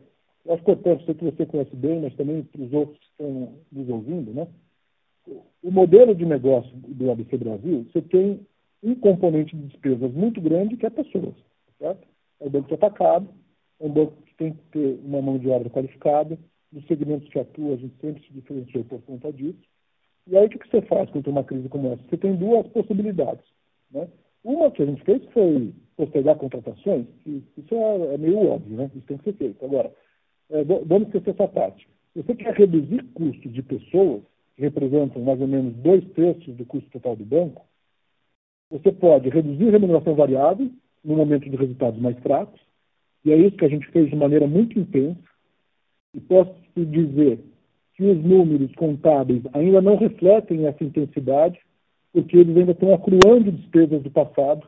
acho 0.49 0.62
importante, 0.62 1.06
sei 1.06 1.14
que 1.16 1.26
você 1.26 1.45
conhece 1.45 1.76
bem, 1.76 2.01
mas 2.01 2.16
também 2.16 2.43
para 2.43 2.62
os 2.62 2.74
outros 2.74 2.97
que 2.99 3.06
estão 3.06 3.54
nos 3.72 3.89
ouvindo, 3.89 4.34
né? 4.34 4.47
O 5.64 5.72
modelo 5.72 6.14
de 6.14 6.26
negócio 6.26 6.72
do 6.76 7.12
ABC 7.12 7.38
Brasil, 7.38 7.86
você 7.91 8.01
tem 8.01 8.45
um 8.82 8.95
componente 8.95 9.56
de 9.56 9.68
despesas 9.68 10.12
muito 10.14 10.41
grande 10.41 10.76
que 10.76 10.86
é 10.86 10.89
pessoas, 10.89 11.36
certo? 11.80 12.06
É 12.41 12.47
o 12.47 12.49
banco 12.49 12.68
de 12.68 12.74
atacado, 12.74 13.30
é 13.80 13.86
um 13.86 13.89
banco 13.89 14.14
que 14.26 14.36
tem 14.36 14.54
que 14.54 14.64
ter 14.72 14.99
uma 15.06 15.22
mão 15.22 15.38
de 15.38 15.47
obra 15.47 15.70
qualificada, 15.70 16.38
nos 16.74 16.86
segmentos 16.88 17.30
que 17.30 17.39
atua, 17.39 17.76
a 17.76 17.78
gente 17.78 17.95
sempre 18.01 18.22
se 18.24 18.34
diferenciou 18.34 18.84
por 18.84 19.01
conta 19.04 19.32
disso. 19.32 19.62
E 20.28 20.36
aí, 20.36 20.47
o 20.47 20.49
que 20.49 20.68
você 20.68 20.82
faz 20.82 21.10
tem 21.12 21.22
uma 21.28 21.43
crise 21.43 21.70
como 21.70 21.91
essa? 21.91 22.01
Você 22.10 22.18
tem 22.18 22.36
duas 22.36 22.68
possibilidades. 22.68 23.45
Né? 23.94 24.08
Uma 24.44 24.72
que 24.72 24.84
a 24.84 24.86
gente 24.86 25.04
fez 25.04 25.24
foi 25.32 25.74
postergar 25.96 26.36
contratações, 26.38 27.06
isso 27.26 27.76
é, 27.76 28.16
é, 28.16 28.18
meio 28.18 28.50
óbvio, 28.50 28.76
né? 28.76 28.91
Isso 28.96 29.06
tem 29.06 29.18
que 29.18 29.26
ser 29.26 29.34
feito. 29.34 29.64
Agora, 29.64 29.94
é, 30.50 30.64
vamos 30.64 31.08
esquecer 31.08 31.30
essa 31.30 31.48
parte. 31.48 31.88
Você 32.16 32.36
quer 32.36 32.54
reduzir 32.54 33.04
custos 33.14 33.54
de 33.54 33.62
pessoas, 33.62 34.22
que 34.56 34.62
representam 34.62 35.22
mais 35.22 35.39
ou 35.39 35.48
menos 35.48 35.74
dois 35.76 36.04
terços 36.12 36.56
do 36.56 36.66
custo 36.66 36.89
total 36.89 37.16
do 37.16 37.26
banco, 37.26 37.66
você 38.70 38.91
pode 38.91 39.30
reduzir 39.30 39.70
a 39.70 39.72
remuneração 39.72 40.16
variável 40.16 40.70
no 41.04 41.16
momento 41.16 41.50
de 41.50 41.56
resultados 41.56 42.00
mais 42.02 42.18
fracos, 42.20 42.60
e 43.24 43.32
é 43.32 43.38
isso 43.38 43.56
que 43.56 43.66
a 43.66 43.70
gente 43.70 43.88
fez 43.91 44.10
de 44.10 44.16
maneira 44.16 44.48
muito 44.48 44.78
intensa, 44.78 45.20
e 46.14 46.20
posso 46.20 46.54
dizer 46.76 47.39
que 47.96 48.04
os 48.04 48.24
números 48.24 48.74
contábeis 48.76 49.44
ainda 49.54 49.82
não 49.82 49.96
refletem 49.96 50.66
essa 50.66 50.84
intensidade, 50.84 51.60
porque 52.14 52.38
eles 52.38 52.55
ainda 52.55 52.72
estão 52.72 52.93
acruando 52.93 53.51
despesas 53.51 54.01
do 54.03 54.11
passado, 54.11 54.68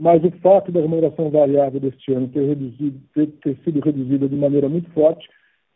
mas 0.00 0.22
o 0.24 0.30
fato 0.40 0.72
da 0.72 0.80
remuneração 0.80 1.30
variável 1.30 1.80
deste 1.80 2.12
ano 2.12 2.28
ter, 2.28 2.44
reduzido, 2.44 3.00
ter, 3.14 3.28
ter 3.28 3.56
sido 3.62 3.80
reduzida 3.80 4.28
de 4.28 4.34
maneira 4.34 4.68
muito 4.68 4.90
forte 4.90 5.28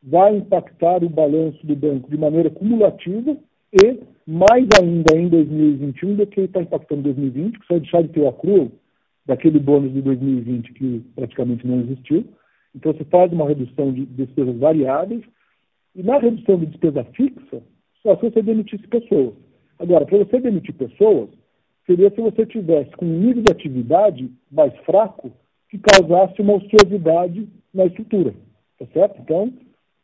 vai 0.02 0.36
impactar 0.36 1.04
o 1.04 1.08
balanço 1.08 1.64
do 1.64 1.76
banco 1.76 2.10
de 2.10 2.16
maneira 2.16 2.50
cumulativa 2.50 3.36
e 3.72 4.00
mais 4.26 4.66
ainda 4.80 5.16
em 5.16 5.28
2021 5.28 6.16
do 6.16 6.26
que 6.26 6.42
está 6.42 6.60
impactando 6.60 7.02
2020, 7.02 7.58
que 7.58 7.66
só 7.66 7.78
deixar 7.78 8.02
de 8.02 8.08
ter 8.08 8.20
o 8.20 8.28
acrúo 8.28 8.72
daquele 9.26 9.58
bônus 9.58 9.92
de 9.92 10.02
2020 10.02 10.72
que 10.72 11.04
praticamente 11.14 11.66
não 11.66 11.80
existiu. 11.80 12.24
Então, 12.74 12.92
você 12.92 13.04
faz 13.04 13.32
uma 13.32 13.46
redução 13.46 13.92
de 13.92 14.06
despesas 14.06 14.56
variáveis 14.56 15.22
e 15.94 16.02
na 16.02 16.18
redução 16.18 16.58
de 16.58 16.66
despesa 16.66 17.04
fixa, 17.14 17.62
só 18.02 18.16
se 18.16 18.30
você 18.30 18.42
demitisse 18.42 18.86
pessoas. 18.86 19.34
Agora, 19.78 20.04
para 20.04 20.18
você 20.18 20.40
demitir 20.40 20.74
pessoas, 20.74 21.28
seria 21.86 22.10
se 22.10 22.20
você 22.20 22.44
tivesse 22.44 22.90
com 22.92 23.06
um 23.06 23.20
nível 23.20 23.42
de 23.42 23.52
atividade 23.52 24.30
mais 24.50 24.74
fraco 24.78 25.30
que 25.70 25.78
causasse 25.78 26.40
uma 26.40 26.54
ociosidade 26.54 27.48
na 27.72 27.86
estrutura, 27.86 28.34
tá 28.78 28.86
certo? 28.92 29.20
Então, 29.20 29.52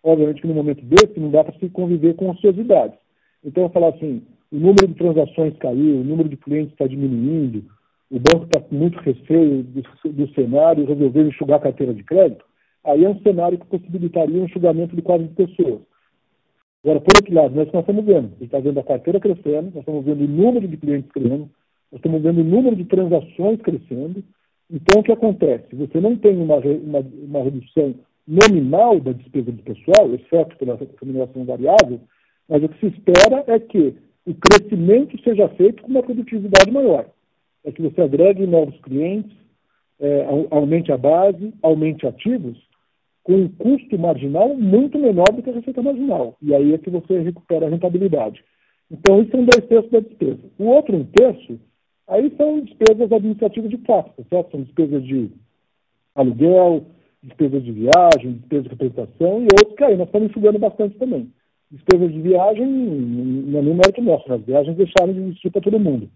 obviamente 0.02 0.40
que 0.40 0.46
no 0.46 0.54
momento 0.54 0.84
desse 0.84 1.18
não 1.18 1.30
dá 1.30 1.42
para 1.42 1.58
se 1.58 1.68
conviver 1.70 2.14
com 2.14 2.30
ociosidades. 2.30 2.96
Então, 3.44 3.64
eu 3.64 3.70
falar 3.70 3.88
assim, 3.88 4.22
o 4.52 4.56
número 4.56 4.86
de 4.86 4.94
transações 4.94 5.56
caiu, 5.58 6.00
o 6.00 6.04
número 6.04 6.28
de 6.28 6.36
clientes 6.36 6.72
está 6.72 6.86
diminuindo, 6.86 7.64
o 8.10 8.18
banco 8.18 8.44
está 8.44 8.60
com 8.60 8.74
muito 8.74 8.98
receio 9.00 9.62
do, 9.64 10.12
do 10.12 10.34
cenário, 10.34 10.86
resolveu 10.86 11.26
enxugar 11.26 11.58
a 11.58 11.62
carteira 11.62 11.92
de 11.92 12.04
crédito, 12.04 12.44
aí 12.84 13.04
é 13.04 13.08
um 13.08 13.20
cenário 13.20 13.58
que 13.58 13.66
possibilitaria 13.66 14.40
um 14.40 14.44
enxugamento 14.44 14.94
de 14.94 15.02
quadro 15.02 15.26
de 15.26 15.34
pessoas. 15.34 15.80
Agora, 16.84 17.00
por 17.00 17.16
outro 17.16 17.34
lado, 17.34 17.54
nós 17.54 17.66
estamos 17.66 18.04
vendo, 18.04 18.26
a 18.26 18.38
gente 18.38 18.44
está 18.44 18.58
vendo 18.60 18.78
a 18.78 18.84
carteira 18.84 19.18
crescendo, 19.18 19.70
nós 19.72 19.78
estamos 19.78 20.04
vendo 20.04 20.22
o 20.22 20.28
número 20.28 20.68
de 20.68 20.76
clientes 20.76 21.10
crescendo, 21.10 21.48
nós 21.90 21.98
estamos 21.98 22.22
vendo 22.22 22.42
o 22.42 22.44
número 22.44 22.76
de 22.76 22.84
transações 22.84 23.58
crescendo. 23.62 24.22
Então, 24.70 25.00
o 25.00 25.02
que 25.02 25.12
acontece? 25.12 25.74
Você 25.74 25.98
não 25.98 26.14
tem 26.14 26.36
uma, 26.36 26.56
uma, 26.56 26.98
uma 27.00 27.42
redução 27.42 27.94
nominal 28.28 29.00
da 29.00 29.12
despesa 29.12 29.50
do 29.50 29.62
pessoal, 29.62 30.12
exceto 30.14 30.56
pela 30.58 30.78
remuneração 31.00 31.44
variável, 31.46 32.00
mas 32.46 32.62
o 32.62 32.68
que 32.68 32.80
se 32.80 32.94
espera 32.94 33.44
é 33.46 33.58
que 33.58 33.94
o 34.26 34.34
crescimento 34.34 35.18
seja 35.22 35.48
feito 35.50 35.82
com 35.82 35.88
uma 35.88 36.02
produtividade 36.02 36.70
maior. 36.70 37.06
É 37.64 37.72
que 37.72 37.80
você 37.80 38.02
agregue 38.02 38.46
novos 38.46 38.78
clientes, 38.80 39.32
é, 39.98 40.26
aumente 40.50 40.92
a 40.92 40.98
base, 40.98 41.54
aumente 41.62 42.06
ativos, 42.06 42.58
com 43.24 43.34
um 43.34 43.48
custo 43.48 43.98
marginal 43.98 44.54
muito 44.54 44.98
menor 44.98 45.32
do 45.32 45.42
que 45.42 45.50
a 45.50 45.54
receita 45.54 45.82
marginal. 45.82 46.36
E 46.40 46.54
aí 46.54 46.72
é 46.72 46.78
que 46.78 46.90
você 46.90 47.20
recupera 47.20 47.66
a 47.66 47.70
rentabilidade. 47.70 48.44
Então, 48.90 49.20
isso 49.20 49.32
são 49.32 49.44
dois 49.44 49.66
terços 49.66 49.90
da 49.90 49.98
despesa. 49.98 50.40
O 50.58 50.66
outro 50.66 50.94
um 50.96 51.04
terço 51.04 51.58
Aí 52.06 52.32
são 52.36 52.60
despesas 52.60 53.10
administrativas 53.10 53.70
de 53.70 53.78
fato, 53.78 54.24
certo? 54.28 54.50
São 54.50 54.62
despesas 54.62 55.02
de 55.04 55.30
aluguel, 56.14 56.84
despesas 57.22 57.64
de 57.64 57.72
viagem, 57.72 58.32
despesas 58.32 58.64
de 58.64 58.70
representação, 58.70 59.42
e 59.42 59.48
outros 59.58 59.74
que 59.76 59.84
aí 59.84 59.96
nós 59.96 60.06
estamos 60.06 60.30
enxugando 60.30 60.58
bastante 60.58 60.98
também. 60.98 61.32
Despesas 61.70 62.12
de 62.12 62.20
viagem 62.20 62.66
não 62.66 63.58
é 63.58 63.62
nem 63.62 63.74
mérito 63.74 64.02
nosso, 64.02 64.30
as 64.32 64.42
viagens 64.42 64.76
deixaram 64.76 65.14
de 65.14 65.20
existir 65.20 65.50
para 65.50 65.62
todo 65.62 65.80
mundo. 65.80 66.10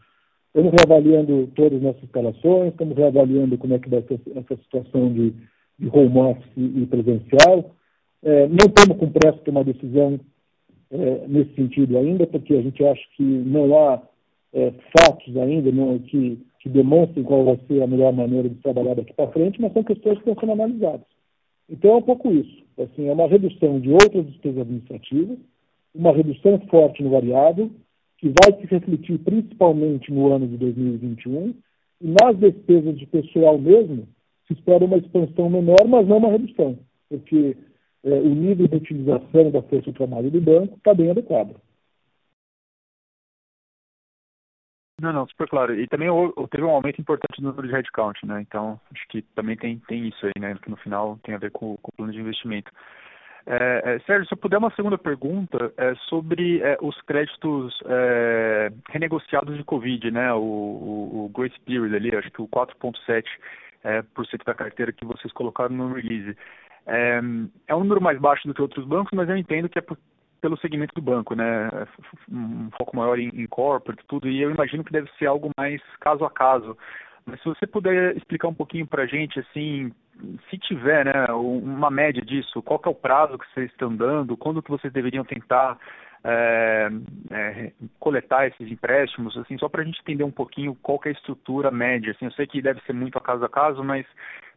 Estamos 0.49 0.73
reavaliando 0.79 1.49
todas 1.55 1.79
as 1.79 1.83
nossas 1.83 2.03
instalações, 2.03 2.73
estamos 2.73 2.97
reavaliando 2.97 3.57
como 3.57 3.75
é 3.75 3.79
que 3.79 3.89
vai 3.89 4.03
ser 4.03 4.21
essa 4.37 4.57
situação 4.57 5.13
de, 5.13 5.33
de 5.79 5.89
home 5.89 6.18
office 6.18 6.51
e 6.57 6.87
presencial. 6.87 7.70
É, 8.22 8.49
não 8.49 8.66
estamos 8.66 8.99
com 8.99 9.11
pressa 9.11 9.39
de 9.39 9.45
tomar 9.45 9.64
decisão 9.64 10.18
é, 10.91 11.26
nesse 11.29 11.55
sentido 11.55 11.97
ainda, 11.99 12.26
porque 12.26 12.55
a 12.55 12.62
gente 12.62 12.85
acha 12.85 13.03
que 13.16 13.22
não 13.22 13.76
há 13.79 14.03
é, 14.53 14.72
fatos 14.99 15.37
ainda 15.37 15.70
não, 15.70 15.99
que, 15.99 16.39
que 16.61 16.68
demonstrem 16.68 17.24
qual 17.24 17.45
vai 17.45 17.59
ser 17.68 17.83
a 17.83 17.87
melhor 17.87 18.12
maneira 18.12 18.49
de 18.49 18.57
trabalhar 18.57 18.95
daqui 18.95 19.12
para 19.12 19.31
frente, 19.31 19.61
mas 19.61 19.72
são 19.72 19.85
questões 19.85 20.18
que 20.18 20.29
estão 20.29 20.41
sendo 20.41 20.53
analisadas. 20.53 21.07
Então 21.68 21.93
é 21.93 21.97
um 21.97 22.03
pouco 22.03 22.33
isso. 22.33 22.62
Assim, 22.79 23.09
é 23.09 23.12
uma 23.12 23.29
redução 23.29 23.79
de 23.79 23.91
outras 23.91 24.26
despesas 24.26 24.61
administrativas, 24.61 25.39
uma 25.95 26.12
redução 26.12 26.59
forte 26.70 27.03
no 27.03 27.11
variável, 27.11 27.70
que 28.18 28.33
vai 28.43 28.59
se 28.59 28.66
refletir 28.66 29.18
principalmente 29.18 30.12
no 30.12 30.33
ano 30.33 30.47
de 30.49 30.57
2021, 30.57 31.55
e 32.01 32.14
nas 32.22 32.37
despesas 32.39 32.97
de 32.99 33.07
pessoal 33.07 33.59
mesmo, 33.59 34.07
se 34.49 34.55
espera 34.55 34.84
uma 34.84 34.96
expansão 34.96 35.49
menor, 35.49 35.86
mas 35.86 36.09
não 36.09 36.16
uma 36.16 36.30
redução, 36.30 36.78
porque 37.09 37.57
é, 38.03 38.11
o 38.11 38.34
nível 38.34 38.66
de 38.66 38.76
utilização 38.76 39.51
da 39.51 39.62
força 39.62 39.90
de 39.90 39.92
trabalho 39.92 40.30
do 40.30 40.40
banco 40.40 40.76
está 40.76 40.94
bem 40.94 41.11
adequado. 41.11 41.55
Não, 45.01 45.12
não, 45.12 45.28
super 45.28 45.49
claro. 45.49 45.78
E 45.78 45.86
também 45.86 46.09
teve 46.51 46.64
um 46.64 46.70
aumento 46.70 47.01
importante 47.01 47.40
no 47.40 47.51
número 47.51 47.68
de 47.68 47.72
headcount, 47.72 48.26
né? 48.26 48.40
Então, 48.40 48.80
acho 48.92 49.07
que 49.09 49.22
também 49.34 49.57
tem, 49.57 49.78
tem 49.86 50.09
isso 50.09 50.26
aí, 50.26 50.32
né? 50.40 50.57
Que 50.61 50.70
no 50.70 50.76
final 50.76 51.16
tem 51.22 51.36
a 51.36 51.38
ver 51.38 51.53
com, 51.53 51.76
com 51.76 51.90
o 51.92 51.96
plano 51.96 52.12
de 52.12 52.18
investimento. 52.18 52.72
É, 53.46 53.94
é, 53.94 53.99
Sérgio, 54.01 54.26
se 54.26 54.34
eu 54.34 54.38
puder 54.38 54.59
uma 54.59 54.74
segunda 54.74 54.99
pergunta 54.99 55.72
é, 55.76 55.94
sobre 56.09 56.61
é, 56.61 56.76
os 56.82 57.01
créditos 57.03 57.78
é, 57.86 58.70
renegociados 58.90 59.57
de 59.57 59.62
Covid, 59.62 60.11
né? 60.11 60.32
O, 60.34 60.40
o, 60.40 61.24
o, 61.24 61.28
Grace 61.28 61.59
Period 61.61 61.94
ali, 61.94 62.14
acho 62.16 62.30
que 62.32 62.42
o 62.42 62.49
4,7% 62.49 63.24
é, 63.89 64.03
por 64.03 64.26
cento 64.26 64.45
da 64.45 64.55
carteira 64.55 64.93
que 64.93 65.05
vocês 65.05 65.32
colocaram 65.32 65.74
no 65.74 65.95
release. 65.95 66.36
É, 66.86 67.20
é 67.66 67.74
um 67.74 67.80
número 67.80 68.03
mais 68.03 68.18
baixo 68.18 68.47
do 68.47 68.53
que 68.53 68.62
outros 68.62 68.86
bancos, 68.86 69.12
mas 69.14 69.28
eu 69.28 69.36
entendo 69.36 69.68
que 69.68 69.78
é 69.78 69.82
por, 69.82 69.97
pelo 70.41 70.59
segmento 70.59 70.95
do 70.95 71.03
banco, 71.03 71.34
né? 71.34 71.70
Um 72.30 72.70
foco 72.76 72.97
maior 72.97 73.18
em, 73.18 73.28
em 73.28 73.47
corporate, 73.47 74.05
tudo, 74.07 74.28
e 74.28 74.43
eu 74.43 74.51
imagino 74.51 74.84
que 74.84 74.93
deve 74.93 75.11
ser 75.18 75.26
algo 75.26 75.51
mais 75.57 75.80
caso 76.01 76.24
a 76.24 76.30
caso. 76.30 76.76
Mas 77.24 77.41
se 77.41 77.49
você 77.49 77.66
puder 77.66 78.16
explicar 78.16 78.49
um 78.49 78.55
pouquinho 78.55 78.86
para 78.86 79.03
a 79.03 79.07
gente, 79.07 79.39
assim, 79.41 79.93
se 80.49 80.59
tiver, 80.59 81.05
né, 81.05 81.26
uma 81.32 81.91
média 81.91 82.22
disso, 82.22 82.62
qual 82.62 82.80
é 82.84 82.89
o 82.89 82.95
prazo 82.95 83.39
que 83.39 83.47
vocês 83.53 83.70
estão 83.70 83.95
dando, 83.95 84.36
quando 84.36 84.62
que 84.62 84.70
vocês 84.70 84.93
deveriam 84.93 85.24
tentar 85.24 85.78
é, 86.25 86.89
é, 87.31 87.73
coletar 87.99 88.47
esses 88.47 88.71
empréstimos, 88.71 89.37
assim, 89.37 89.57
só 89.59 89.69
para 89.69 89.83
a 89.83 89.85
gente 89.85 90.01
entender 90.01 90.25
um 90.25 90.31
pouquinho 90.31 90.77
qual 90.83 91.01
é 91.05 91.09
a 91.09 91.12
estrutura 91.12 91.71
média. 91.71 92.12
Assim, 92.12 92.27
eu 92.27 92.33
sei 92.33 92.47
que 92.47 92.62
deve 92.62 92.81
ser 92.83 92.93
muito 92.93 93.16
a 93.19 93.21
caso 93.21 93.45
a 93.45 93.49
caso, 93.49 93.83
mas 93.85 94.07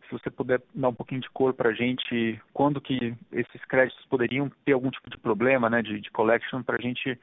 se 0.07 0.11
você 0.11 0.29
puder 0.29 0.61
dar 0.73 0.89
um 0.89 0.93
pouquinho 0.93 1.21
de 1.21 1.29
cor 1.29 1.53
para 1.53 1.69
a 1.69 1.73
gente, 1.73 2.41
quando 2.53 2.81
que 2.81 3.15
esses 3.31 3.65
créditos 3.65 4.05
poderiam 4.07 4.51
ter 4.65 4.73
algum 4.73 4.89
tipo 4.89 5.09
de 5.09 5.17
problema 5.17 5.69
né, 5.69 5.81
de, 5.81 6.01
de 6.01 6.11
collection 6.11 6.61
para 6.63 6.75
a 6.77 6.81
gente 6.81 7.17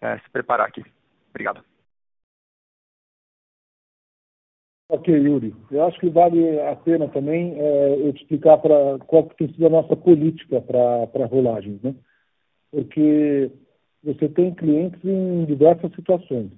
é, 0.00 0.18
se 0.18 0.30
preparar 0.30 0.68
aqui. 0.68 0.84
Obrigado. 1.30 1.62
Ok, 4.88 5.14
Yuri. 5.14 5.54
Eu 5.70 5.86
acho 5.86 6.00
que 6.00 6.08
vale 6.08 6.60
a 6.62 6.74
pena 6.74 7.08
também 7.08 7.54
é, 7.56 8.08
eu 8.08 8.12
te 8.12 8.22
explicar 8.22 8.58
para 8.58 8.98
qual 9.06 9.28
que 9.28 9.36
tem 9.36 9.52
sido 9.52 9.66
a 9.66 9.70
nossa 9.70 9.94
política 9.94 10.60
para 10.60 11.26
rolagens, 11.26 11.80
né? 11.80 11.94
Porque 12.72 13.52
você 14.02 14.28
tem 14.28 14.54
clientes 14.54 15.00
em 15.04 15.44
diversas 15.44 15.92
situações. 15.94 16.50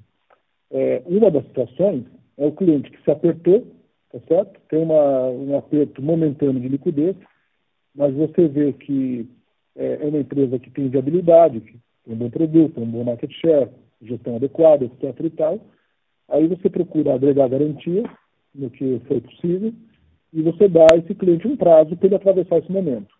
É, 0.70 1.02
uma 1.06 1.30
das 1.30 1.44
situações 1.46 2.04
é 2.38 2.46
o 2.46 2.52
cliente 2.52 2.90
que 2.90 3.02
se 3.02 3.10
apertou 3.10 3.66
tá 4.12 4.20
certo? 4.28 4.60
Tem 4.68 4.82
uma, 4.82 5.30
um 5.30 5.56
aperto 5.56 6.02
momentâneo 6.02 6.60
de 6.60 6.68
liquidez, 6.68 7.16
mas 7.94 8.14
você 8.14 8.46
vê 8.46 8.72
que 8.74 9.26
é, 9.74 10.00
é 10.02 10.06
uma 10.06 10.18
empresa 10.18 10.58
que 10.58 10.70
tem 10.70 10.88
viabilidade, 10.88 11.60
que 11.60 11.78
tem 12.04 12.14
um 12.14 12.16
bom 12.16 12.30
produto, 12.30 12.80
um 12.80 12.86
bom 12.86 13.04
market 13.04 13.32
share, 13.32 13.70
gestão 14.02 14.36
adequada, 14.36 14.84
etc. 14.84 15.18
e 15.24 15.30
tal. 15.30 15.60
Aí 16.28 16.46
você 16.46 16.68
procura 16.68 17.14
agregar 17.14 17.48
garantia 17.48 18.04
no 18.54 18.70
que 18.70 19.00
for 19.08 19.20
possível 19.22 19.72
e 20.32 20.42
você 20.42 20.68
dá 20.68 20.86
a 20.92 20.96
esse 20.96 21.14
cliente 21.14 21.48
um 21.48 21.56
prazo 21.56 21.96
para 21.96 22.06
ele 22.06 22.16
atravessar 22.16 22.58
esse 22.58 22.70
momento. 22.70 23.14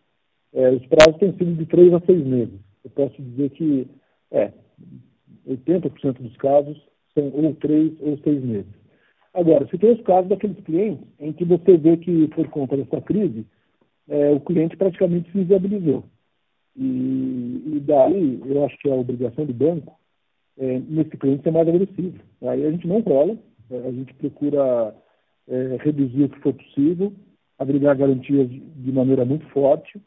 É, 0.53 0.71
os 0.71 0.85
prazos 0.87 1.19
têm 1.19 1.33
sido 1.33 1.55
de 1.55 1.67
três 1.67 1.93
a 1.93 2.01
seis 2.01 2.25
meses. 2.25 2.61
Eu 2.85 2.91
posso 2.91 3.21
dizer 3.23 3.51
que 3.51 3.87
é, 4.33 4.53
80% 5.47 6.21
dos 6.21 6.37
casos 6.37 6.81
são 7.15 7.31
ou 7.35 7.55
três 7.55 7.93
ou 8.01 8.19
seis 8.19 8.43
meses. 8.43 8.73
Agora, 9.35 9.67
se 9.69 9.79
tem 9.79 9.93
os 9.93 10.01
casos 10.03 10.29
daqueles 10.29 10.63
clientes 10.65 11.07
em 11.19 11.33
que 11.33 11.45
você 11.45 11.77
vê 11.77 11.97
que, 11.97 12.29
por 12.29 12.49
conta 12.49 12.77
dessa 12.77 13.01
crise, 13.01 13.47
é, 14.09 14.31
o 14.31 14.41
cliente 14.41 14.77
praticamente 14.77 15.31
se 15.31 15.39
inviabilizou. 15.39 16.05
E, 16.77 16.83
e, 16.83 17.83
daí, 17.87 18.41
eu 18.45 18.65
acho 18.65 18.79
que 18.79 18.91
a 18.91 18.95
obrigação 18.95 19.45
do 19.45 19.55
banco, 19.55 19.99
é, 20.59 20.79
nesse 20.81 21.17
cliente, 21.17 21.43
ser 21.43 21.51
mais 21.51 21.69
agressivo. 21.69 22.19
Aí 22.43 22.67
a 22.67 22.71
gente 22.71 22.87
não 22.87 23.01
rola, 23.01 23.37
é, 23.71 23.77
a 23.89 23.93
gente 23.93 24.13
procura 24.15 24.95
é, 25.49 25.77
reduzir 25.81 26.25
o 26.25 26.29
que 26.29 26.41
for 26.41 26.53
possível, 26.53 27.13
agregar 27.59 27.95
garantias 27.95 28.49
de 28.51 28.93
maneira 28.93 29.25
muito 29.25 29.47
forte, 29.49 30.01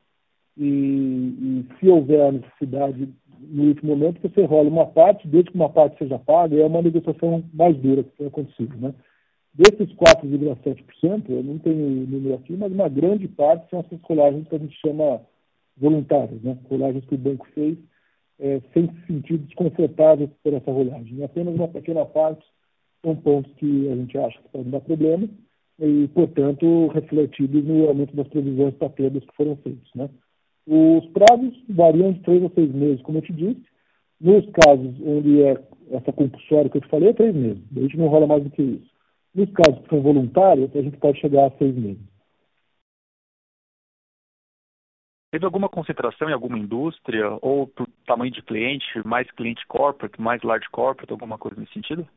e, 0.58 0.66
e 0.66 1.66
se 1.80 1.90
houver 1.90 2.22
a 2.22 2.32
necessidade, 2.32 3.10
no 3.40 3.64
último 3.70 3.96
momento, 3.96 4.22
você 4.22 4.44
rola 4.46 4.70
uma 4.70 4.86
parte, 4.86 5.28
desde 5.28 5.52
que 5.52 5.56
uma 5.56 5.70
parte 5.70 5.98
seja 5.98 6.20
paga, 6.20 6.56
é 6.56 6.66
uma 6.66 6.82
negociação 6.82 7.44
mais 7.54 7.76
dura 7.78 8.04
que 8.04 8.18
tem 8.18 8.28
acontecido, 8.28 8.76
né? 8.78 8.94
Desses 9.54 9.94
4,7%, 9.96 11.30
eu 11.30 11.42
não 11.42 11.58
tenho 11.60 11.78
o 11.78 12.08
número 12.08 12.36
aqui, 12.36 12.58
mas 12.58 12.72
uma 12.74 12.90
grande 12.90 13.28
parte 13.28 13.70
são 13.70 13.80
essas 13.80 14.02
colagens 14.02 14.46
que 14.48 14.56
a 14.56 14.60
gente 14.60 14.76
chama 14.82 15.22
voluntárias, 15.78 16.42
né? 16.42 16.58
colagens 16.68 17.06
que 17.06 17.16
o 17.16 17.18
banco 17.18 17.48
fez 17.54 17.78
é, 18.40 18.62
sem 18.74 18.88
se 18.88 19.08
sentir 19.08 19.38
desconfortável 19.38 20.30
por 20.44 20.54
essa 20.54 20.72
rolagem. 20.72 21.18
E 21.18 21.24
apenas 21.24 21.56
uma 21.56 21.68
pequena 21.68 22.06
parte 22.06 22.46
são 23.04 23.16
pontos 23.16 23.52
que 23.54 23.90
a 23.90 23.96
gente 23.96 24.18
acha 24.18 24.38
que 24.42 24.50
podem 24.50 24.72
dar 24.72 24.82
problema 24.82 25.28
e, 25.80 26.08
portanto, 26.10 26.88
refletidos 26.88 27.64
no 27.64 27.88
aumento 27.88 28.16
das 28.16 28.28
previsões 28.28 28.74
para 28.76 28.90
perdas 28.90 29.24
que 29.24 29.36
foram 29.36 29.56
feitos. 29.58 29.90
Né? 29.96 30.10
Os 30.68 31.06
prazos 31.08 31.54
variam 31.70 32.12
de 32.12 32.20
três 32.22 32.44
a 32.44 32.50
seis 32.50 32.74
meses, 32.74 33.02
como 33.04 33.20
eu 33.20 33.22
te 33.22 33.34
disse. 33.34 33.64
Nos 34.20 34.46
casos 34.52 34.96
onde 35.06 35.44
é 35.44 35.52
essa 35.92 36.12
compulsória 36.12 36.70
que 36.70 36.78
eu 36.78 36.82
te 36.82 36.88
falei, 36.88 37.10
é 37.10 37.14
três 37.14 37.36
meses. 37.36 37.64
A 37.76 37.80
gente 37.82 37.98
não 37.98 38.08
rola 38.08 38.26
mais 38.26 38.44
do 38.44 38.50
que 38.50 38.62
isso. 38.62 38.90
Nos 39.34 39.52
casos 39.52 39.82
que 39.84 39.90
são 39.90 40.02
voluntários, 40.02 40.76
a 40.76 40.82
gente 40.82 40.98
pode 40.98 41.20
chegar 41.20 41.48
a 41.48 41.58
seis 41.58 41.76
meses. 41.76 42.02
Teve 45.32 45.46
alguma 45.46 45.68
concentração 45.68 46.30
em 46.30 46.34
alguma 46.34 46.58
indústria 46.58 47.38
ou 47.42 47.68
por 47.68 47.86
tamanho 48.08 48.32
de 48.32 48.42
cliente, 48.42 48.86
mais 49.06 49.30
cliente 49.32 49.68
corporate, 49.68 50.20
mais 50.20 50.42
large 50.44 50.70
corporate, 50.70 51.12
alguma 51.12 51.38
coisa 51.38 51.60
nesse 51.60 51.74
sentido? 51.74 52.08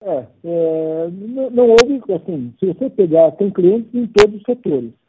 É, 0.00 0.28
é 0.44 1.10
não, 1.10 1.50
não, 1.50 1.68
houve, 1.70 2.00
assim, 2.14 2.54
se 2.60 2.66
você 2.66 2.88
pegar, 2.88 3.32
tem 3.32 3.50
clientes 3.50 3.92
em 3.92 4.06
todos 4.06 4.36
os 4.36 4.42
setores. 4.44 4.99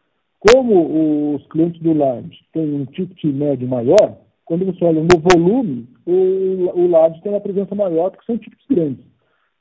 Como 0.42 1.36
os 1.36 1.48
clientes 1.50 1.80
do 1.82 1.94
large 1.94 2.44
têm 2.52 2.74
um 2.74 2.86
ticket 2.86 3.24
médio 3.26 3.68
maior, 3.68 4.18
quando 4.44 4.66
você 4.66 4.84
olha 4.84 5.02
no 5.02 5.20
volume, 5.20 5.88
o, 6.04 6.80
o 6.80 6.88
LAD 6.89 7.22
tem 7.22 7.32
uma 7.32 7.39
presença 7.39 7.76
maior, 7.76 8.10
porque 8.10 8.26
são 8.26 8.39
tipos 8.39 8.66
grandes. 8.68 9.06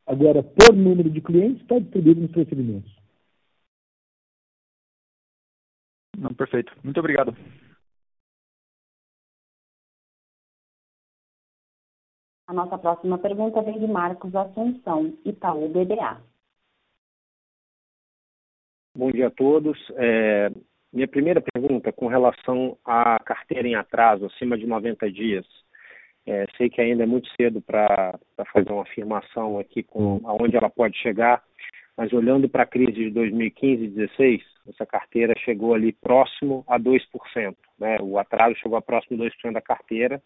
Agora, 0.06 0.42
por 0.42 0.74
número 0.74 1.10
de 1.10 1.20
clientes, 1.20 1.60
está 1.60 1.78
distribuído 1.78 2.22
nos 2.22 2.30
três 2.32 2.48
segmentos. 2.48 2.90
Não, 6.16 6.32
perfeito. 6.34 6.72
Muito 6.82 6.98
obrigado. 6.98 7.36
A 12.46 12.52
nossa 12.54 12.78
próxima 12.78 13.18
pergunta 13.18 13.62
vem 13.62 13.78
de 13.78 13.86
Marcos 13.86 14.34
Assunção, 14.34 15.16
Itaú 15.26 15.68
BBA. 15.68 16.20
Bom 18.96 19.12
dia 19.12 19.28
a 19.28 19.30
todos. 19.30 19.78
É, 19.96 20.50
minha 20.92 21.06
primeira 21.06 21.40
pergunta 21.40 21.92
com 21.92 22.06
relação 22.06 22.76
à 22.84 23.18
carteira 23.24 23.66
em 23.66 23.74
atraso, 23.74 24.26
acima 24.26 24.58
de 24.58 24.66
90 24.66 25.10
dias. 25.10 25.46
É, 26.26 26.44
sei 26.56 26.68
que 26.68 26.80
ainda 26.80 27.04
é 27.04 27.06
muito 27.06 27.28
cedo 27.40 27.62
para 27.62 28.18
fazer 28.52 28.70
uma 28.70 28.82
afirmação 28.82 29.58
aqui 29.58 29.82
com 29.82 30.20
aonde 30.24 30.56
ela 30.56 30.68
pode 30.68 30.96
chegar, 30.98 31.42
mas 31.96 32.12
olhando 32.12 32.48
para 32.48 32.64
a 32.64 32.66
crise 32.66 32.92
de 32.92 33.10
2015 33.10 33.84
e 33.84 33.88
2016, 33.88 34.42
essa 34.68 34.86
carteira 34.86 35.34
chegou 35.38 35.74
ali 35.74 35.92
próximo 35.92 36.64
a 36.68 36.78
2%. 36.78 37.00
Né? 37.78 37.96
O 38.00 38.18
atraso 38.18 38.56
chegou 38.56 38.76
a 38.76 38.82
próximo 38.82 39.16
de 39.16 39.24
2% 39.24 39.52
da 39.52 39.60
carteira, 39.60 40.22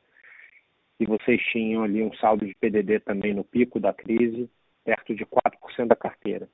e 0.99 1.07
vocês 1.07 1.41
tinham 1.53 1.83
ali 1.83 2.03
um 2.03 2.13
saldo 2.15 2.47
de 2.47 2.55
PDD 2.55 3.01
também 3.01 3.35
no 3.35 3.45
pico 3.45 3.81
da 3.81 3.93
crise, 3.93 4.49
perto 4.85 5.15
de 5.15 5.25
4% 5.27 5.87
da 5.87 5.97
carteira. 5.97 6.49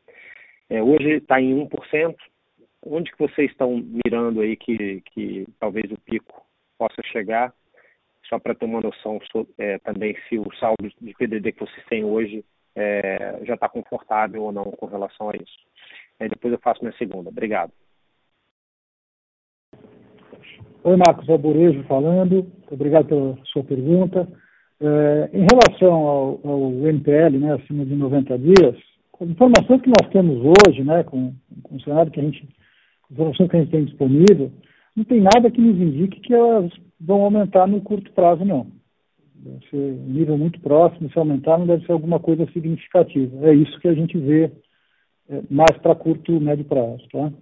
É, 0.68 0.82
hoje 0.82 1.16
está 1.16 1.40
em 1.40 1.54
1%. 1.54 2.16
Onde 2.84 3.10
que 3.12 3.18
vocês 3.18 3.50
estão 3.50 3.82
mirando 4.04 4.40
aí 4.40 4.56
que, 4.56 5.02
que 5.12 5.46
talvez 5.58 5.90
o 5.90 6.00
pico 6.00 6.46
possa 6.78 7.02
chegar? 7.12 7.52
Só 8.28 8.38
para 8.38 8.54
ter 8.54 8.64
uma 8.64 8.80
noção 8.80 9.18
é, 9.58 9.78
também 9.78 10.16
se 10.28 10.38
o 10.38 10.52
saldo 10.56 10.88
de 11.00 11.14
PDD 11.14 11.52
que 11.52 11.60
vocês 11.60 11.84
têm 11.86 12.04
hoje 12.04 12.44
é, 12.74 13.40
já 13.44 13.54
está 13.54 13.68
confortável 13.68 14.42
ou 14.42 14.52
não 14.52 14.64
com 14.64 14.86
relação 14.86 15.30
a 15.30 15.36
isso. 15.36 15.58
Depois 16.18 16.52
eu 16.52 16.60
faço 16.60 16.82
minha 16.82 16.96
segunda. 16.96 17.30
Obrigado. 17.30 17.72
Oi, 20.82 20.96
Marcos 20.96 21.28
Alborejo 21.28 21.82
falando. 21.84 22.50
Obrigado 22.70 23.06
pela 23.06 23.38
sua 23.46 23.64
pergunta. 23.64 24.26
É, 24.80 25.30
em 25.34 25.46
relação 25.50 25.92
ao, 25.92 26.40
ao, 26.42 26.72
NPL, 26.88 27.38
né, 27.38 27.54
acima 27.54 27.84
de 27.84 27.94
90 27.94 28.38
dias, 28.38 28.76
as 29.20 29.28
informações 29.28 29.82
que 29.82 29.90
nós 29.90 30.10
temos 30.10 30.38
hoje, 30.42 30.82
né, 30.82 31.04
com, 31.04 31.34
com 31.62 31.76
o 31.76 31.80
cenário 31.82 32.10
que 32.10 32.18
a 32.18 32.22
gente, 32.22 32.48
informações 33.10 33.50
que 33.50 33.56
a 33.56 33.60
gente 33.60 33.70
tem 33.70 33.84
disponível, 33.84 34.52
não 34.94 35.04
tem 35.04 35.20
nada 35.20 35.50
que 35.50 35.60
nos 35.60 35.76
indique 35.80 36.20
que 36.20 36.34
elas 36.34 36.70
vão 37.00 37.22
aumentar 37.22 37.66
no 37.66 37.80
curto 37.80 38.12
prazo, 38.12 38.44
não. 38.44 38.70
Deve 39.34 39.66
ser 39.68 39.76
um 39.76 40.06
nível 40.06 40.36
muito 40.36 40.60
próximo, 40.60 41.10
se 41.10 41.18
aumentar 41.18 41.58
não 41.58 41.66
deve 41.66 41.86
ser 41.86 41.92
alguma 41.92 42.20
coisa 42.20 42.46
significativa. 42.52 43.48
É 43.48 43.54
isso 43.54 43.78
que 43.80 43.88
a 43.88 43.94
gente 43.94 44.18
vê 44.18 44.52
é, 45.28 45.42
mais 45.50 45.76
para 45.80 45.94
curto, 45.94 46.40
médio 46.40 46.64
prazo, 46.64 47.06
tá? 47.08 47.32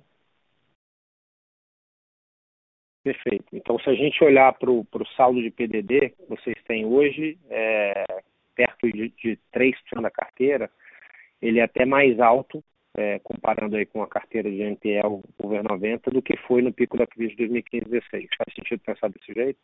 Perfeito. 3.03 3.47
Então, 3.53 3.79
se 3.79 3.89
a 3.89 3.95
gente 3.95 4.23
olhar 4.23 4.53
para 4.53 4.71
o 4.71 4.87
saldo 5.17 5.41
de 5.41 5.51
PDD 5.51 6.11
que 6.11 6.27
vocês 6.29 6.57
têm 6.67 6.85
hoje, 6.85 7.39
é, 7.49 8.05
perto 8.55 8.91
de, 8.93 9.09
de 9.11 9.39
3% 9.55 10.03
da 10.03 10.11
carteira, 10.11 10.71
ele 11.41 11.59
é 11.59 11.63
até 11.63 11.87
mais 11.87 12.21
alto, 12.21 12.63
é, 12.99 13.21
comparando 13.21 13.77
aí 13.77 13.87
com 13.87 14.03
a 14.03 14.09
carteira 14.09 14.51
de 14.51 14.61
NPL 14.61 15.21
over 15.39 15.63
90, 15.63 16.11
do 16.11 16.21
que 16.21 16.37
foi 16.49 16.63
no 16.63 16.73
pico 16.73 16.99
da 16.99 17.07
crise 17.07 17.37
de 17.37 17.45
2015-16. 17.45 18.03
Faz 18.11 18.55
sentido 18.57 18.81
pensar 18.85 19.09
desse 19.09 19.33
jeito? 19.33 19.59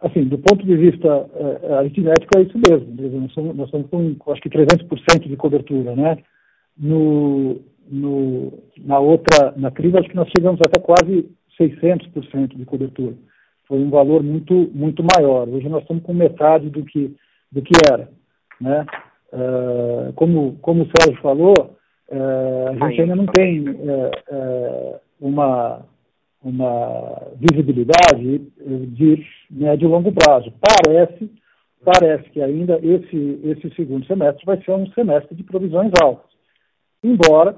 Assim, 0.00 0.24
do 0.24 0.38
ponto 0.38 0.64
de 0.64 0.74
vista 0.78 1.30
é, 1.62 1.74
aritmético, 1.74 2.38
é 2.38 2.42
isso 2.42 2.58
mesmo. 2.66 3.20
Nós 3.20 3.28
estamos, 3.28 3.56
nós 3.56 3.66
estamos 3.66 4.16
com, 4.18 4.32
acho 4.32 4.40
que 4.40 4.48
300% 4.48 5.28
de 5.28 5.36
cobertura, 5.36 5.94
né? 5.94 6.22
No, 6.74 7.60
no, 7.86 8.62
na 8.78 8.98
outra, 8.98 9.52
na 9.58 9.70
crise, 9.70 9.98
acho 9.98 10.08
que 10.08 10.16
nós 10.16 10.30
chegamos 10.34 10.58
até 10.62 10.80
quase 10.80 11.28
600% 11.60 12.56
de 12.56 12.64
cobertura. 12.64 13.14
Foi 13.68 13.78
um 13.78 13.90
valor 13.90 14.22
muito, 14.22 14.70
muito 14.72 15.04
maior. 15.14 15.46
Hoje 15.50 15.68
nós 15.68 15.82
estamos 15.82 16.02
com 16.02 16.14
metade 16.14 16.70
do 16.70 16.82
que, 16.82 17.14
do 17.52 17.60
que 17.60 17.74
era. 17.92 18.08
Né? 18.60 18.84
Uh, 19.32 20.12
como, 20.14 20.56
como 20.60 20.82
o 20.82 20.88
Sérgio 20.96 21.20
falou, 21.22 21.54
uh, 22.10 22.82
a 22.82 22.88
gente 22.88 23.02
ainda 23.02 23.16
não 23.16 23.26
tem 23.26 23.68
uh, 23.68 25.00
uma, 25.20 25.86
uma 26.42 27.22
visibilidade 27.36 28.38
de 28.38 29.24
médio 29.50 29.86
e 29.86 29.90
longo 29.90 30.12
prazo. 30.12 30.52
Parece, 30.60 31.30
parece 31.84 32.28
que 32.30 32.42
ainda 32.42 32.78
esse, 32.82 33.40
esse 33.44 33.74
segundo 33.74 34.04
semestre 34.06 34.44
vai 34.44 34.60
ser 34.62 34.72
um 34.72 34.86
semestre 34.92 35.34
de 35.34 35.44
provisões 35.44 35.92
altas. 36.02 36.30
Embora 37.02 37.56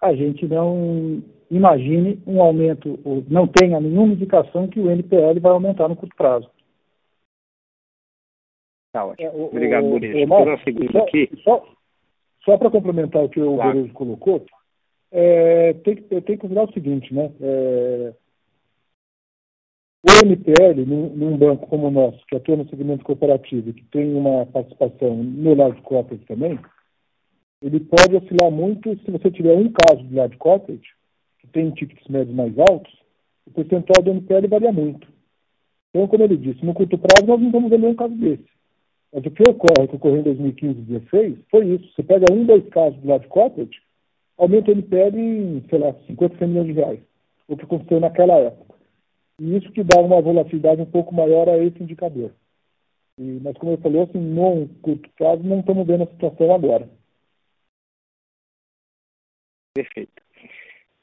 a 0.00 0.14
gente 0.14 0.46
não 0.46 1.22
imagine 1.50 2.20
um 2.26 2.40
aumento, 2.42 2.98
não 3.28 3.46
tenha 3.46 3.80
nenhuma 3.80 4.12
indicação 4.12 4.66
que 4.66 4.80
o 4.80 4.90
NPL 4.90 5.38
vai 5.40 5.52
aumentar 5.52 5.88
no 5.88 5.96
curto 5.96 6.14
prazo. 6.16 6.48
Tá 8.94 9.04
ótimo. 9.04 9.28
É, 9.28 9.30
Obrigado, 9.32 9.88
Boris. 9.88 10.14
Só. 10.92 11.06
Só, 11.42 11.68
só 12.44 12.58
para 12.58 12.70
complementar 12.70 13.24
o 13.24 13.28
que 13.28 13.40
o 13.40 13.56
claro. 13.56 13.88
colocou, 13.92 14.46
é, 15.10 15.72
tem, 15.72 15.96
tem 15.96 16.22
que 16.22 16.36
considerar 16.36 16.68
o 16.68 16.72
seguinte, 16.72 17.12
né? 17.12 17.32
É, 17.40 18.14
o 20.06 20.26
NPL, 20.26 20.86
num, 20.86 21.08
num, 21.08 21.36
banco 21.36 21.66
como 21.66 21.88
o 21.88 21.90
nosso, 21.90 22.24
que 22.28 22.36
atua 22.36 22.54
no 22.54 22.68
segmento 22.68 23.04
cooperativo, 23.04 23.72
que 23.72 23.82
tem 23.86 24.14
uma 24.14 24.46
participação 24.46 25.16
no 25.16 25.54
lado 25.56 25.74
de 25.74 25.82
corporate 25.82 26.24
também, 26.26 26.56
ele 27.62 27.80
pode 27.80 28.14
oscilar 28.14 28.52
muito 28.52 28.96
se 29.00 29.10
você 29.10 29.28
tiver 29.28 29.56
um 29.56 29.72
caso 29.72 30.04
de 30.04 30.14
large 30.14 30.36
corporate, 30.36 30.88
que 31.40 31.48
tem 31.48 31.72
tickets 31.72 32.06
médios 32.06 32.36
mais 32.36 32.56
altos, 32.60 32.94
o 33.44 33.50
percentual 33.50 34.04
do 34.04 34.12
NPL 34.12 34.46
varia 34.46 34.72
muito. 34.72 35.08
Então, 35.90 36.06
como 36.06 36.22
ele 36.22 36.36
disse, 36.36 36.64
no 36.64 36.74
curto 36.74 36.96
prazo 36.96 37.26
nós 37.26 37.40
não 37.40 37.50
vamos 37.50 37.70
ver 37.70 37.80
nenhum 37.80 37.96
caso 37.96 38.14
desse. 38.14 38.53
Mas 39.14 39.24
o 39.24 39.30
que 39.30 39.48
ocorre, 39.48 39.86
que 39.86 39.94
ocorreu 39.94 40.18
em 40.18 40.22
2015 40.22 40.72
e 40.72 40.82
2016, 40.82 41.38
foi 41.48 41.66
isso. 41.68 41.94
Você 41.94 42.02
pega 42.02 42.24
um, 42.32 42.44
dois 42.44 42.68
casos 42.70 43.00
de 43.00 43.06
large 43.06 43.28
corporate, 43.28 43.80
aumenta 44.36 44.72
o 44.72 44.74
NPL 44.74 45.16
em, 45.16 45.64
sei 45.70 45.78
lá, 45.78 45.94
50, 46.08 46.36
100 46.36 46.48
milhões 46.48 46.66
de 46.66 46.72
reais. 46.72 47.00
O 47.46 47.56
que 47.56 47.64
aconteceu 47.64 48.00
naquela 48.00 48.34
época. 48.34 48.74
E 49.40 49.56
isso 49.56 49.70
que 49.70 49.84
dá 49.84 50.00
uma 50.00 50.20
volatilidade 50.20 50.82
um 50.82 50.90
pouco 50.90 51.14
maior 51.14 51.48
a 51.48 51.56
esse 51.58 51.80
indicador. 51.80 52.32
E, 53.16 53.38
mas, 53.40 53.56
como 53.56 53.72
eu 53.72 53.78
falei, 53.78 54.02
assim, 54.02 54.18
no 54.18 54.68
curto 54.82 55.08
prazo, 55.16 55.44
não 55.44 55.60
estamos 55.60 55.86
vendo 55.86 56.02
a 56.02 56.08
situação 56.08 56.52
agora. 56.52 56.90
Perfeito. 59.74 60.24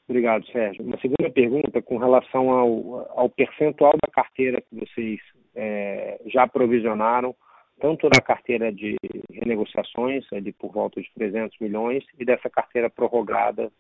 Obrigado, 0.10 0.46
Sérgio. 0.48 0.84
Uma 0.84 1.00
segunda 1.00 1.30
pergunta 1.30 1.82
com 1.82 1.98
relação 1.98 2.50
ao, 2.50 3.18
ao 3.18 3.30
percentual 3.30 3.94
da 3.94 4.12
carteira 4.12 4.62
que 4.62 4.76
vocês 4.76 5.22
é, 5.56 6.20
já 6.26 6.46
provisionaram, 6.46 7.34
tanto 7.82 8.08
na 8.08 8.22
carteira 8.22 8.72
de 8.72 8.96
renegociações, 9.30 10.24
é 10.32 10.40
de 10.40 10.54
por 10.54 10.72
volta 10.72 11.02
de 11.02 11.12
300 11.16 11.58
milhões, 11.60 12.06
e 12.20 12.24
dessa 12.24 12.50
carteira 12.50 12.90
prorrogada, 12.90 13.72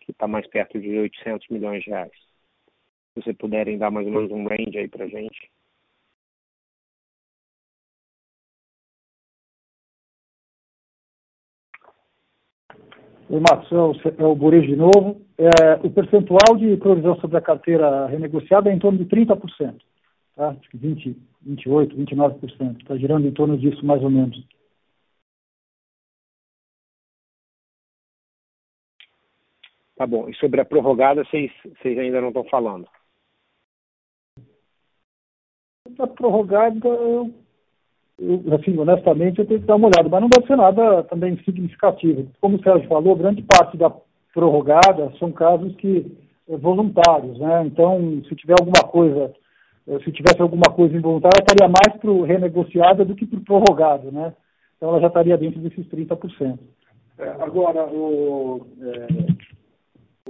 que 0.00 0.10
está 0.10 0.26
mais 0.26 0.46
perto 0.48 0.78
de 0.78 0.98
800 0.98 1.48
milhões 1.48 1.84
de 1.84 1.90
reais. 1.90 2.12
Se 2.12 3.22
vocês 3.22 3.36
puderem 3.36 3.78
dar 3.78 3.90
mais 3.90 4.06
ou 4.06 4.12
menos 4.12 4.30
um 4.32 4.46
range 4.46 4.76
aí 4.76 4.88
para 4.88 5.06
gente. 5.06 5.50
o 13.28 13.40
Marcos, 13.40 14.04
é 14.18 14.24
o 14.24 14.34
Burejo 14.34 14.66
de 14.66 14.76
novo, 14.76 15.20
é, 15.38 15.74
o 15.82 15.90
percentual 15.90 16.56
de 16.56 16.76
provisão 16.76 17.16
sobre 17.16 17.38
a 17.38 17.40
carteira 17.40 18.06
renegociada 18.06 18.70
é 18.70 18.74
em 18.74 18.78
torno 18.78 18.98
de 18.98 19.06
30%, 19.06 19.76
tá? 20.34 20.48
Acho 20.50 20.70
que 20.70 20.76
20, 20.76 21.16
28, 21.42 21.96
29%, 21.96 22.80
está 22.80 22.96
girando 22.96 23.26
em 23.26 23.32
torno 23.32 23.58
disso 23.58 23.84
mais 23.84 24.02
ou 24.02 24.10
menos. 24.10 24.44
Tá 29.96 30.06
bom. 30.06 30.28
E 30.28 30.34
sobre 30.34 30.60
a 30.60 30.64
prorrogada, 30.64 31.24
vocês, 31.24 31.52
vocês 31.64 31.98
ainda 31.98 32.20
não 32.20 32.28
estão 32.28 32.44
falando? 32.44 32.88
A 35.98 36.06
prorrogada, 36.06 36.88
eu 36.88 37.44
eu, 38.18 38.42
assim, 38.54 38.78
honestamente, 38.78 39.40
eu 39.40 39.46
tenho 39.46 39.60
que 39.60 39.66
dar 39.66 39.76
uma 39.76 39.88
olhada, 39.88 40.08
mas 40.08 40.20
não 40.20 40.28
deve 40.28 40.46
ser 40.46 40.56
nada 40.56 41.02
também 41.04 41.36
significativo. 41.44 42.30
Como 42.40 42.56
o 42.56 42.62
Sérgio 42.62 42.88
falou, 42.88 43.16
grande 43.16 43.42
parte 43.42 43.76
da 43.76 43.92
prorrogada 44.32 45.12
são 45.18 45.32
casos 45.32 45.74
que 45.76 46.16
é, 46.48 46.56
voluntários, 46.56 47.38
né? 47.38 47.64
Então, 47.66 48.22
se 48.28 48.36
tiver 48.36 48.54
alguma 48.58 48.88
coisa, 48.88 49.24
eh, 49.24 49.34
se 50.02 50.12
tivesse 50.12 50.40
alguma 50.40 50.72
coisa 50.74 50.96
involuntária, 50.96 51.40
estaria 51.40 51.68
mais 51.68 52.00
para 52.00 52.10
o 52.10 52.22
renegociada 52.22 53.04
do 53.04 53.14
que 53.14 53.26
para 53.26 53.38
o 53.38 53.44
prorrogado, 53.44 54.10
né? 54.10 54.34
Então, 54.76 54.88
ela 54.88 55.00
já 55.00 55.08
estaria 55.08 55.36
dentro 55.36 55.60
desses 55.60 55.86
30%. 55.86 56.58
É, 57.18 57.28
agora, 57.40 57.86
o, 57.86 58.66
é, 58.80 59.06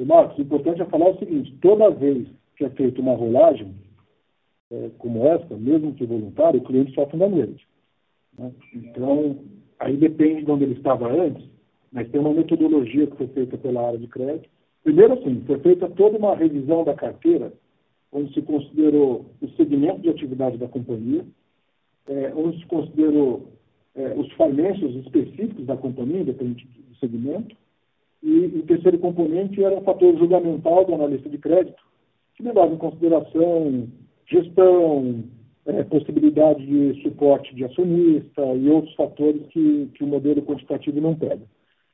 o 0.00 0.04
Marcos, 0.04 0.38
o 0.38 0.42
importante 0.42 0.82
é 0.82 0.86
falar 0.86 1.10
o 1.10 1.18
seguinte: 1.18 1.56
toda 1.62 1.90
vez 1.90 2.26
que 2.56 2.64
é 2.64 2.70
feita 2.70 3.00
uma 3.00 3.14
rolagem 3.14 3.74
é, 4.70 4.90
como 4.98 5.26
essa, 5.26 5.56
mesmo 5.56 5.94
que 5.94 6.04
voluntária, 6.04 6.58
o 6.58 6.64
cliente 6.64 6.94
sofre 6.94 7.16
um 7.16 7.18
dano 7.20 7.56
né? 8.38 8.52
Então, 8.74 9.38
aí 9.78 9.96
depende 9.96 10.44
de 10.44 10.50
onde 10.50 10.64
ele 10.64 10.74
estava 10.74 11.08
antes, 11.10 11.48
mas 11.92 12.08
tem 12.10 12.20
uma 12.20 12.34
metodologia 12.34 13.06
que 13.06 13.16
foi 13.16 13.28
feita 13.28 13.56
pela 13.56 13.86
área 13.86 13.98
de 13.98 14.08
crédito. 14.08 14.48
Primeiro, 14.82 15.14
assim, 15.14 15.42
foi 15.46 15.58
feita 15.60 15.88
toda 15.90 16.18
uma 16.18 16.34
revisão 16.34 16.84
da 16.84 16.94
carteira, 16.94 17.52
onde 18.14 18.32
se 18.32 18.40
considerou 18.42 19.26
o 19.42 19.48
segmento 19.56 20.00
de 20.00 20.08
atividade 20.08 20.56
da 20.56 20.68
companhia, 20.68 21.24
é, 22.06 22.32
onde 22.34 22.60
se 22.60 22.66
considerou 22.66 23.48
é, 23.94 24.14
os 24.16 24.30
falências 24.34 24.94
específicos 25.04 25.66
da 25.66 25.76
companhia, 25.76 26.20
independente 26.20 26.64
do 26.66 26.96
segmento, 26.96 27.56
e 28.22 28.46
o 28.46 28.62
terceiro 28.62 28.98
componente 28.98 29.62
era 29.62 29.76
o 29.76 29.82
fator 29.82 30.16
julgamental 30.16 30.84
do 30.84 30.94
analista 30.94 31.28
de 31.28 31.38
crédito, 31.38 31.82
que 32.36 32.42
levava 32.44 32.72
em 32.72 32.78
consideração 32.78 33.88
gestão, 34.26 35.24
é, 35.66 35.82
possibilidade 35.82 36.64
de 36.64 37.02
suporte 37.02 37.54
de 37.54 37.64
acionista 37.64 38.42
e 38.54 38.68
outros 38.68 38.94
fatores 38.94 39.42
que, 39.48 39.90
que 39.94 40.04
o 40.04 40.06
modelo 40.06 40.40
quantitativo 40.42 41.00
não 41.00 41.16
pega. 41.16 41.42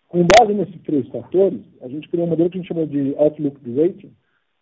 Com 0.09 0.27
base 0.39 0.53
nesses 0.53 0.81
três 0.83 1.09
fatores, 1.09 1.61
a 1.81 1.89
gente 1.89 2.09
criou 2.09 2.27
um 2.27 2.31
modelo 2.31 2.51
que 2.51 2.59
a 2.59 2.61
gente 2.61 2.69
chama 2.69 2.87
de 2.87 3.15
Outlook 3.17 3.59
Rating, 3.75 4.13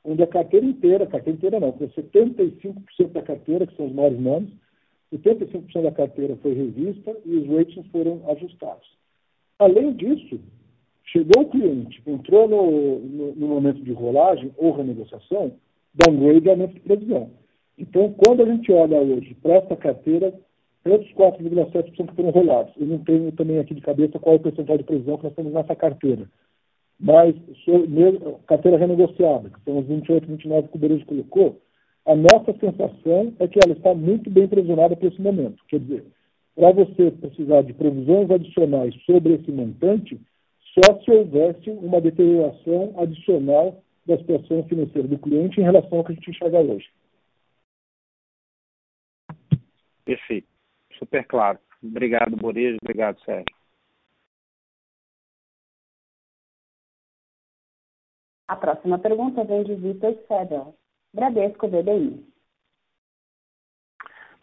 onde 0.09 0.23
a 0.23 0.27
carteira 0.27 0.65
inteira, 0.65 1.05
a 1.05 1.07
carteira 1.07 1.37
inteira 1.37 1.61
não, 1.61 1.73
com 1.73 1.87
75% 1.89 3.13
da 3.13 3.23
carteira, 3.23 3.67
que 3.67 3.77
são 3.77 3.87
os 3.87 3.93
maiores 3.93 4.19
nomes, 4.19 4.51
85% 5.13 5.83
da 5.83 5.93
carteira 5.93 6.37
foi 6.37 6.55
revista 6.55 7.17
e 7.25 7.37
os 7.37 7.47
ratings 7.47 7.87
foram 7.91 8.23
ajustados. 8.31 8.89
Além 9.59 9.93
disso, 9.95 10.41
chegou 11.05 11.43
o 11.43 11.49
cliente, 11.49 12.03
entrou 12.07 12.49
no, 12.49 12.99
no, 13.01 13.35
no 13.35 13.49
momento 13.49 13.83
de 13.83 13.93
rolagem 13.93 14.53
ou 14.57 14.73
renegociação, 14.73 15.53
downgrade 15.95 16.47
e 16.47 16.51
aumento 16.51 16.75
de 16.75 16.81
previsão. 16.81 17.31
Então, 17.77 18.13
quando 18.13 18.43
a 18.43 18.47
gente 18.47 18.73
olha 18.73 18.99
hoje 18.99 19.35
para 19.43 19.55
essa 19.55 19.77
carteira, 19.77 20.33
outros 20.85 21.11
4,7% 21.13 22.15
foram 22.15 22.31
rolados. 22.31 22.73
Eu 22.79 22.87
não 22.87 22.99
tenho 22.99 23.31
também 23.33 23.59
aqui 23.59 23.75
de 23.75 23.81
cabeça 23.81 24.19
qual 24.19 24.37
é 24.37 24.39
o 24.39 24.43
percentual 24.43 24.79
de 24.79 24.85
previsão 24.85 25.19
que 25.19 25.25
nós 25.25 25.35
temos 25.35 25.53
nessa 25.53 25.77
carteira. 25.77 26.29
Mas, 27.01 27.35
mesmo, 27.89 28.41
carteira 28.47 28.77
renegociada, 28.77 29.51
que 29.51 29.61
são 29.65 29.79
os 29.79 29.87
28, 29.87 30.27
29 30.27 30.69
que 30.69 30.77
o 30.77 30.81
Berejo 30.81 31.07
colocou, 31.07 31.61
a 32.05 32.15
nossa 32.15 32.53
sensação 32.59 33.35
é 33.39 33.47
que 33.47 33.59
ela 33.63 33.77
está 33.77 33.95
muito 33.95 34.31
bem 34.31 34.49
presionada 34.49 34.97
para 34.97 35.09
esse 35.09 35.21
momento. 35.21 35.63
Quer 35.69 35.81
dizer, 35.81 36.07
para 36.57 36.73
você 36.73 37.11
precisar 37.13 37.63
de 37.63 37.73
provisões 37.73 38.31
adicionais 38.31 38.95
sobre 39.05 39.35
esse 39.35 39.53
montante, 39.53 40.21
só 40.75 41.01
se 41.01 41.11
houvesse 41.11 41.71
uma 41.71 42.01
deterioração 42.01 42.95
adicional 42.97 43.83
da 44.07 44.17
situação 44.17 44.65
financeira 44.65 45.07
do 45.07 45.19
cliente 45.19 45.61
em 45.61 45.65
relação 45.65 45.99
ao 45.99 46.05
que 46.05 46.13
a 46.13 46.15
gente 46.15 46.31
enxerga 46.31 46.59
hoje. 46.61 46.89
Perfeito. 50.05 50.49
Super 50.99 51.25
claro. 51.27 51.59
Obrigado, 51.83 52.37
Borejo. 52.37 52.79
Obrigado, 52.83 53.21
Sérgio. 53.21 53.58
A 58.49 58.57
próxima 58.57 58.99
pergunta 58.99 59.45
vem 59.45 59.63
de 59.63 59.75
Vitor 59.75 60.17
Sedel, 60.27 60.75
Bradesco 61.15 61.69
BBI. 61.69 62.25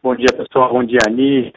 Bom 0.03 0.15
dia, 0.15 0.27
pessoal. 0.37 0.71
Bom 0.71 0.83
dia, 0.83 0.99
Ani, 1.07 1.51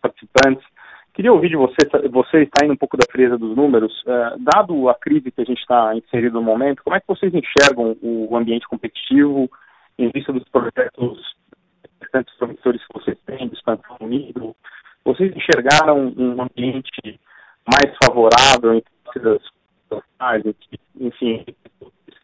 participantes. 0.00 0.66
Queria 1.12 1.32
ouvir 1.32 1.50
de 1.50 1.56
você, 1.56 1.76
você 2.10 2.44
está 2.44 2.64
indo 2.64 2.72
um 2.72 2.78
pouco 2.78 2.96
da 2.96 3.04
frieza 3.10 3.36
dos 3.36 3.54
números, 3.54 3.92
uh, 4.04 4.38
dado 4.38 4.88
a 4.88 4.94
crise 4.94 5.30
que 5.30 5.42
a 5.42 5.44
gente 5.44 5.60
está 5.60 5.94
inserido 5.94 6.34
no 6.34 6.42
momento, 6.42 6.82
como 6.82 6.96
é 6.96 7.00
que 7.00 7.08
vocês 7.08 7.32
enxergam 7.34 7.96
o 8.00 8.34
ambiente 8.36 8.68
competitivo 8.68 9.50
em 9.98 10.10
vista 10.10 10.32
dos 10.32 10.48
projetos 10.48 11.36
tantos 12.10 12.34
promissores 12.36 12.80
que 12.86 12.94
vocês 12.94 13.18
têm 13.26 13.48
de 13.48 13.54
expansão 13.54 13.96
unido? 14.00 14.56
Vocês 15.04 15.34
enxergaram 15.36 16.14
um 16.16 16.40
ambiente 16.40 17.20
mais 17.66 17.94
favorável 18.02 18.74
em 18.74 18.82
as 19.16 19.57
profissionais, 19.88 20.44
enfim, 21.00 21.44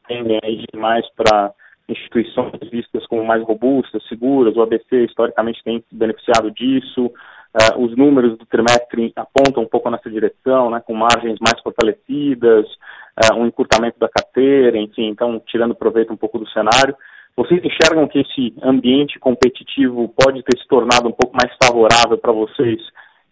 tendem 0.07 0.39
aí 0.43 0.65
mais 0.75 1.09
para 1.15 1.53
instituições 1.89 2.53
vistas 2.71 3.07
como 3.07 3.25
mais 3.25 3.43
robustas, 3.43 4.07
seguras, 4.09 4.57
o 4.57 4.63
ABC 4.63 5.05
historicamente 5.05 5.63
tem 5.63 5.85
se 5.89 5.95
beneficiado 5.95 6.51
disso, 6.51 7.07
uh, 7.07 7.79
os 7.79 7.97
números 7.97 8.39
do 8.39 8.47
trimestre 8.47 9.13
apontam 9.17 9.63
um 9.63 9.69
pouco 9.69 9.91
nessa 9.91 10.11
direção, 10.11 10.71
né, 10.71 10.83
com 10.85 10.95
margens 10.95 11.39
mais 11.41 11.61
fortalecidas, 11.63 12.67
uh, 12.67 13.35
um 13.37 13.47
encurtamento 13.47 13.99
da 13.99 14.09
carteira, 14.09 14.79
enfim, 14.79 15.09
então 15.09 15.41
tirando 15.47 15.75
proveito 15.75 16.13
um 16.13 16.17
pouco 16.17 16.39
do 16.39 16.49
cenário. 16.49 16.97
Vocês 17.37 17.61
enxergam 17.65 18.07
que 18.07 18.21
esse 18.21 18.55
ambiente 18.63 19.19
competitivo 19.19 20.09
pode 20.17 20.43
ter 20.43 20.57
se 20.57 20.67
tornado 20.69 21.09
um 21.09 21.13
pouco 21.13 21.37
mais 21.37 21.53
favorável 21.63 22.17
para 22.17 22.33
vocês 22.33 22.81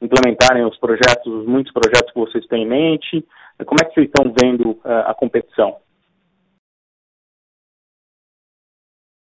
implementarem 0.00 0.66
os 0.66 0.76
projetos, 0.78 1.46
muitos 1.46 1.72
projetos 1.72 2.12
que 2.12 2.18
vocês 2.18 2.44
têm 2.46 2.64
em 2.64 2.68
mente? 2.68 3.24
Como 3.64 3.78
é 3.82 3.84
que 3.84 3.94
vocês 3.94 4.06
estão 4.06 4.32
vendo 4.40 4.72
uh, 4.72 5.06
a 5.06 5.14
competição? 5.14 5.80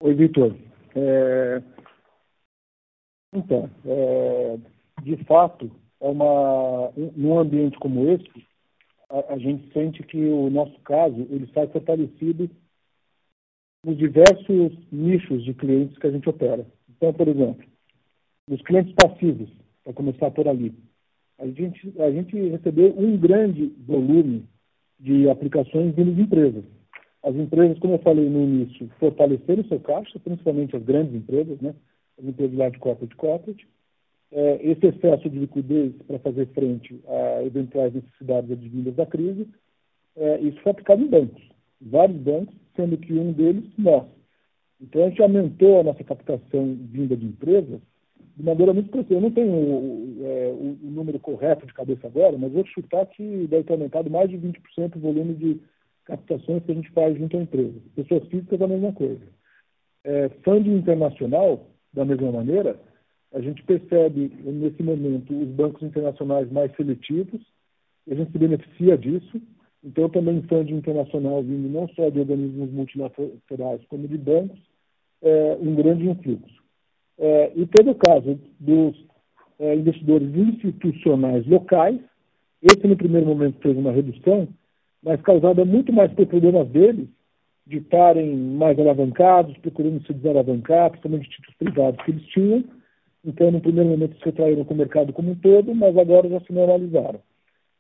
Oi, 0.02 0.14
Vitor. 0.14 0.56
É... 0.96 1.62
Então, 3.34 3.70
é... 3.86 4.58
de 5.04 5.24
fato, 5.26 5.72
é 6.00 6.08
uma... 6.08 6.92
num 7.16 7.40
ambiente 7.40 7.78
como 7.80 8.10
esse, 8.10 8.48
a, 9.10 9.34
a, 9.34 9.38
gente 9.38 9.72
sente 9.74 10.04
que 10.04 10.18
o 10.18 10.50
nosso 10.50 10.80
caso 10.82 11.22
ele 11.30 11.52
sai 11.54 11.68
fortalecido 11.68 12.50
nos 13.86 13.98
diversos 13.98 14.78
nichos 14.92 15.44
de 15.44 15.54
clientes 15.54 15.98
que 15.98 16.08
a 16.08 16.12
gente 16.12 16.30
opera. 16.30 16.66
Então, 16.90 17.14
por 17.14 17.28
exemplo, 17.28 17.66
os 18.50 18.62
clientes 18.62 18.94
passivos, 18.94 19.50
para 19.84 19.94
começar 19.94 20.30
por 20.32 20.48
ali, 20.48 20.76
a 21.42 21.48
gente, 21.48 21.94
a 22.00 22.12
gente 22.12 22.38
recebeu 22.50 22.94
um 22.98 23.18
grande 23.18 23.74
volume 23.86 24.46
de 25.00 25.30
aplicações 25.30 25.94
vindo 25.94 26.16
de 26.16 26.22
empresas 26.22 26.64
as 27.24 27.36
empresas, 27.36 27.78
como 27.80 27.96
eu 27.96 28.00
falei 28.00 28.28
no 28.28 28.42
início, 28.42 28.90
fortaleceram 29.00 29.64
seu 29.66 29.80
caixa, 29.80 30.20
principalmente 30.20 30.76
as 30.76 30.84
grandes 30.84 31.14
empresas, 31.14 31.60
né? 31.62 31.76
as 32.18 32.26
empresas 32.26 32.58
lá 32.58 32.70
de 32.70 32.80
corporate 32.80 33.16
corporate. 33.16 33.68
É, 34.32 34.60
esse 34.64 34.88
excesso 34.88 35.30
de 35.30 35.40
liquidez 35.40 35.94
para 36.08 36.18
fazer 36.20 36.48
frente 36.48 37.00
a 37.06 37.44
eventuais 37.44 37.94
necessidades 37.94 38.50
advindas 38.52 38.96
da 38.96 39.06
crise, 39.06 39.48
é, 40.16 40.40
isso 40.40 40.60
foi 40.62 40.72
aplicado 40.72 41.04
em 41.04 41.08
bancos, 41.08 41.44
vários 41.82 42.18
bancos, 42.18 42.56
sendo 42.76 42.98
que 42.98 43.14
um 43.14 43.34
deles 43.34 43.66
nós. 43.78 44.08
Então 44.80 45.04
a 45.04 45.10
gente 45.10 45.22
aumentou 45.22 45.80
a 45.80 45.84
nossa 45.84 46.04
captação 46.04 46.76
vinda 46.92 47.16
de 47.16 47.26
empresas 47.26 47.82
de 48.36 48.44
maneira 48.44 48.74
muito 48.74 48.88
expressiva. 48.88 49.16
Eu 49.16 49.22
não 49.22 49.32
tenho 49.32 49.52
o, 49.52 50.18
é, 50.22 50.48
o, 50.50 50.88
o, 50.88 50.92
número 50.92 51.20
correto 51.20 51.66
de 51.66 51.74
cabeça 51.74 52.08
agora, 52.08 52.38
mas 52.38 52.52
vou 52.52 52.66
chutar 52.66 53.06
que 53.08 53.48
deve 53.48 53.64
ter 53.64 53.74
aumentado 53.74 54.10
mais 54.10 54.30
de 54.30 54.38
20% 54.38 54.96
o 54.96 55.00
volume 55.00 55.34
de 55.36 55.62
captações 56.06 56.64
que 56.64 56.72
a 56.72 56.76
gente 56.76 56.92
faz 56.92 57.18
junto 57.18 57.38
à 57.38 57.42
empresa. 57.42 57.80
Pessoas 57.96 58.28
físicas, 58.28 58.62
a 58.62 58.68
mesma 58.68 58.94
coisa. 58.94 59.22
É, 60.04 60.30
funding 60.44 60.76
internacional, 60.76 61.68
da 61.94 62.06
mesma 62.06 62.32
maneira, 62.32 62.80
a 63.34 63.40
gente 63.40 63.64
percebe, 63.64 64.32
nesse 64.44 64.82
momento, 64.84 65.34
os 65.34 65.48
bancos 65.50 65.84
internacionais 65.84 66.52
mais 66.52 66.76
seletivos, 66.76 67.42
a 68.10 68.16
gente 68.16 68.32
se 68.32 68.38
beneficia 68.38 68.98
disso. 68.98 69.42
Então, 69.84 70.10
também 70.10 70.42
funding 70.44 70.76
internacional 70.76 71.42
vindo 71.42 71.70
não 71.70 71.88
só 71.90 72.10
de 72.10 72.20
organismos 72.20 72.72
multilaterais, 72.72 73.82
como 73.88 74.08
de 74.08 74.18
bancos, 74.18 74.60
é, 75.22 75.58
um 75.60 75.76
grande 75.76 76.08
influxo. 76.08 76.61
É, 77.22 77.52
e 77.56 77.68
todo 77.68 77.92
o 77.92 77.96
caso 77.96 78.40
dos 78.60 78.96
é, 79.60 79.76
investidores 79.76 80.36
institucionais 80.36 81.46
locais, 81.46 82.00
esse 82.64 82.88
no 82.88 82.98
primeiro 82.98 83.28
momento 83.28 83.60
teve 83.60 83.80
uma 83.80 83.92
redução, 83.92 84.48
mas 85.04 85.22
causada 85.22 85.64
muito 85.64 85.94
mais 85.94 86.12
por 86.14 86.26
problemas 86.26 86.68
deles, 86.70 87.08
de 87.68 87.78
estarem 87.78 88.36
mais 88.36 88.78
alavancados, 88.80 89.56
procurando 89.60 90.04
se 90.08 90.14
desalavancar, 90.14 90.90
principalmente 90.90 91.30
títulos 91.30 91.56
privados 91.58 92.04
que 92.04 92.12
eles 92.12 92.26
tinham. 92.26 92.64
Então, 93.24 93.52
no 93.52 93.62
primeiro 93.62 93.90
momento, 93.92 94.18
se 94.18 94.26
retraíram 94.26 94.66
com 94.66 94.74
o 94.74 94.78
mercado 94.78 95.14
como 95.14 95.32
um 95.32 95.36
todo, 95.36 95.76
mas 95.76 95.96
agora 95.96 96.28
já 96.28 96.40
se 96.40 96.52
normalizaram. 96.52 97.20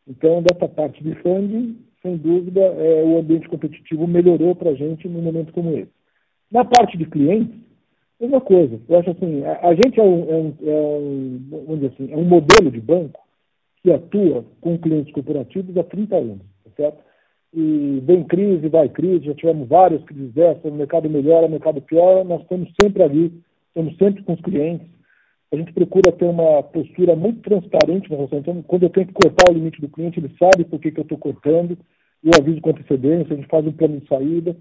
Então, 0.08 0.44
dessa 0.44 0.68
parte 0.68 1.04
de 1.04 1.16
funding, 1.16 1.80
sem 2.04 2.16
dúvida, 2.16 2.62
é, 2.62 3.04
o 3.04 3.18
ambiente 3.18 3.50
competitivo 3.50 4.06
melhorou 4.06 4.56
para 4.56 4.70
a 4.70 4.76
gente 4.76 5.08
num 5.08 5.22
momento 5.22 5.52
como 5.52 5.76
esse. 5.76 5.92
Na 6.52 6.64
parte 6.64 6.96
de 6.96 7.06
clientes, 7.06 7.60
mesma 8.22 8.41
coisa. 8.41 8.80
Eu 8.88 8.99
acho 8.99 9.11
assim, 9.11 9.43
a, 9.45 9.67
a 9.69 9.76
gente 9.76 9.99
é 9.99 10.03
um, 10.03 10.30
é, 10.30 10.36
um, 10.36 10.55
é 10.63 10.76
um, 10.76 11.41
vamos 11.49 11.82
dizer 11.82 11.93
assim, 11.93 12.11
é 12.11 12.17
um 12.17 12.26
modelo 12.26 12.72
de 12.72 12.80
banco 12.80 13.19
que 13.82 13.91
atua 13.91 14.45
com 14.59 14.78
clientes 14.78 15.13
corporativos 15.13 15.76
há 15.76 15.84
30 15.84 16.15
anos, 16.15 16.41
tá 16.63 16.72
certo? 16.76 17.11
e 17.53 18.01
vem 18.05 18.24
crise, 18.24 18.69
vai 18.69 18.88
crise, 18.88 19.26
já 19.26 19.34
tivemos 19.34 19.67
várias 19.67 20.01
crises 20.03 20.34
dessas, 20.34 20.63
o 20.63 20.72
mercado 20.72 21.09
melhora, 21.09 21.47
o 21.47 21.49
mercado 21.49 21.82
piora, 21.82 22.24
nós 22.24 22.41
estamos 22.41 22.72
sempre 22.82 23.03
ali, 23.03 23.34
estamos 23.67 23.97
sempre 23.97 24.24
com 24.24 24.34
os 24.34 24.41
clientes. 24.41 24.88
A 25.51 25.57
gente 25.57 25.74
procura 25.74 26.13
ter 26.13 26.26
uma 26.26 26.63
postura 26.63 27.13
muito 27.13 27.41
transparente 27.41 28.09
na 28.09 28.15
relação. 28.15 28.39
Então, 28.39 28.61
quando 28.61 28.84
eu 28.84 28.89
tenho 28.89 29.07
que 29.07 29.13
cortar 29.13 29.51
o 29.51 29.53
limite 29.53 29.82
do 29.82 29.89
cliente, 29.89 30.17
ele 30.17 30.34
sabe 30.39 30.63
por 30.63 30.80
que, 30.80 30.91
que 30.91 30.99
eu 30.99 31.03
estou 31.03 31.17
cortando, 31.17 31.78
eu 32.24 32.32
aviso 32.39 32.61
com 32.61 32.69
antecedência, 32.69 33.34
a 33.34 33.36
gente 33.36 33.49
faz 33.49 33.65
um 33.67 33.72
plano 33.74 33.99
de 33.99 34.07
saída. 34.07 34.55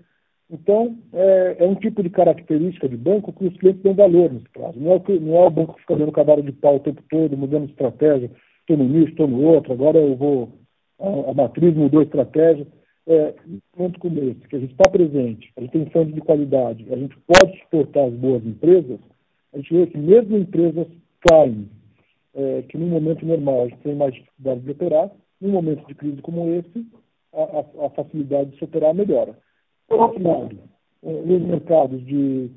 Então, 0.51 0.99
é, 1.13 1.57
é, 1.61 1.65
um 1.65 1.77
tipo 1.77 2.03
de 2.03 2.11
característica 2.11 2.89
de 2.89 2.97
banco 2.97 3.33
que 3.33 3.47
os 3.47 3.57
clientes 3.57 3.83
dão 3.83 3.95
valor 3.95 4.33
nesse 4.33 4.49
prazo. 4.49 4.81
Não 4.81 4.95
é, 4.95 4.99
que, 4.99 5.19
não 5.19 5.37
é 5.37 5.47
o 5.47 5.51
banco 5.51 5.75
que 5.75 5.81
fica 5.83 5.97
dando 5.97 6.13
cavalo 6.13 6.43
de 6.43 6.53
pau 6.53 6.77
o 6.77 6.81
tempo 6.81 7.03
todo, 7.09 7.37
mudando 7.37 7.71
estratégia, 7.71 8.31
estou 8.61 8.77
no 8.77 8.85
nicho, 8.85 9.13
estou 9.13 9.29
no 9.29 9.43
outro, 9.43 9.73
agora 9.73 9.99
eu 9.99 10.17
vou. 10.17 10.53
A, 10.99 11.31
a 11.31 11.35
matriz 11.35 11.75
mudou 11.75 12.01
a 12.01 12.05
estratégia 12.05 12.67
é, 13.11 13.35
ponto 13.73 13.99
como 13.99 14.19
esse, 14.21 14.47
que 14.49 14.57
a 14.57 14.59
gente 14.61 14.73
está 14.73 14.89
presente, 14.89 15.53
a 15.57 15.61
gente 15.61 15.73
tem 15.73 15.91
fundo 15.91 16.13
de 16.13 16.21
qualidade, 16.21 16.87
a 16.93 16.97
gente 16.97 17.17
pode 17.27 17.59
suportar 17.61 18.05
as 18.05 18.15
boas 18.15 18.45
empresas, 18.47 19.01
a 19.53 19.57
gente 19.57 19.75
vê 19.75 19.87
que 19.87 19.99
mesmo 19.99 20.37
empresas 20.37 20.87
caem, 21.29 21.69
é, 22.35 22.63
que 22.69 22.79
num 22.79 22.89
momento 22.89 23.27
normal 23.27 23.63
a 23.63 23.69
gente 23.69 23.81
tem 23.81 23.97
mais 23.97 24.15
dificuldade 24.15 24.61
de 24.61 24.71
operar, 24.71 25.11
num 25.41 25.51
momento 25.51 25.87
de 25.87 25.95
crise 25.95 26.23
como 26.23 26.49
esse, 26.51 26.87
a, 27.33 27.43
a, 27.43 27.87
a 27.87 27.91
facilidade 27.91 28.51
de 28.51 28.59
se 28.59 28.65
operar 28.65 28.95
melhora. 28.95 29.37
Por 29.91 30.01
outro 30.01 30.23
lado, 30.23 30.57
é, 31.03 31.13
nos 31.13 31.43
mercados 31.43 32.07
de, 32.07 32.49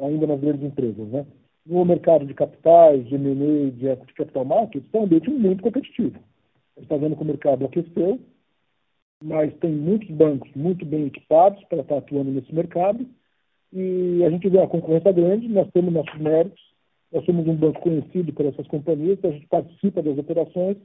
ainda 0.00 0.28
nas 0.28 0.40
grandes 0.40 0.62
empresas, 0.62 1.08
né? 1.08 1.26
no 1.66 1.84
mercado 1.84 2.24
de 2.24 2.32
capitais, 2.32 3.04
de 3.08 3.16
M&A, 3.16 3.70
de 3.72 3.88
equity 3.88 4.14
capital 4.14 4.44
markets, 4.44 4.86
está 4.86 5.00
um 5.00 5.02
ambiente 5.02 5.28
muito 5.28 5.60
competitivo. 5.60 6.16
A 6.76 6.80
gente 6.80 6.84
está 6.84 6.96
vendo 6.96 7.16
que 7.16 7.22
o 7.22 7.26
mercado 7.26 7.64
aqueceu, 7.64 8.20
mas 9.22 9.52
tem 9.56 9.72
muitos 9.72 10.08
bancos 10.10 10.48
muito 10.54 10.86
bem 10.86 11.06
equipados 11.06 11.62
para 11.64 11.80
estar 11.80 11.98
atuando 11.98 12.30
nesse 12.30 12.54
mercado 12.54 13.04
e 13.72 14.22
a 14.24 14.30
gente 14.30 14.48
vê 14.48 14.58
uma 14.58 14.68
concorrência 14.68 15.10
grande, 15.10 15.48
nós 15.48 15.68
temos 15.72 15.92
nossos 15.92 16.18
méritos, 16.20 16.62
nós 17.12 17.24
somos 17.24 17.44
um 17.48 17.56
banco 17.56 17.80
conhecido 17.80 18.32
por 18.32 18.46
essas 18.46 18.68
companhias, 18.68 19.18
a 19.24 19.30
gente 19.32 19.48
participa 19.48 20.00
das 20.00 20.16
operações, 20.16 20.76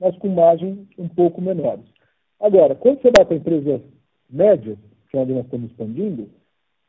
mas 0.00 0.16
com 0.16 0.28
margens 0.28 0.78
um 0.98 1.08
pouco 1.08 1.42
menores. 1.42 1.84
Agora, 2.40 2.74
quando 2.74 3.02
você 3.02 3.12
vai 3.14 3.26
para 3.26 3.36
empresas 3.36 3.82
médias, 4.30 4.78
que 5.12 5.18
é 5.18 5.20
onde 5.20 5.34
nós 5.34 5.44
estamos 5.44 5.70
expandindo, 5.70 6.28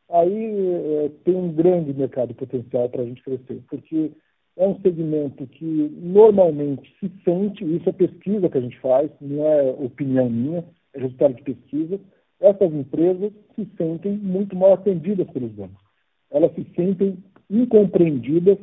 aí 0.10 1.06
é, 1.06 1.12
tem 1.26 1.36
um 1.36 1.52
grande 1.52 1.94
mercado 1.94 2.34
potencial 2.34 2.88
para 2.90 3.02
a 3.02 3.06
gente 3.06 3.22
crescer, 3.22 3.62
porque 3.70 4.12
é 4.56 4.66
um 4.66 4.80
segmento 4.80 5.46
que 5.48 5.92
normalmente 6.02 6.90
se 7.00 7.12
sente, 7.26 7.64
isso 7.66 7.90
é 7.90 7.92
pesquisa 7.92 8.48
que 8.48 8.58
a 8.58 8.62
gente 8.62 8.80
faz, 8.80 9.12
não 9.20 9.46
é 9.46 9.72
opinião 9.72 10.30
minha, 10.30 10.64
é 10.94 11.00
resultado 11.02 11.34
de 11.34 11.44
pesquisa, 11.44 12.00
essas 12.40 12.74
empresas 12.74 13.32
se 13.56 13.68
sentem 13.78 14.14
muito 14.14 14.56
mal 14.56 14.74
atendidas 14.74 15.30
pelos 15.32 15.52
bancos. 15.52 15.84
Elas 16.32 16.54
se 16.54 16.66
sentem 16.76 17.18
incompreendidas 17.50 18.58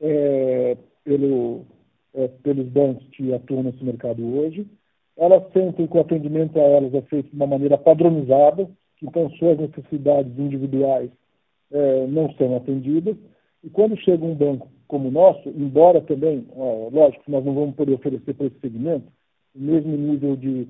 é, 0.00 0.76
pelo, 1.04 1.64
é, 2.14 2.28
pelos 2.42 2.68
bancos 2.68 3.06
que 3.10 3.32
atuam 3.32 3.62
nesse 3.62 3.82
mercado 3.82 4.22
hoje. 4.38 4.66
Elas 5.16 5.42
sentem 5.52 5.86
que 5.86 5.96
o 5.96 6.00
atendimento 6.00 6.58
a 6.58 6.62
elas 6.62 6.94
é 6.94 7.02
feito 7.02 7.30
de 7.30 7.36
uma 7.36 7.46
maneira 7.46 7.76
padronizada, 7.76 8.68
então 9.02 9.28
suas 9.30 9.58
necessidades 9.58 10.38
individuais 10.38 11.10
é, 11.70 12.06
não 12.06 12.32
são 12.34 12.56
atendidas. 12.56 13.16
E 13.64 13.70
quando 13.70 13.96
chega 13.96 14.24
um 14.24 14.34
banco 14.34 14.68
como 14.86 15.08
o 15.08 15.12
nosso, 15.12 15.48
embora 15.48 16.00
também, 16.02 16.46
lógico, 16.92 17.24
nós 17.28 17.44
não 17.44 17.54
vamos 17.54 17.74
poder 17.74 17.94
oferecer 17.94 18.34
para 18.34 18.46
esse 18.46 18.60
segmento 18.60 19.06
o 19.54 19.60
mesmo 19.60 19.96
nível 19.96 20.36
de 20.36 20.68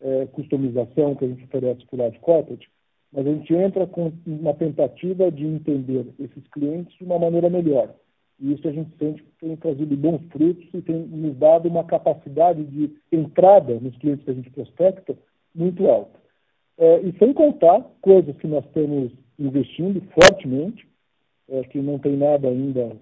é, 0.00 0.26
customização 0.26 1.14
que 1.14 1.24
a 1.24 1.28
gente 1.28 1.44
oferece 1.44 1.84
por 1.86 1.98
lado 1.98 2.12
de 2.12 2.18
corporate, 2.20 2.68
mas 3.12 3.26
a 3.26 3.32
gente 3.32 3.54
entra 3.54 3.86
com 3.86 4.12
uma 4.26 4.54
tentativa 4.54 5.30
de 5.30 5.46
entender 5.46 6.06
esses 6.18 6.46
clientes 6.48 6.96
de 6.96 7.04
uma 7.04 7.18
maneira 7.18 7.48
melhor. 7.48 7.94
E 8.40 8.52
isso 8.52 8.68
a 8.68 8.72
gente 8.72 8.90
sente 8.98 9.22
que 9.22 9.30
tem 9.40 9.56
trazido 9.56 9.96
bons 9.96 10.20
frutos 10.30 10.68
e 10.72 10.80
tem 10.80 10.96
nos 10.96 11.36
dado 11.36 11.68
uma 11.68 11.84
capacidade 11.84 12.64
de 12.64 12.92
entrada 13.10 13.80
nos 13.80 13.96
clientes 13.96 14.24
que 14.24 14.30
a 14.30 14.34
gente 14.34 14.50
prospecta 14.50 15.16
muito 15.54 15.86
alta. 15.88 16.18
É, 16.78 17.00
e 17.00 17.12
sem 17.18 17.32
contar 17.32 17.84
coisas 18.00 18.36
que 18.36 18.46
nós 18.46 18.64
estamos 18.64 19.12
investindo 19.38 20.00
fortemente, 20.12 20.86
é, 21.48 21.62
que 21.64 21.78
não 21.78 21.98
tem 21.98 22.16
nada 22.16 22.48
ainda 22.48 22.96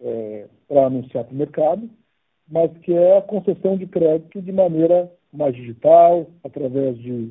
é, 0.00 0.46
para 0.66 0.86
anunciar 0.86 1.24
para 1.24 1.34
o 1.34 1.36
mercado, 1.36 1.88
mas 2.48 2.70
que 2.78 2.92
é 2.92 3.18
a 3.18 3.22
concessão 3.22 3.76
de 3.76 3.86
crédito 3.86 4.42
de 4.42 4.50
maneira 4.50 5.10
mais 5.32 5.54
digital, 5.54 6.26
através 6.42 6.98
de, 6.98 7.30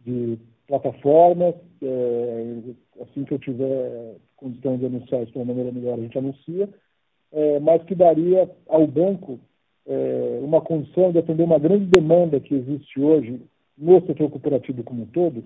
de 0.00 0.38
plataformas. 0.66 1.54
É, 1.82 2.56
assim 3.00 3.24
que 3.24 3.32
eu 3.32 3.38
tiver 3.38 4.16
condição 4.36 4.76
de 4.76 4.84
anunciar 4.84 5.22
isso 5.22 5.32
de 5.32 5.38
uma 5.38 5.46
maneira 5.46 5.72
melhor, 5.72 5.98
a 5.98 6.02
gente 6.02 6.18
anuncia, 6.18 6.68
é, 7.32 7.58
mas 7.60 7.82
que 7.84 7.94
daria 7.94 8.50
ao 8.68 8.86
banco 8.86 9.40
é, 9.86 10.40
uma 10.42 10.60
condição 10.60 11.10
de 11.10 11.18
atender 11.18 11.42
uma 11.42 11.58
grande 11.58 11.86
demanda 11.86 12.38
que 12.38 12.54
existe 12.54 13.00
hoje 13.00 13.40
no 13.80 14.06
setor 14.06 14.30
cooperativo 14.30 14.84
como 14.84 15.02
um 15.02 15.06
todo, 15.06 15.42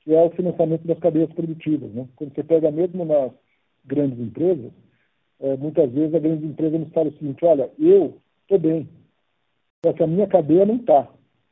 que 0.00 0.14
é 0.14 0.22
o 0.22 0.30
financiamento 0.30 0.86
das 0.86 0.98
cadeias 0.98 1.30
produtivas. 1.32 1.92
Né? 1.92 2.08
Quando 2.16 2.34
você 2.34 2.42
pega 2.42 2.70
mesmo 2.70 3.04
nas 3.04 3.30
grandes 3.84 4.18
empresas, 4.18 4.72
é, 5.38 5.56
muitas 5.58 5.92
vezes 5.92 6.14
a 6.14 6.18
grande 6.18 6.46
empresa 6.46 6.78
nos 6.78 6.88
fala 6.92 7.10
o 7.10 7.12
seguinte, 7.12 7.44
olha, 7.44 7.70
eu 7.78 8.16
estou 8.42 8.58
bem, 8.58 8.88
só 9.84 9.92
que 9.92 10.02
a 10.02 10.06
minha 10.06 10.26
cadeia 10.26 10.64
não 10.64 10.76
está. 10.76 11.06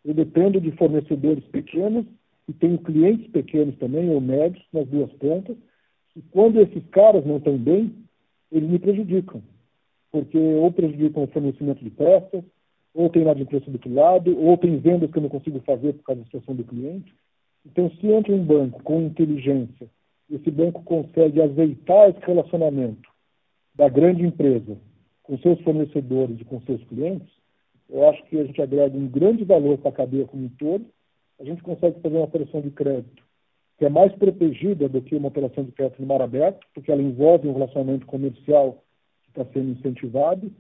Eu 0.05 0.15
dependo 0.15 0.61
de 0.61 0.73
fornecedores 0.73 1.45
pequenos 1.45 2.07
e 2.49 2.53
tenho 2.53 2.79
clientes 2.79 3.31
pequenos 3.31 3.77
também, 3.77 4.11
ou 4.11 4.21
médios, 4.21 4.65
nas 4.73 4.87
duas 4.89 5.13
pontas. 5.13 5.57
E 6.17 6.23
quando 6.31 6.61
esses 6.61 6.85
caras 6.87 7.25
não 7.25 7.37
estão 7.37 7.57
bem, 7.57 7.95
eles 8.51 8.69
me 8.69 8.79
prejudicam. 8.79 9.43
Porque 10.11 10.39
ou 10.39 10.73
prejudicam 10.73 11.25
o 11.25 11.29
fornecimento 11.29 11.83
de 11.83 11.91
peças, 11.91 12.45
ou 12.95 13.11
tem 13.11 13.23
inadimplência 13.23 13.71
do 13.71 13.75
outro 13.75 13.93
lado, 13.93 14.39
ou 14.39 14.57
tem 14.57 14.79
vendas 14.79 15.11
que 15.11 15.19
eu 15.19 15.23
não 15.23 15.29
consigo 15.29 15.61
fazer 15.61 15.93
por 15.95 16.05
causa 16.05 16.21
da 16.21 16.27
situação 16.27 16.55
do 16.55 16.65
cliente. 16.65 17.13
Então, 17.67 17.91
se 17.91 18.07
entra 18.07 18.33
um 18.33 18.45
banco 18.45 18.83
com 18.83 19.03
inteligência, 19.03 19.89
esse 20.31 20.51
banco 20.51 20.83
consegue 20.85 21.43
azeitar 21.43 22.11
esse 22.11 22.21
relacionamento 22.21 23.11
da 23.75 23.89
grande 23.89 24.25
empresa 24.25 24.77
com 25.23 25.39
seus 25.39 25.61
fornecedores 25.63 26.41
e 26.41 26.45
com 26.45 26.61
seus 26.63 26.83
clientes, 26.85 27.29
eu 27.91 28.09
acho 28.09 28.23
que 28.25 28.39
a 28.39 28.45
gente 28.45 28.61
agrega 28.63 28.97
um 28.97 29.09
grande 29.09 29.45
valor 29.45 29.79
para 29.79 29.91
a 29.91 29.95
cadeia 29.95 30.25
como 30.25 30.45
um 30.45 30.49
todo. 30.49 30.87
A 31.41 31.45
gente 31.45 31.63
consegue 31.63 32.01
fazer 32.01 32.17
uma 32.17 32.25
operação 32.25 32.61
de 32.61 32.71
crédito 32.71 33.25
que 33.77 33.85
é 33.85 33.89
mais 33.89 34.13
protegida 34.15 34.89
do 34.89 35.03
que 35.03 35.17
uma 35.17 35.29
operação 35.29 35.65
de 35.65 35.73
crédito 35.73 36.01
no 36.01 36.07
mar 36.07 36.23
aberto, 36.23 36.65
porque 36.73 36.93
ela 36.93 37.03
envolve 37.03 37.49
um 37.49 37.53
relacionamento 37.53 38.07
comercial 38.07 38.83
que 39.25 39.31
está 39.31 39.45
sendo 39.53 39.73
incentivado. 39.73 40.51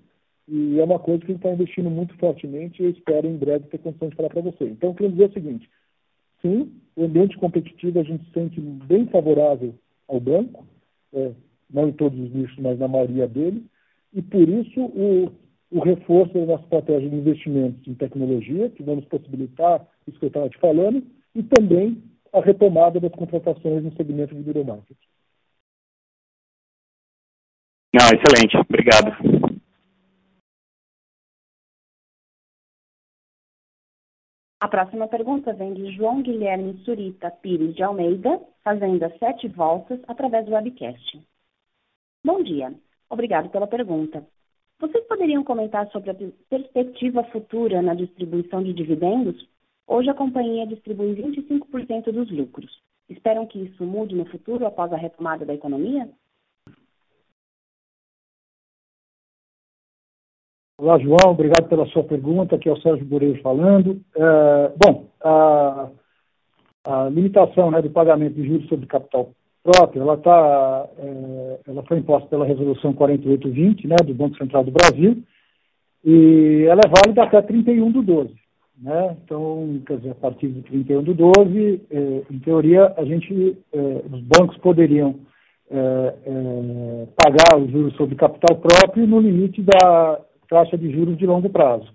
E 0.46 0.78
é 0.78 0.84
uma 0.84 0.98
coisa 0.98 1.20
que 1.20 1.26
a 1.26 1.34
gente 1.34 1.38
está 1.38 1.50
investindo 1.50 1.90
muito 1.90 2.14
fortemente 2.18 2.82
e 2.82 2.86
eu 2.86 2.90
espero 2.90 3.26
em 3.26 3.36
breve 3.36 3.66
ter 3.68 3.78
condição 3.78 4.08
de 4.08 4.16
falar 4.16 4.28
para 4.28 4.42
você. 4.42 4.64
Então, 4.64 4.90
eu 4.90 4.94
queria 4.94 5.12
dizer 5.12 5.30
o 5.30 5.32
seguinte: 5.32 5.70
sim, 6.42 6.72
o 6.94 7.04
ambiente 7.04 7.36
competitivo 7.38 7.98
a 7.98 8.02
gente 8.02 8.24
sente 8.32 8.60
bem 8.60 9.06
favorável 9.06 9.74
ao 10.06 10.20
banco, 10.20 10.66
é, 11.14 11.32
não 11.70 11.88
em 11.88 11.92
todos 11.92 12.18
os 12.18 12.32
nichos, 12.32 12.58
mas 12.58 12.78
na 12.78 12.88
maioria 12.88 13.26
deles, 13.26 13.62
e 14.12 14.20
por 14.20 14.48
isso 14.48 14.80
o, 14.80 15.32
o 15.70 15.80
reforço 15.80 16.34
da 16.34 16.44
nossa 16.44 16.64
estratégia 16.64 17.08
de 17.08 17.16
investimentos 17.16 17.86
em 17.88 17.94
tecnologia, 17.94 18.68
que 18.70 18.82
vamos 18.82 19.04
possibilitar 19.06 19.86
isso 20.06 20.18
que 20.18 20.26
eu 20.26 20.28
estava 20.28 20.48
te 20.48 20.58
falando, 20.58 21.02
e 21.34 21.42
também 21.42 22.02
a 22.32 22.40
retomada 22.40 23.00
das 23.00 23.12
contratações 23.12 23.82
no 23.82 23.94
segmento 23.96 24.34
de 24.34 24.42
Biromarket. 24.42 24.96
Não, 27.94 28.06
excelente. 28.08 28.56
Obrigado. 28.56 29.43
A 34.64 34.68
próxima 34.68 35.06
pergunta 35.06 35.52
vem 35.52 35.74
de 35.74 35.94
João 35.94 36.22
Guilherme 36.22 36.80
Surita 36.86 37.30
Pires 37.30 37.74
de 37.74 37.82
Almeida, 37.82 38.40
fazendo 38.62 39.02
as 39.02 39.14
sete 39.18 39.46
voltas 39.46 40.00
através 40.08 40.46
do 40.46 40.52
webcast. 40.52 41.20
Bom 42.24 42.42
dia. 42.42 42.72
Obrigado 43.10 43.50
pela 43.50 43.66
pergunta. 43.66 44.26
Vocês 44.80 45.06
poderiam 45.06 45.44
comentar 45.44 45.86
sobre 45.90 46.12
a 46.12 46.16
perspectiva 46.48 47.24
futura 47.24 47.82
na 47.82 47.92
distribuição 47.92 48.62
de 48.62 48.72
dividendos? 48.72 49.46
Hoje 49.86 50.08
a 50.08 50.14
companhia 50.14 50.66
distribui 50.66 51.14
25% 51.14 52.10
dos 52.10 52.30
lucros. 52.30 52.80
Esperam 53.10 53.46
que 53.46 53.58
isso 53.58 53.84
mude 53.84 54.16
no 54.16 54.24
futuro 54.24 54.66
após 54.66 54.90
a 54.94 54.96
retomada 54.96 55.44
da 55.44 55.52
economia? 55.52 56.08
Olá, 60.84 60.98
João, 60.98 61.30
obrigado 61.30 61.66
pela 61.66 61.86
sua 61.86 62.04
pergunta. 62.04 62.56
Aqui 62.56 62.68
é 62.68 62.72
o 62.72 62.76
Sérgio 62.82 63.06
Bureiro 63.06 63.40
falando. 63.40 64.02
É, 64.14 64.72
bom, 64.76 65.06
a, 65.24 65.88
a 66.84 67.08
limitação 67.08 67.70
né, 67.70 67.80
do 67.80 67.88
pagamento 67.88 68.34
de 68.34 68.46
juros 68.46 68.68
sobre 68.68 68.84
capital 68.84 69.30
própria, 69.62 70.02
ela, 70.02 70.18
tá, 70.18 70.86
é, 70.98 71.58
ela 71.68 71.82
foi 71.84 71.96
imposta 71.96 72.28
pela 72.28 72.44
Resolução 72.44 72.92
4820, 72.92 73.88
né, 73.88 73.96
do 74.04 74.12
Banco 74.12 74.36
Central 74.36 74.62
do 74.62 74.72
Brasil, 74.72 75.22
e 76.04 76.66
ela 76.68 76.82
é 76.84 77.00
válida 77.00 77.22
até 77.22 77.40
31 77.40 77.90
do 77.90 78.02
12. 78.02 78.34
Né? 78.82 79.16
Então, 79.24 79.80
quer 79.86 79.96
dizer, 79.96 80.10
a 80.10 80.16
partir 80.16 80.48
de 80.48 80.60
31 80.64 81.02
do 81.02 81.14
12, 81.14 81.80
é, 81.90 82.22
em 82.30 82.38
teoria, 82.40 82.92
a 82.98 83.04
gente, 83.06 83.56
é, 83.72 84.02
os 84.12 84.20
bancos 84.20 84.58
poderiam 84.58 85.14
é, 85.70 86.14
é, 86.26 87.06
pagar 87.16 87.58
os 87.58 87.70
juros 87.70 87.96
sobre 87.96 88.16
capital 88.16 88.58
próprio 88.58 89.06
no 89.06 89.18
limite 89.18 89.62
da 89.62 90.20
taxa 90.48 90.76
de 90.76 90.90
juros 90.90 91.16
de 91.16 91.26
longo 91.26 91.48
prazo. 91.50 91.88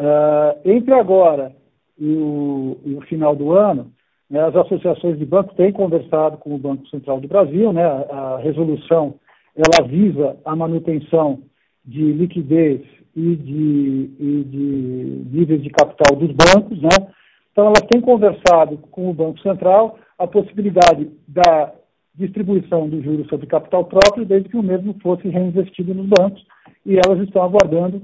É, 0.00 0.58
entre 0.64 0.94
agora 0.94 1.54
e 1.98 2.14
o, 2.16 2.78
e 2.84 2.94
o 2.94 3.00
final 3.02 3.36
do 3.36 3.52
ano, 3.52 3.92
né, 4.28 4.40
as 4.44 4.56
associações 4.56 5.18
de 5.18 5.26
bancos 5.26 5.56
têm 5.56 5.72
conversado 5.72 6.38
com 6.38 6.54
o 6.54 6.58
Banco 6.58 6.86
Central 6.88 7.20
do 7.20 7.28
Brasil, 7.28 7.72
né, 7.72 7.84
a, 7.84 8.34
a 8.34 8.38
resolução 8.38 9.14
ela 9.54 9.86
visa 9.86 10.36
a 10.44 10.54
manutenção 10.54 11.42
de 11.84 12.12
liquidez 12.12 12.82
e 13.16 13.36
de, 13.36 14.10
e 14.18 14.44
de 14.44 15.38
níveis 15.38 15.62
de 15.62 15.70
capital 15.70 16.16
dos 16.16 16.30
bancos, 16.30 16.80
né? 16.80 17.12
Então 17.50 17.66
elas 17.66 17.82
têm 17.90 18.00
conversado 18.00 18.78
com 18.90 19.10
o 19.10 19.14
Banco 19.14 19.40
Central 19.40 19.98
a 20.18 20.26
possibilidade 20.26 21.10
da 21.26 21.72
distribuição 22.14 22.88
do 22.88 23.02
juros 23.02 23.26
sobre 23.28 23.46
capital 23.46 23.84
próprio, 23.84 24.24
desde 24.24 24.48
que 24.48 24.56
o 24.56 24.62
mesmo 24.62 24.94
fosse 25.02 25.28
reinvestido 25.28 25.94
nos 25.94 26.06
bancos, 26.06 26.44
e 26.84 26.96
elas 26.96 27.20
estão 27.20 27.42
aguardando 27.42 28.02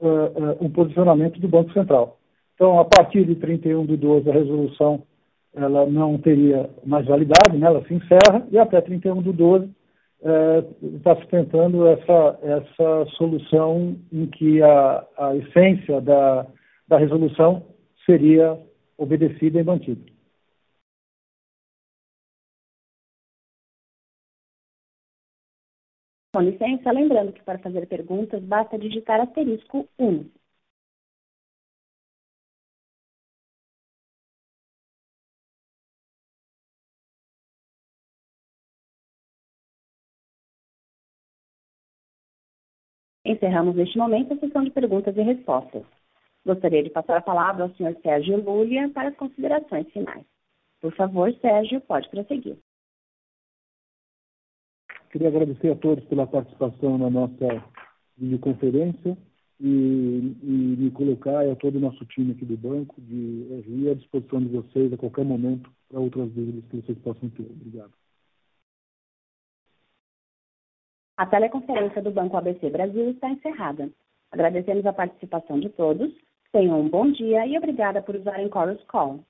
uh, 0.00 0.06
uh, 0.06 0.64
um 0.64 0.70
posicionamento 0.70 1.40
do 1.40 1.48
Banco 1.48 1.72
Central. 1.72 2.18
Então, 2.54 2.78
a 2.78 2.84
partir 2.84 3.24
de 3.24 3.34
31 3.34 3.86
de 3.86 3.96
12, 3.96 4.30
a 4.30 4.32
resolução 4.32 5.02
ela 5.54 5.86
não 5.86 6.18
teria 6.18 6.68
mais 6.84 7.06
validade, 7.06 7.56
né? 7.56 7.66
ela 7.66 7.82
se 7.86 7.94
encerra, 7.94 8.46
e 8.50 8.58
até 8.58 8.80
31 8.80 9.22
de 9.22 9.32
12 9.32 9.70
está 10.96 11.12
é, 11.12 11.16
sustentando 11.16 11.86
essa, 11.86 12.38
essa 12.42 13.06
solução 13.16 13.96
em 14.12 14.26
que 14.26 14.62
a, 14.62 15.04
a 15.18 15.36
essência 15.36 16.00
da, 16.00 16.46
da 16.88 16.98
resolução 16.98 17.62
seria 18.04 18.58
obedecida 18.98 19.60
e 19.60 19.64
mantida. 19.64 20.00
Com 26.36 26.42
licença, 26.42 26.92
lembrando 26.92 27.32
que 27.32 27.42
para 27.42 27.58
fazer 27.60 27.86
perguntas 27.86 28.42
basta 28.42 28.78
digitar 28.78 29.18
asterisco 29.22 29.88
1. 29.98 30.30
Encerramos 43.24 43.74
neste 43.74 43.96
momento 43.96 44.34
a 44.34 44.36
sessão 44.36 44.62
de 44.62 44.70
perguntas 44.70 45.16
e 45.16 45.22
respostas. 45.22 45.84
Gostaria 46.44 46.82
de 46.82 46.90
passar 46.90 47.16
a 47.16 47.22
palavra 47.22 47.64
ao 47.64 47.74
senhor 47.76 47.96
Sérgio 48.02 48.36
Lúlia 48.44 48.90
para 48.90 49.08
as 49.08 49.16
considerações 49.16 49.90
finais. 49.90 50.26
Por 50.82 50.94
favor, 50.94 51.32
Sérgio, 51.40 51.80
pode 51.80 52.10
prosseguir. 52.10 52.58
Queria 55.16 55.28
agradecer 55.28 55.70
a 55.70 55.76
todos 55.76 56.04
pela 56.08 56.26
participação 56.26 56.98
na 56.98 57.08
nossa 57.08 57.64
videoconferência 58.18 59.16
e, 59.58 60.36
e 60.42 60.76
me 60.78 60.90
colocar 60.90 61.42
e 61.46 61.50
a 61.50 61.56
todo 61.56 61.76
o 61.76 61.80
nosso 61.80 62.04
time 62.04 62.32
aqui 62.32 62.44
do 62.44 62.54
banco 62.54 62.94
de 63.00 63.62
RI 63.66 63.92
à 63.92 63.94
disposição 63.94 64.40
de 64.40 64.48
vocês 64.48 64.92
a 64.92 64.96
qualquer 64.98 65.24
momento 65.24 65.70
para 65.88 66.00
outras 66.00 66.30
dúvidas 66.32 66.66
que 66.66 66.82
vocês 66.82 66.98
possam 66.98 67.30
ter. 67.30 67.50
Obrigado. 67.50 67.94
A 71.16 71.24
teleconferência 71.24 72.02
do 72.02 72.10
Banco 72.10 72.36
ABC 72.36 72.68
Brasil 72.68 73.08
está 73.08 73.30
encerrada. 73.30 73.90
Agradecemos 74.30 74.84
a 74.84 74.92
participação 74.92 75.58
de 75.58 75.70
todos. 75.70 76.12
Tenham 76.52 76.78
um 76.78 76.90
bom 76.90 77.10
dia 77.10 77.46
e 77.46 77.56
obrigada 77.56 78.02
por 78.02 78.16
usarem 78.16 78.50
Chorus 78.50 78.84
Call. 78.84 79.24